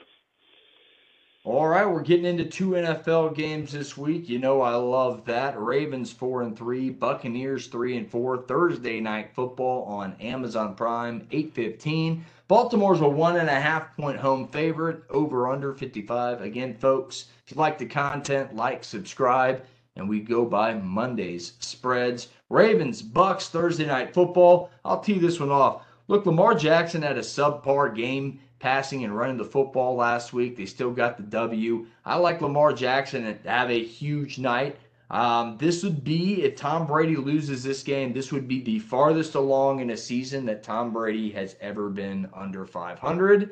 All 1.45 1.67
right, 1.67 1.85
we're 1.85 2.03
getting 2.03 2.25
into 2.25 2.45
two 2.45 2.69
NFL 2.69 3.35
games 3.35 3.73
this 3.73 3.97
week. 3.97 4.29
You 4.29 4.39
know 4.39 4.61
I 4.61 4.75
love 4.75 5.25
that. 5.25 5.59
Ravens 5.59 6.09
four 6.09 6.41
and 6.41 6.57
three, 6.57 6.89
Buccaneers 6.89 7.67
three 7.67 7.97
and 7.97 8.09
four. 8.09 8.37
Thursday 8.43 9.01
night 9.01 9.35
football 9.35 9.83
on 9.83 10.15
Amazon 10.21 10.73
Prime, 10.73 11.27
eight 11.31 11.53
fifteen. 11.53 12.23
Baltimore's 12.47 13.01
a 13.01 13.09
one 13.09 13.35
and 13.35 13.49
a 13.49 13.59
half 13.59 13.93
point 13.97 14.19
home 14.19 14.47
favorite, 14.47 15.03
over 15.09 15.51
under 15.51 15.73
55. 15.73 16.41
Again, 16.41 16.77
folks, 16.77 17.25
if 17.45 17.53
you 17.53 17.59
like 17.59 17.77
the 17.77 17.87
content, 17.87 18.55
like, 18.55 18.85
subscribe, 18.85 19.65
and 19.97 20.07
we 20.07 20.21
go 20.21 20.45
by 20.45 20.73
Monday's 20.73 21.55
spreads. 21.59 22.29
Ravens, 22.49 23.01
Bucks, 23.01 23.49
Thursday 23.49 23.85
night 23.85 24.13
football. 24.13 24.69
I'll 24.85 25.01
tee 25.01 25.19
this 25.19 25.41
one 25.41 25.51
off. 25.51 25.85
Look, 26.07 26.25
Lamar 26.25 26.55
Jackson 26.55 27.01
had 27.01 27.17
a 27.17 27.21
subpar 27.21 27.93
game 27.93 28.39
passing 28.63 29.03
and 29.03 29.15
running 29.15 29.35
the 29.35 29.43
football 29.43 29.93
last 29.93 30.31
week. 30.31 30.55
They 30.55 30.65
still 30.65 30.91
got 30.91 31.17
the 31.17 31.23
W. 31.23 31.85
I 32.05 32.15
like 32.15 32.39
Lamar 32.39 32.71
Jackson 32.71 33.23
to 33.23 33.49
have 33.49 33.69
a 33.69 33.83
huge 33.83 34.39
night. 34.39 34.77
Um, 35.11 35.57
this 35.57 35.83
would 35.83 36.05
be, 36.05 36.43
if 36.43 36.55
Tom 36.55 36.87
Brady 36.87 37.17
loses 37.17 37.61
this 37.61 37.83
game, 37.83 38.13
this 38.13 38.31
would 38.31 38.47
be 38.47 38.61
the 38.61 38.79
farthest 38.79 39.35
along 39.35 39.81
in 39.81 39.89
a 39.89 39.97
season 39.97 40.45
that 40.45 40.63
Tom 40.63 40.93
Brady 40.93 41.29
has 41.31 41.57
ever 41.59 41.89
been 41.89 42.29
under 42.33 42.65
500. 42.65 43.51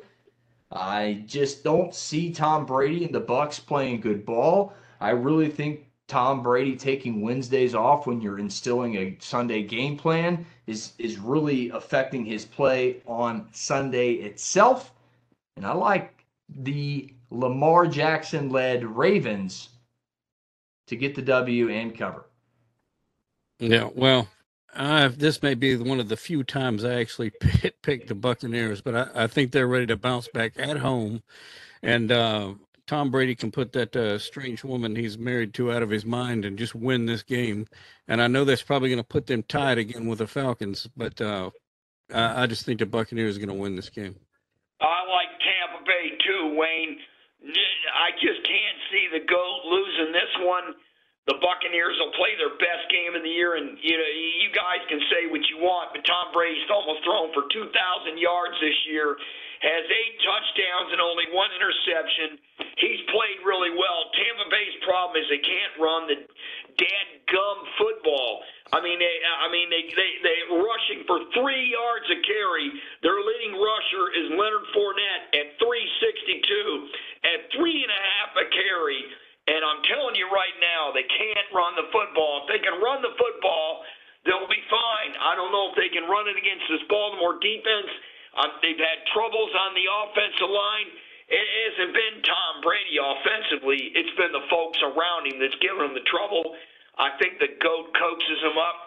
I 0.70 1.24
just 1.26 1.62
don't 1.62 1.94
see 1.94 2.32
Tom 2.32 2.64
Brady 2.64 3.04
and 3.04 3.14
the 3.14 3.20
Bucks 3.20 3.60
playing 3.60 4.00
good 4.00 4.24
ball. 4.24 4.72
I 4.98 5.10
really 5.10 5.50
think 5.50 5.90
Tom 6.08 6.42
Brady 6.42 6.74
taking 6.74 7.20
Wednesdays 7.20 7.74
off 7.74 8.06
when 8.06 8.22
you're 8.22 8.38
instilling 8.38 8.96
a 8.96 9.18
Sunday 9.20 9.62
game 9.62 9.98
plan 9.98 10.46
is 10.66 10.94
is 10.98 11.18
really 11.18 11.68
affecting 11.68 12.24
his 12.24 12.46
play 12.46 13.02
on 13.06 13.46
Sunday 13.52 14.12
itself. 14.14 14.91
And 15.56 15.66
I 15.66 15.72
like 15.72 16.24
the 16.48 17.12
Lamar 17.30 17.86
Jackson 17.86 18.50
led 18.50 18.84
Ravens 18.84 19.70
to 20.86 20.96
get 20.96 21.14
the 21.14 21.22
W 21.22 21.70
and 21.70 21.96
cover. 21.96 22.26
Yeah, 23.58 23.88
well, 23.94 24.28
uh, 24.74 25.10
this 25.16 25.42
may 25.42 25.54
be 25.54 25.76
one 25.76 26.00
of 26.00 26.08
the 26.08 26.16
few 26.16 26.42
times 26.42 26.84
I 26.84 26.94
actually 26.94 27.30
pick, 27.40 27.80
pick 27.82 28.06
the 28.06 28.14
Buccaneers, 28.14 28.80
but 28.80 28.94
I, 28.94 29.24
I 29.24 29.26
think 29.26 29.52
they're 29.52 29.68
ready 29.68 29.86
to 29.86 29.96
bounce 29.96 30.28
back 30.28 30.54
at 30.58 30.78
home. 30.78 31.22
And 31.82 32.10
uh, 32.10 32.54
Tom 32.86 33.10
Brady 33.10 33.34
can 33.34 33.50
put 33.50 33.72
that 33.72 33.94
uh, 33.94 34.18
strange 34.18 34.64
woman 34.64 34.96
he's 34.96 35.18
married 35.18 35.54
to 35.54 35.72
out 35.72 35.82
of 35.82 35.90
his 35.90 36.04
mind 36.04 36.44
and 36.44 36.58
just 36.58 36.74
win 36.74 37.06
this 37.06 37.22
game. 37.22 37.66
And 38.08 38.20
I 38.20 38.26
know 38.26 38.44
that's 38.44 38.62
probably 38.62 38.88
going 38.88 38.98
to 38.98 39.04
put 39.04 39.26
them 39.26 39.42
tied 39.44 39.78
again 39.78 40.06
with 40.06 40.18
the 40.18 40.26
Falcons, 40.26 40.88
but 40.96 41.20
uh, 41.20 41.50
I, 42.12 42.42
I 42.42 42.46
just 42.46 42.64
think 42.64 42.80
the 42.80 42.86
Buccaneers 42.86 43.36
are 43.36 43.40
going 43.40 43.48
to 43.48 43.54
win 43.54 43.76
this 43.76 43.90
game. 43.90 44.16
I 44.80 45.04
like 45.08 45.28
Tampa 45.38 45.84
Bay 45.84 46.16
too. 46.24 46.56
Wayne. 46.56 46.98
I 47.94 48.01
just 48.20 48.40
can't 48.44 48.78
see 48.90 49.04
the 49.12 49.22
goat 49.24 49.60
losing 49.68 50.10
this 50.12 50.32
one. 50.44 50.74
The 51.30 51.38
Buccaneers 51.38 51.94
will 52.02 52.10
play 52.18 52.34
their 52.34 52.58
best 52.58 52.90
game 52.90 53.14
of 53.14 53.22
the 53.22 53.30
year, 53.30 53.54
and 53.54 53.78
you 53.78 53.94
know 53.94 54.10
you 54.42 54.50
guys 54.50 54.82
can 54.90 54.98
say 55.06 55.30
what 55.30 55.46
you 55.46 55.62
want, 55.62 55.94
but 55.94 56.02
Tom 56.02 56.34
Brady's 56.34 56.66
almost 56.66 57.06
thrown 57.06 57.30
for 57.30 57.46
2,000 57.46 57.70
yards 58.18 58.58
this 58.58 58.74
year, 58.90 59.14
has 59.62 59.84
eight 59.86 60.16
touchdowns 60.26 60.90
and 60.90 60.98
only 60.98 61.30
one 61.30 61.46
interception. 61.54 62.42
He's 62.82 62.98
played 63.14 63.38
really 63.46 63.70
well. 63.70 64.10
Tampa 64.18 64.50
Bay's 64.50 64.76
problem 64.82 65.14
is 65.14 65.30
they 65.30 65.38
can't 65.46 65.74
run 65.78 66.10
the 66.10 66.18
dead 66.74 67.08
gum 67.30 67.58
football. 67.78 68.42
I 68.74 68.82
mean, 68.82 68.98
they, 68.98 69.14
I 69.22 69.46
mean, 69.46 69.70
they 69.70 69.86
they 69.94 70.10
they 70.26 70.38
rushing 70.50 71.06
for 71.06 71.22
three 71.38 71.70
yards 71.70 72.10
a 72.10 72.18
carry. 72.26 72.66
Their 73.06 73.22
leading 73.22 73.54
rusher 73.54 74.04
is 74.18 74.26
Leonard 74.34 74.66
Fournette 74.74 75.24
at 75.38 75.46
362 75.62 76.90
at 77.32 77.48
three 77.56 77.80
and 77.82 77.92
a 77.92 78.02
half 78.16 78.30
a 78.36 78.46
carry. 78.52 79.00
And 79.50 79.60
I'm 79.66 79.82
telling 79.90 80.14
you 80.14 80.30
right 80.30 80.54
now, 80.62 80.94
they 80.94 81.02
can't 81.02 81.48
run 81.50 81.74
the 81.74 81.90
football. 81.90 82.46
If 82.46 82.54
they 82.54 82.62
can 82.62 82.78
run 82.78 83.02
the 83.02 83.10
football, 83.18 83.82
they'll 84.22 84.46
be 84.46 84.62
fine. 84.70 85.18
I 85.18 85.34
don't 85.34 85.50
know 85.50 85.74
if 85.74 85.74
they 85.74 85.90
can 85.90 86.06
run 86.06 86.30
it 86.30 86.38
against 86.38 86.70
this 86.70 86.84
Baltimore 86.86 87.42
defense. 87.42 87.90
Um, 88.38 88.54
they've 88.62 88.78
had 88.78 89.02
troubles 89.10 89.50
on 89.50 89.74
the 89.74 89.86
offensive 89.90 90.46
line. 90.46 90.88
It 91.26 91.42
hasn't 91.42 91.92
been 91.96 92.16
Tom 92.22 92.52
Brady 92.62 93.02
offensively. 93.02 93.90
It's 93.98 94.14
been 94.14 94.30
the 94.30 94.46
folks 94.46 94.78
around 94.84 95.26
him 95.26 95.40
that's 95.42 95.56
giving 95.58 95.90
him 95.90 95.96
the 95.96 96.06
trouble. 96.06 96.54
I 97.00 97.16
think 97.18 97.40
the 97.40 97.50
GOAT 97.56 97.88
coaxes 97.96 98.40
him 98.44 98.56
up, 98.60 98.78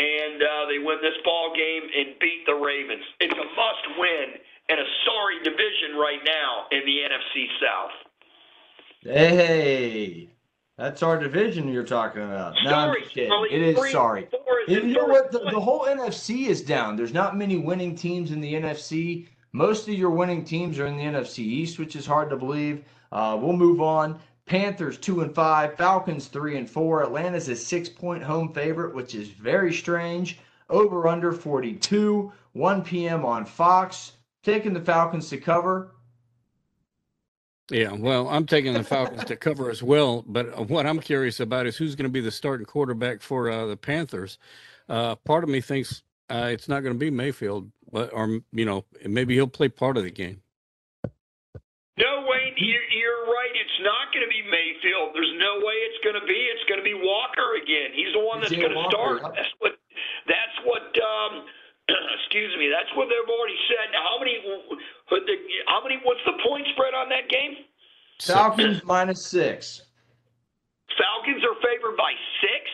and 0.00 0.40
uh, 0.40 0.62
they 0.72 0.80
win 0.80 0.98
this 1.04 1.20
ball 1.20 1.52
game 1.52 1.84
and 1.84 2.16
beat 2.16 2.48
the 2.48 2.56
Ravens. 2.56 3.04
It's 3.20 3.36
a 3.36 3.48
must 3.54 3.84
win 4.00 4.40
in 4.68 4.78
a 4.78 4.84
sorry 5.04 5.38
division 5.42 5.96
right 5.98 6.20
now 6.24 6.66
in 6.70 6.80
the 6.86 6.98
NFC 6.98 7.46
South. 7.60 7.90
Hey, 9.02 10.30
that's 10.78 11.02
our 11.02 11.18
division 11.18 11.68
you're 11.68 11.82
talking 11.84 12.22
about. 12.22 12.54
No, 12.64 12.70
I'm 12.70 12.88
Sorry, 12.88 13.00
just 13.02 13.14
kidding. 13.14 13.30
Charlie, 13.30 13.52
It 13.52 13.62
is 13.62 13.78
three, 13.78 13.90
sorry. 13.92 14.28
is 14.68 14.84
You 14.84 14.94
know 14.94 15.06
what? 15.06 15.32
The, 15.32 15.40
the 15.50 15.60
whole 15.60 15.86
NFC 15.86 16.46
is 16.46 16.62
down. 16.62 16.96
There's 16.96 17.12
not 17.12 17.36
many 17.36 17.56
winning 17.56 17.94
teams 17.96 18.30
in 18.30 18.40
the 18.40 18.54
NFC. 18.54 19.28
Most 19.52 19.88
of 19.88 19.94
your 19.94 20.10
winning 20.10 20.44
teams 20.44 20.78
are 20.78 20.86
in 20.86 20.96
the 20.96 21.02
NFC 21.02 21.40
East, 21.40 21.78
which 21.78 21.96
is 21.96 22.06
hard 22.06 22.30
to 22.30 22.36
believe. 22.36 22.84
Uh, 23.10 23.36
we'll 23.40 23.52
move 23.52 23.80
on. 23.80 24.18
Panthers 24.46 24.98
two 24.98 25.20
and 25.20 25.34
five, 25.34 25.76
Falcons 25.76 26.26
three 26.26 26.56
and 26.56 26.68
four. 26.68 27.02
Atlanta's 27.02 27.48
a 27.48 27.56
six 27.56 27.88
point 27.88 28.22
home 28.22 28.52
favorite, 28.52 28.94
which 28.94 29.14
is 29.14 29.28
very 29.28 29.72
strange. 29.72 30.38
Over 30.70 31.06
under 31.06 31.32
42, 31.32 32.32
1 32.54 32.82
p.m. 32.82 33.24
on 33.26 33.44
Fox. 33.44 34.12
Taking 34.42 34.72
the 34.72 34.80
Falcons 34.80 35.28
to 35.30 35.38
cover. 35.38 35.92
Yeah, 37.70 37.92
well, 37.92 38.28
I'm 38.28 38.44
taking 38.44 38.74
the 38.74 38.82
Falcons 38.82 39.24
to 39.24 39.36
cover 39.36 39.70
as 39.70 39.82
well. 39.82 40.24
But 40.26 40.68
what 40.68 40.84
I'm 40.84 41.00
curious 41.00 41.40
about 41.40 41.66
is 41.66 41.76
who's 41.76 41.94
going 41.94 42.08
to 42.08 42.12
be 42.12 42.20
the 42.20 42.30
starting 42.30 42.66
quarterback 42.66 43.22
for 43.22 43.50
uh, 43.50 43.66
the 43.66 43.76
Panthers. 43.76 44.38
Uh, 44.88 45.14
part 45.14 45.44
of 45.44 45.50
me 45.50 45.60
thinks 45.60 46.02
uh, 46.28 46.48
it's 46.50 46.68
not 46.68 46.80
going 46.80 46.92
to 46.92 46.98
be 46.98 47.10
Mayfield, 47.10 47.70
but 47.90 48.12
or 48.12 48.40
you 48.52 48.64
know 48.64 48.84
maybe 49.06 49.34
he'll 49.34 49.46
play 49.46 49.68
part 49.68 49.96
of 49.96 50.02
the 50.02 50.10
game. 50.10 50.42
No, 51.98 52.24
Wayne, 52.26 52.56
you're, 52.56 52.88
you're 52.88 53.24
right. 53.28 53.52
It's 53.52 53.80
not 53.84 54.12
going 54.12 54.24
to 54.24 54.32
be 54.32 54.42
Mayfield. 54.48 55.12
There's 55.14 55.36
no 55.38 55.60
way 55.60 55.76
it's 55.86 56.02
going 56.02 56.18
to 56.18 56.26
be. 56.26 56.48
It's 56.52 56.64
going 56.68 56.80
to 56.80 56.84
be 56.84 56.94
Walker 56.96 57.56
again. 57.62 57.92
He's 57.94 58.12
the 58.12 58.24
one 58.24 58.40
that's 58.40 58.52
going 58.52 58.72
to 58.72 58.84
start. 58.90 59.22
yep. 59.22 59.76
That's 60.26 60.56
what. 60.64 60.88
Um, 60.98 61.46
excuse 61.88 62.51
me. 62.62 62.70
That's 62.70 62.90
what 62.96 63.10
they've 63.10 63.26
already 63.26 63.58
said. 63.66 63.90
Now, 63.90 64.06
how 64.06 64.18
many? 64.22 64.38
How 65.66 65.82
many? 65.82 65.98
What's 66.04 66.22
the 66.24 66.38
point 66.46 66.66
spread 66.72 66.94
on 66.94 67.08
that 67.10 67.28
game? 67.28 67.66
Falcons 68.22 68.84
minus 68.84 69.24
six. 69.24 69.82
Falcons 70.96 71.42
are 71.42 71.58
favored 71.60 71.96
by 71.96 72.12
six. 72.40 72.70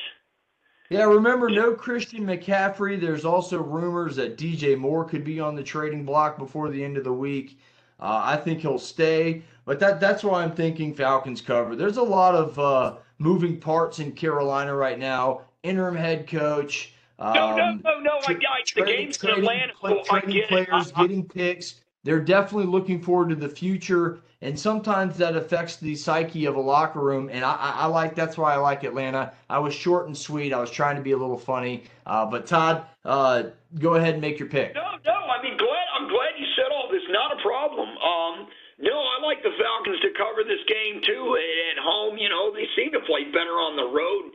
Yeah, 0.90 1.04
remember, 1.04 1.50
no 1.50 1.74
Christian 1.74 2.24
McCaffrey. 2.24 2.98
There's 3.00 3.24
also 3.24 3.62
rumors 3.62 4.16
that 4.16 4.38
DJ 4.38 4.76
Moore 4.76 5.04
could 5.04 5.22
be 5.22 5.38
on 5.38 5.54
the 5.54 5.62
trading 5.62 6.04
block 6.04 6.38
before 6.38 6.70
the 6.70 6.82
end 6.82 6.96
of 6.96 7.04
the 7.04 7.12
week. 7.12 7.58
Uh, 8.00 8.22
I 8.24 8.36
think 8.36 8.60
he'll 8.60 8.78
stay, 8.78 9.42
but 9.64 9.80
that 9.80 10.00
that's 10.00 10.22
why 10.22 10.42
I'm 10.42 10.52
thinking 10.52 10.94
Falcons 10.94 11.40
cover. 11.40 11.76
There's 11.76 11.96
a 11.96 12.02
lot 12.02 12.34
of 12.34 12.58
uh, 12.58 12.96
moving 13.18 13.58
parts 13.58 13.98
in 13.98 14.12
Carolina 14.12 14.74
right 14.74 14.98
now. 14.98 15.42
Interim 15.62 15.96
head 15.96 16.26
coach. 16.26 16.94
Um, 17.18 17.34
No, 17.34 17.56
no, 17.56 17.72
no, 17.84 18.00
no. 18.00 18.18
I, 18.18 18.34
tra- 18.34 18.34
I, 18.34 18.60
the 18.64 18.82
trading- 18.82 18.96
game's 19.04 19.16
in 19.16 19.20
trading 19.20 19.44
Atlanta. 19.44 19.72
pla- 19.74 19.90
so 19.90 20.00
I 20.00 20.20
trading 20.20 20.30
get 20.40 20.48
players, 20.48 20.92
getting 20.92 21.24
picks. 21.24 21.80
They're 22.04 22.20
definitely 22.20 22.66
looking 22.70 23.02
forward 23.02 23.28
to 23.30 23.34
the 23.34 23.48
future, 23.48 24.20
and 24.40 24.58
sometimes 24.58 25.16
that 25.18 25.34
affects 25.36 25.76
the 25.76 25.96
psyche 25.96 26.46
of 26.46 26.54
a 26.54 26.60
locker 26.60 27.00
room. 27.00 27.28
And 27.30 27.44
I, 27.44 27.54
I, 27.54 27.70
I 27.80 27.86
like 27.86 28.14
that's 28.14 28.38
why 28.38 28.54
I 28.54 28.56
like 28.56 28.84
Atlanta. 28.84 29.32
I 29.50 29.58
was 29.58 29.74
short 29.74 30.06
and 30.06 30.16
sweet. 30.16 30.52
I 30.52 30.60
was 30.60 30.70
trying 30.70 30.94
to 30.96 31.02
be 31.02 31.10
a 31.12 31.16
little 31.18 31.36
funny. 31.38 31.84
Uh, 32.06 32.24
but 32.24 32.46
Todd, 32.46 32.86
uh, 33.04 33.44
go 33.80 33.94
ahead 33.94 34.14
and 34.14 34.20
make 34.22 34.38
your 34.38 34.48
pick. 34.48 34.74
No, 34.74 34.82
no. 35.04 35.12
I 35.12 35.42
mean, 35.42 35.56
glad 35.58 35.86
I'm 35.98 36.08
glad 36.08 36.38
you 36.38 36.46
said 36.56 36.70
all 36.72 36.88
this. 36.90 37.02
Not 37.10 37.36
a 37.36 37.42
problem. 37.42 37.88
Um, 37.98 38.46
no, 38.78 38.94
I 38.94 39.18
like 39.26 39.42
the 39.42 39.50
Falcons 39.58 39.98
to 40.00 40.10
cover 40.16 40.44
this 40.46 40.62
game 40.68 41.02
too 41.02 41.36
at 41.36 41.82
home. 41.82 42.16
You 42.16 42.28
know, 42.28 42.54
they 42.54 42.66
seem 42.76 42.92
to 42.92 43.00
play 43.00 43.24
better 43.24 43.58
on 43.58 43.74
the 43.74 43.90
road. 43.90 44.32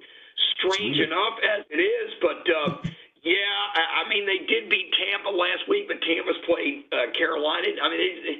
Strange 0.63 0.95
Sweet. 0.97 1.11
enough 1.11 1.35
as 1.43 1.61
it 1.67 1.81
is, 1.83 2.09
but 2.23 2.41
uh, 2.47 2.71
yeah, 3.27 3.55
I, 3.75 4.03
I 4.03 4.09
mean 4.09 4.23
they 4.23 4.47
did 4.47 4.71
beat 4.71 4.93
Tampa 4.95 5.31
last 5.31 5.67
week, 5.67 5.91
but 5.91 5.99
Tampa's 6.01 6.39
played 6.47 6.87
uh, 6.95 7.11
Carolina. 7.17 7.67
I 7.83 7.85
mean, 7.91 7.99
they, 7.99 8.13
they, 8.23 8.37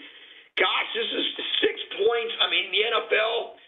gosh, 0.55 0.89
this 0.95 1.09
is 1.11 1.25
six 1.59 1.75
points. 1.99 2.33
I 2.39 2.47
mean, 2.49 2.71
the 2.71 2.83
NFL. 2.87 3.59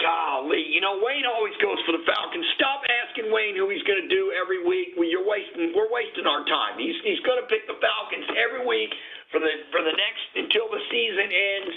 Golly, 0.00 0.64
you 0.70 0.80
know 0.80 1.02
Wayne 1.02 1.26
always 1.28 1.52
goes 1.60 1.76
for 1.84 1.92
the 1.92 2.00
Falcons. 2.08 2.46
Stop 2.56 2.80
asking 2.88 3.28
Wayne 3.28 3.52
who 3.52 3.68
he's 3.68 3.82
going 3.84 4.00
to 4.00 4.08
do 4.08 4.32
every 4.32 4.62
week. 4.64 4.94
Well, 4.96 5.04
you're 5.04 5.26
wasting. 5.26 5.74
We're 5.76 5.90
wasting 5.92 6.24
our 6.24 6.46
time. 6.46 6.78
He's 6.78 6.96
he's 7.04 7.20
going 7.26 7.36
to 7.42 7.44
pick 7.50 7.66
the 7.68 7.76
Falcons 7.82 8.24
every 8.38 8.64
week 8.64 8.94
for 9.28 9.42
the 9.42 9.50
for 9.68 9.82
the 9.82 9.92
next 9.92 10.24
until 10.40 10.72
the 10.72 10.80
season 10.88 11.28
ends. 11.28 11.74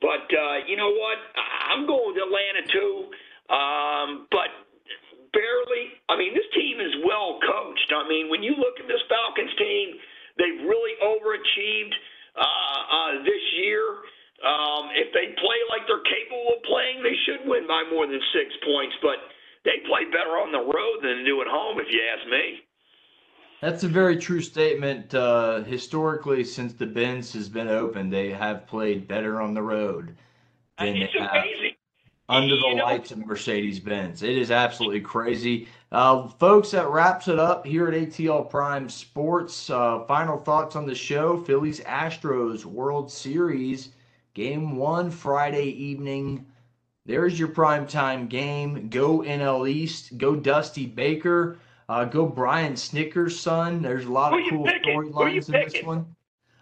But 0.00 0.26
uh, 0.32 0.56
you 0.66 0.80
know 0.80 0.90
what? 0.90 1.20
I'm 1.70 1.86
going 1.86 2.16
with 2.16 2.18
Atlanta 2.24 2.64
too. 2.72 2.94
Um, 3.52 4.26
but 4.32 4.50
barely. 5.32 5.94
I 6.08 6.16
mean, 6.18 6.34
this 6.34 6.46
team 6.54 6.80
is 6.80 6.92
well 7.06 7.38
coached. 7.42 7.90
I 7.94 7.99
mean, 8.10 8.26
when 8.28 8.42
you 8.42 8.58
look 8.58 8.74
at 8.82 8.86
this 8.90 9.00
Falcons 9.06 9.54
team, 9.56 9.94
they've 10.36 10.60
really 10.66 10.94
overachieved 10.98 11.94
uh, 12.34 12.42
uh, 12.42 13.10
this 13.22 13.44
year. 13.62 13.82
Um, 14.42 14.90
if 14.98 15.12
they 15.14 15.30
play 15.38 15.58
like 15.70 15.86
they're 15.86 16.02
capable 16.02 16.58
of 16.58 16.62
playing, 16.66 17.02
they 17.06 17.14
should 17.24 17.46
win 17.48 17.66
by 17.70 17.84
more 17.92 18.06
than 18.06 18.20
six 18.34 18.50
points. 18.66 18.94
But 19.02 19.18
they 19.64 19.78
play 19.86 20.04
better 20.10 20.34
on 20.42 20.50
the 20.50 20.58
road 20.58 20.96
than 21.02 21.22
they 21.22 21.24
do 21.24 21.40
at 21.40 21.46
home, 21.46 21.78
if 21.78 21.86
you 21.90 22.00
ask 22.10 22.26
me. 22.28 22.66
That's 23.60 23.84
a 23.84 23.88
very 23.88 24.16
true 24.16 24.40
statement. 24.40 25.14
Uh, 25.14 25.62
historically, 25.64 26.42
since 26.44 26.72
the 26.72 26.86
Benz 26.86 27.32
has 27.34 27.48
been 27.48 27.68
open, 27.68 28.08
they 28.08 28.30
have 28.30 28.66
played 28.66 29.06
better 29.06 29.40
on 29.42 29.52
the 29.52 29.60
road 29.62 30.16
than 30.78 30.96
It's 30.96 31.12
they 31.12 31.20
have 31.20 31.30
amazing. 31.44 31.74
under 32.30 32.54
You 32.54 32.60
the 32.62 32.74
know- 32.76 32.84
lights 32.84 33.10
of 33.12 33.18
Mercedes 33.26 33.78
Benz. 33.78 34.22
It 34.22 34.38
is 34.38 34.50
absolutely 34.50 35.02
crazy. 35.02 35.68
Uh, 35.92 36.28
folks, 36.28 36.70
that 36.70 36.88
wraps 36.88 37.26
it 37.26 37.38
up 37.40 37.66
here 37.66 37.88
at 37.88 37.94
ATL 37.94 38.48
Prime 38.48 38.88
Sports. 38.88 39.70
Uh, 39.70 40.04
final 40.04 40.38
thoughts 40.38 40.76
on 40.76 40.86
the 40.86 40.94
show 40.94 41.36
Phillies 41.36 41.80
Astros 41.80 42.64
World 42.64 43.10
Series, 43.10 43.88
game 44.34 44.76
one, 44.76 45.10
Friday 45.10 45.66
evening. 45.66 46.46
There's 47.06 47.38
your 47.40 47.48
primetime 47.48 48.28
game. 48.28 48.88
Go 48.88 49.18
NL 49.20 49.68
East. 49.68 50.16
Go 50.16 50.36
Dusty 50.36 50.86
Baker. 50.86 51.58
Uh, 51.88 52.04
go 52.04 52.24
Brian 52.24 52.74
Snitker's 52.74 53.38
son. 53.38 53.82
There's 53.82 54.04
a 54.04 54.12
lot 54.12 54.32
of 54.32 54.48
cool 54.48 54.64
picking? 54.64 54.94
Who 54.94 55.26
you 55.26 55.40
storylines 55.40 55.46
in 55.52 55.72
this 55.72 55.82
one. 55.82 55.98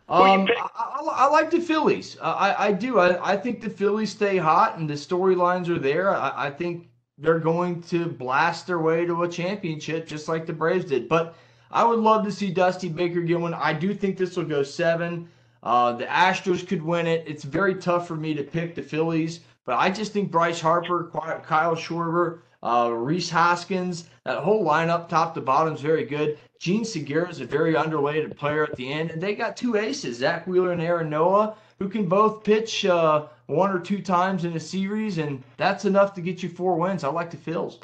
Um. 0.09 0.49
I, 0.57 0.68
I, 0.74 1.03
I 1.05 1.29
like 1.29 1.51
the 1.51 1.61
Phillies. 1.61 2.16
Uh, 2.18 2.35
I, 2.35 2.68
I 2.68 2.72
do. 2.72 2.99
I, 2.99 3.33
I 3.33 3.37
think 3.37 3.61
the 3.61 3.68
Phillies 3.68 4.11
stay 4.11 4.39
hot 4.39 4.79
and 4.79 4.89
the 4.89 4.95
storylines 4.95 5.68
are 5.68 5.79
there. 5.79 6.16
I, 6.16 6.47
I 6.47 6.51
think 6.51 6.89
they're 7.18 7.38
going 7.38 7.82
to 7.82 8.06
blast 8.06 8.66
their 8.66 8.78
way 8.78 9.04
to 9.04 9.22
a 9.22 9.28
championship 9.28 10.06
just 10.06 10.28
like 10.28 10.46
the 10.46 10.52
Braves 10.52 10.84
did. 10.84 11.08
But 11.08 11.34
I 11.70 11.84
would 11.84 11.98
love 11.98 12.24
to 12.24 12.32
see 12.32 12.50
Dusty 12.50 12.88
Baker 12.88 13.20
get 13.20 13.40
one. 13.40 13.54
I 13.54 13.72
do 13.72 13.92
think 13.92 14.16
this 14.16 14.36
will 14.36 14.44
go 14.44 14.62
seven. 14.62 15.28
Uh, 15.62 15.92
the 15.92 16.06
Astros 16.06 16.66
could 16.66 16.82
win 16.82 17.06
it. 17.06 17.24
It's 17.26 17.44
very 17.44 17.74
tough 17.74 18.06
for 18.06 18.14
me 18.14 18.32
to 18.34 18.44
pick 18.44 18.74
the 18.74 18.82
Phillies, 18.82 19.40
but 19.64 19.76
I 19.76 19.90
just 19.90 20.12
think 20.12 20.30
Bryce 20.30 20.60
Harper, 20.60 21.10
Kyle 21.12 21.74
Schwarber, 21.74 22.38
uh, 22.62 22.90
Rhys 22.92 23.28
Hoskins, 23.28 24.08
that 24.24 24.38
whole 24.38 24.64
lineup, 24.64 25.08
top 25.08 25.34
to 25.34 25.40
bottom, 25.40 25.74
is 25.74 25.80
very 25.80 26.04
good. 26.04 26.38
Jean 26.60 26.84
Segura 26.84 27.28
is 27.28 27.40
a 27.40 27.44
very 27.44 27.74
underrated 27.74 28.36
player 28.36 28.64
at 28.64 28.76
the 28.76 28.92
end, 28.92 29.10
and 29.10 29.22
they 29.22 29.34
got 29.34 29.56
two 29.56 29.76
aces, 29.76 30.18
Zack 30.18 30.46
Wheeler 30.46 30.72
and 30.72 30.82
Aaron 30.82 31.10
Nola, 31.10 31.56
who 31.78 31.88
can 31.88 32.08
both 32.08 32.44
pitch 32.44 32.84
uh, 32.86 33.26
one 33.49 33.70
or 33.70 33.80
two 33.80 34.01
times 34.01 34.44
in 34.44 34.55
a 34.55 34.61
series, 34.61 35.18
and 35.18 35.42
that's 35.57 35.84
enough 35.84 36.14
to 36.14 36.20
get 36.20 36.40
you 36.42 36.49
four 36.49 36.76
wins. 36.76 37.03
I 37.03 37.09
like 37.09 37.30
the 37.30 37.36
Phils. 37.36 37.78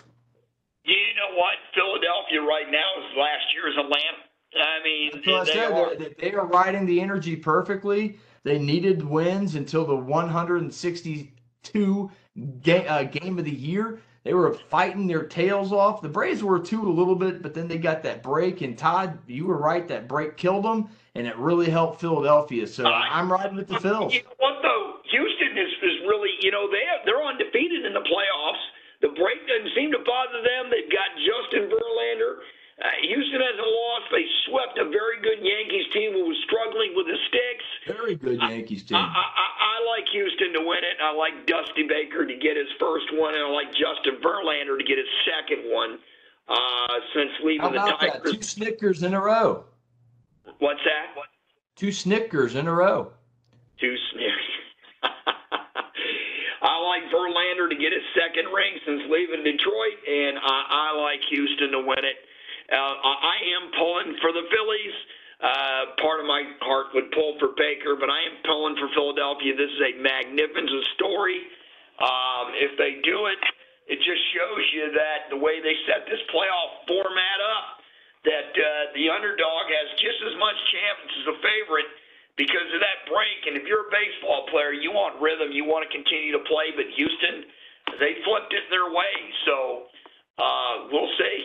You 0.85 0.95
know 1.17 1.37
what? 1.37 1.55
Philadelphia 1.75 2.41
right 2.43 2.71
now 2.71 2.85
is 2.99 3.05
last 3.19 3.45
year's 3.55 3.75
Atlanta. 3.77 4.19
I 4.57 4.81
mean, 4.85 5.11
I 5.15 5.45
they 5.45 5.53
said. 5.53 5.73
are. 5.73 5.95
They 5.97 6.33
are 6.35 6.47
riding 6.47 6.87
the 6.87 7.01
energy 7.01 7.35
perfectly. 7.35 8.19
They 8.45 8.59
needed 8.59 9.03
wins 9.03 9.55
until 9.55 9.87
the 9.87 9.97
162 9.97 12.11
ga- 12.63 12.87
uh, 12.87 13.03
game 13.05 13.39
of 13.39 13.45
the 13.47 13.51
year. 13.51 14.01
They 14.23 14.35
were 14.35 14.53
fighting 14.55 15.07
their 15.07 15.25
tails 15.25 15.73
off. 15.73 16.03
The 16.03 16.09
Braves 16.09 16.43
were 16.45 16.59
too 16.59 16.87
a 16.89 16.93
little 16.93 17.15
bit, 17.17 17.43
but 17.43 17.55
then 17.55 17.69
they 17.69 17.79
got 17.79 18.03
that 18.03 18.23
break. 18.23 18.61
And 18.61 18.77
Todd, 18.77 19.19
you 19.27 19.47
were 19.47 19.57
right. 19.59 19.89
That 19.89 20.09
break 20.09 20.37
killed 20.37 20.65
them, 20.65 20.89
and 21.15 21.27
it 21.27 21.37
really 21.39 21.71
helped 21.71 22.01
Philadelphia. 22.03 22.67
So 22.67 22.85
Uh, 22.87 22.91
I'm 22.91 23.33
riding 23.33 23.57
with 23.57 23.69
the 23.69 23.77
Phils. 23.77 24.13
You 24.13 24.23
know 24.23 24.29
what 24.39 24.61
though? 24.63 24.94
Is, 25.55 25.71
is 25.83 25.97
really, 26.07 26.31
you 26.41 26.51
know, 26.51 26.67
they 26.71 26.83
they're 27.07 27.23
undefeated 27.23 27.87
in 27.87 27.95
the 27.95 28.05
playoffs. 28.05 28.65
The 29.03 29.11
break 29.15 29.41
doesn't 29.47 29.75
seem 29.75 29.93
to 29.93 30.03
bother 30.03 30.41
them. 30.41 30.73
They've 30.73 30.91
got 30.91 31.13
Justin 31.21 31.69
Verlander. 31.69 32.43
Uh, 32.75 32.91
Houston 33.07 33.39
hasn't 33.39 33.71
lost. 33.71 34.07
They 34.11 34.27
swept 34.51 34.75
a 34.83 34.91
very 34.91 35.23
good 35.23 35.39
Yankees 35.39 35.87
team 35.95 36.11
who 36.11 36.27
was 36.27 36.39
struggling 36.43 36.91
with 36.99 37.07
the 37.07 37.19
sticks. 37.31 37.67
Very 37.87 38.17
good 38.19 38.41
Yankees 38.43 38.83
team. 38.83 38.99
I, 38.99 39.07
I, 39.07 39.27
I 39.31 39.49
I 39.65 39.77
like 39.87 40.07
Houston 40.13 40.53
to 40.55 40.61
win 40.61 40.83
it. 40.83 40.97
I 41.03 41.15
like 41.15 41.47
Dusty 41.47 41.87
Baker 41.87 42.27
to 42.27 42.35
get 42.35 42.57
his 42.57 42.69
first 42.79 43.07
one, 43.15 43.35
and 43.35 43.45
I 43.45 43.51
like 43.51 43.71
Justin 43.73 44.21
Verlander 44.23 44.79
to 44.79 44.85
get 44.85 44.99
his 44.99 45.07
second 45.27 45.71
one. 45.71 45.99
Uh, 46.47 47.01
since 47.15 47.31
leaving 47.43 47.63
How 47.63 47.71
the 47.71 47.97
about 47.97 48.01
that? 48.01 48.25
Two 48.25 48.43
Snickers 48.43 49.03
in 49.03 49.15
a 49.15 49.21
row. 49.21 49.65
what's 50.59 50.81
that? 50.85 51.15
Two 51.75 51.91
Snickers 51.91 52.55
in 52.55 52.67
a 52.67 52.73
row. 52.73 53.13
Two 53.81 53.97
Snickers. 54.13 54.51
I 56.65 56.81
like 56.81 57.05
Verlander 57.13 57.69
to 57.69 57.77
get 57.77 57.93
his 57.93 58.05
second 58.17 58.49
ring 58.49 58.73
since 58.89 59.05
leaving 59.13 59.45
Detroit, 59.45 60.01
and 60.09 60.41
I, 60.41 60.89
I 60.89 60.89
like 60.97 61.21
Houston 61.29 61.77
to 61.77 61.81
win 61.85 62.01
it. 62.01 62.19
Uh, 62.73 62.97
I 63.05 63.37
am 63.61 63.69
pulling 63.77 64.17
for 64.25 64.33
the 64.33 64.49
Phillies. 64.49 64.97
Uh, 65.45 65.93
part 66.01 66.25
of 66.25 66.27
my 66.27 66.41
heart 66.65 66.89
would 66.97 67.13
pull 67.13 67.37
for 67.37 67.53
Baker, 67.61 68.01
but 68.01 68.09
I 68.09 68.17
am 68.25 68.41
pulling 68.49 68.81
for 68.81 68.89
Philadelphia. 68.97 69.53
This 69.53 69.69
is 69.69 69.83
a 69.93 70.01
magnificent 70.01 70.89
story. 70.97 71.45
Um, 72.01 72.57
if 72.57 72.73
they 72.81 72.97
do 73.05 73.29
it, 73.29 73.37
it 73.85 74.01
just 74.01 74.23
shows 74.33 74.65
you 74.73 74.89
that 74.97 75.29
the 75.29 75.37
way 75.37 75.61
they 75.61 75.77
set 75.85 76.09
this 76.09 76.25
playoff 76.33 76.89
format 76.89 77.39
up, 77.45 77.85
that 78.25 78.51
uh, 78.57 78.67
the 78.97 79.13
underdog 79.13 79.69
has 79.69 79.89
just 80.01 80.17
as 80.25 80.35
much 80.41 80.57
chance 80.73 81.13
as 81.13 81.25
the 81.29 81.39
favorite 81.45 81.91
because 82.37 82.69
of 82.75 82.81
that 82.81 83.07
break. 83.07 83.47
And 83.47 83.57
if 83.57 83.67
you're 83.67 83.89
a 83.89 83.93
baseball 83.93 84.47
player, 84.51 84.73
you 84.73 84.91
want 84.91 85.21
rhythm, 85.21 85.53
you 85.53 85.65
want 85.65 85.87
to 85.87 85.91
continue 85.91 86.33
to 86.33 86.43
play. 86.47 86.75
But 86.75 86.87
Houston, 86.97 87.47
they 88.01 88.19
flipped 88.25 88.53
it 88.53 88.67
their 88.71 88.91
way. 88.91 89.15
So 89.47 89.91
uh, 90.39 90.89
we'll 90.91 91.11
see. 91.19 91.39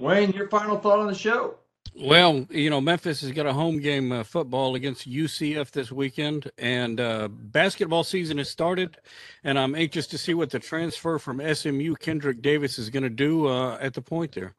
Wayne, 0.00 0.32
your 0.32 0.48
final 0.48 0.78
thought 0.78 0.98
on 0.98 1.06
the 1.06 1.14
show? 1.14 1.56
Well, 1.96 2.44
you 2.50 2.70
know, 2.70 2.80
Memphis 2.80 3.20
has 3.20 3.30
got 3.30 3.46
a 3.46 3.52
home 3.52 3.78
game 3.78 4.10
uh, 4.10 4.24
football 4.24 4.74
against 4.74 5.08
UCF 5.08 5.70
this 5.70 5.92
weekend, 5.92 6.50
and 6.58 6.98
uh, 6.98 7.28
basketball 7.30 8.02
season 8.02 8.38
has 8.38 8.50
started. 8.50 8.98
And 9.44 9.56
I'm 9.56 9.76
anxious 9.76 10.08
to 10.08 10.18
see 10.18 10.34
what 10.34 10.50
the 10.50 10.58
transfer 10.58 11.20
from 11.20 11.38
SMU, 11.38 11.94
Kendrick 11.94 12.42
Davis, 12.42 12.80
is 12.80 12.90
going 12.90 13.04
to 13.04 13.10
do 13.10 13.46
uh, 13.46 13.78
at 13.80 13.94
the 13.94 14.02
point 14.02 14.32
there. 14.32 14.54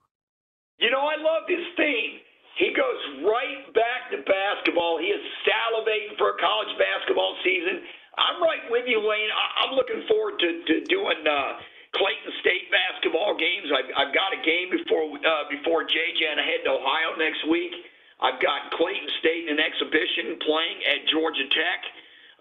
You 0.79 0.89
know, 0.91 1.01
I 1.01 1.19
love 1.19 1.43
his 1.47 1.65
theme. 1.75 2.23
He 2.57 2.71
goes 2.71 3.27
right 3.27 3.67
back 3.73 4.11
to 4.11 4.23
basketball. 4.23 4.97
He 4.97 5.07
is 5.07 5.19
salivating 5.43 6.17
for 6.17 6.29
a 6.29 6.37
college 6.39 6.71
basketball 6.79 7.34
season. 7.45 7.85
I'm 8.17 8.41
right 8.41 8.65
with 8.73 8.89
you, 8.89 8.99
Wayne. 8.99 9.29
I- 9.31 9.53
I'm 9.65 9.73
looking 9.77 10.03
forward 10.09 10.39
to, 10.41 10.49
to 10.65 10.75
doing 10.89 11.21
uh, 11.27 11.61
Clayton 11.95 12.31
State 12.43 12.67
basketball 12.73 13.37
games. 13.37 13.71
I've, 13.71 13.89
I've 13.95 14.13
got 14.13 14.33
a 14.35 14.41
game 14.43 14.73
before 14.73 15.05
uh, 15.21 15.45
before 15.53 15.85
JJ 15.87 16.21
and 16.33 16.39
I 16.41 16.45
head 16.45 16.61
to 16.65 16.71
Ohio 16.75 17.15
next 17.21 17.45
week. 17.47 17.71
I've 18.19 18.39
got 18.41 18.71
Clayton 18.75 19.09
State 19.19 19.47
in 19.47 19.59
an 19.59 19.63
exhibition 19.63 20.39
playing 20.43 20.79
at 20.89 20.99
Georgia 21.11 21.47
Tech. 21.51 21.81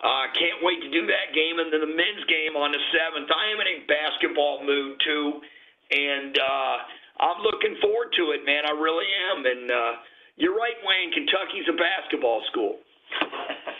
Uh, 0.03 0.27
can't 0.35 0.61
wait 0.63 0.83
to 0.83 0.91
do 0.91 1.07
that 1.07 1.33
game, 1.35 1.59
and 1.59 1.73
then 1.73 1.81
the 1.81 1.91
men's 1.91 2.25
game 2.29 2.55
on 2.59 2.71
the 2.73 2.83
seventh. 2.93 3.31
I 3.31 3.45
am 3.55 3.59
in 3.63 3.69
a 3.69 3.77
basketball 3.87 4.63
mood 4.63 5.01
too, 5.03 5.41
and 5.91 6.35
uh, 6.39 6.77
I'm 7.25 7.41
looking 7.43 7.79
forward 7.81 8.13
to 8.19 8.33
it, 8.37 8.45
man. 8.47 8.67
I 8.67 8.75
really 8.75 9.07
am. 9.33 9.47
And 9.47 9.71
uh, 9.71 9.93
you're 10.37 10.55
right, 10.55 10.77
Wayne. 10.85 11.11
Kentucky's 11.15 11.67
a 11.71 11.77
basketball 11.79 12.43
school. 12.51 12.79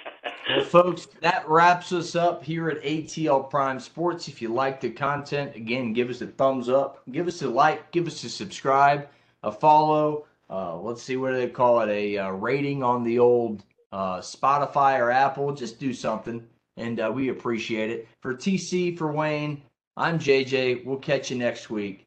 Well, 0.49 0.65
folks, 0.65 1.07
that 1.21 1.49
wraps 1.49 1.93
us 1.93 2.15
up 2.15 2.45
here 2.45 2.69
at 2.69 2.83
ATL 2.83 3.49
Prime 3.49 3.81
Sports. 3.81 4.29
If 4.29 4.43
you 4.43 4.49
like 4.49 4.81
the 4.81 4.91
content, 4.91 5.57
again, 5.57 5.93
give 5.93 6.11
us 6.11 6.21
a 6.21 6.27
thumbs 6.27 6.69
up, 6.69 7.03
give 7.11 7.27
us 7.27 7.43
a 7.43 7.49
like, 7.49 7.91
give 7.93 8.07
us 8.07 8.23
a 8.25 8.29
subscribe, 8.29 9.09
a 9.43 9.51
follow. 9.51 10.27
Uh, 10.51 10.77
let's 10.77 11.03
see, 11.03 11.17
what 11.17 11.31
do 11.31 11.37
they 11.37 11.49
call 11.49 11.81
it? 11.81 11.89
A 11.89 12.19
uh, 12.19 12.31
rating 12.31 12.83
on 12.83 13.03
the 13.03 13.19
old 13.19 13.65
uh, 13.93 14.19
Spotify 14.19 14.99
or 14.99 15.11
Apple. 15.11 15.55
Just 15.55 15.81
do 15.81 15.95
something, 15.95 16.47
and 16.77 17.01
uh, 17.01 17.11
we 17.13 17.31
appreciate 17.31 17.91
it. 17.91 18.09
For 18.21 18.35
TC, 18.35 18.97
for 18.99 19.13
Wayne, 19.13 19.63
I'm 19.97 20.19
JJ. 20.19 20.85
We'll 20.85 20.99
catch 20.99 21.31
you 21.31 21.39
next 21.39 21.71
week. 21.71 22.07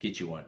Get 0.00 0.20
you 0.20 0.28
one. 0.28 0.44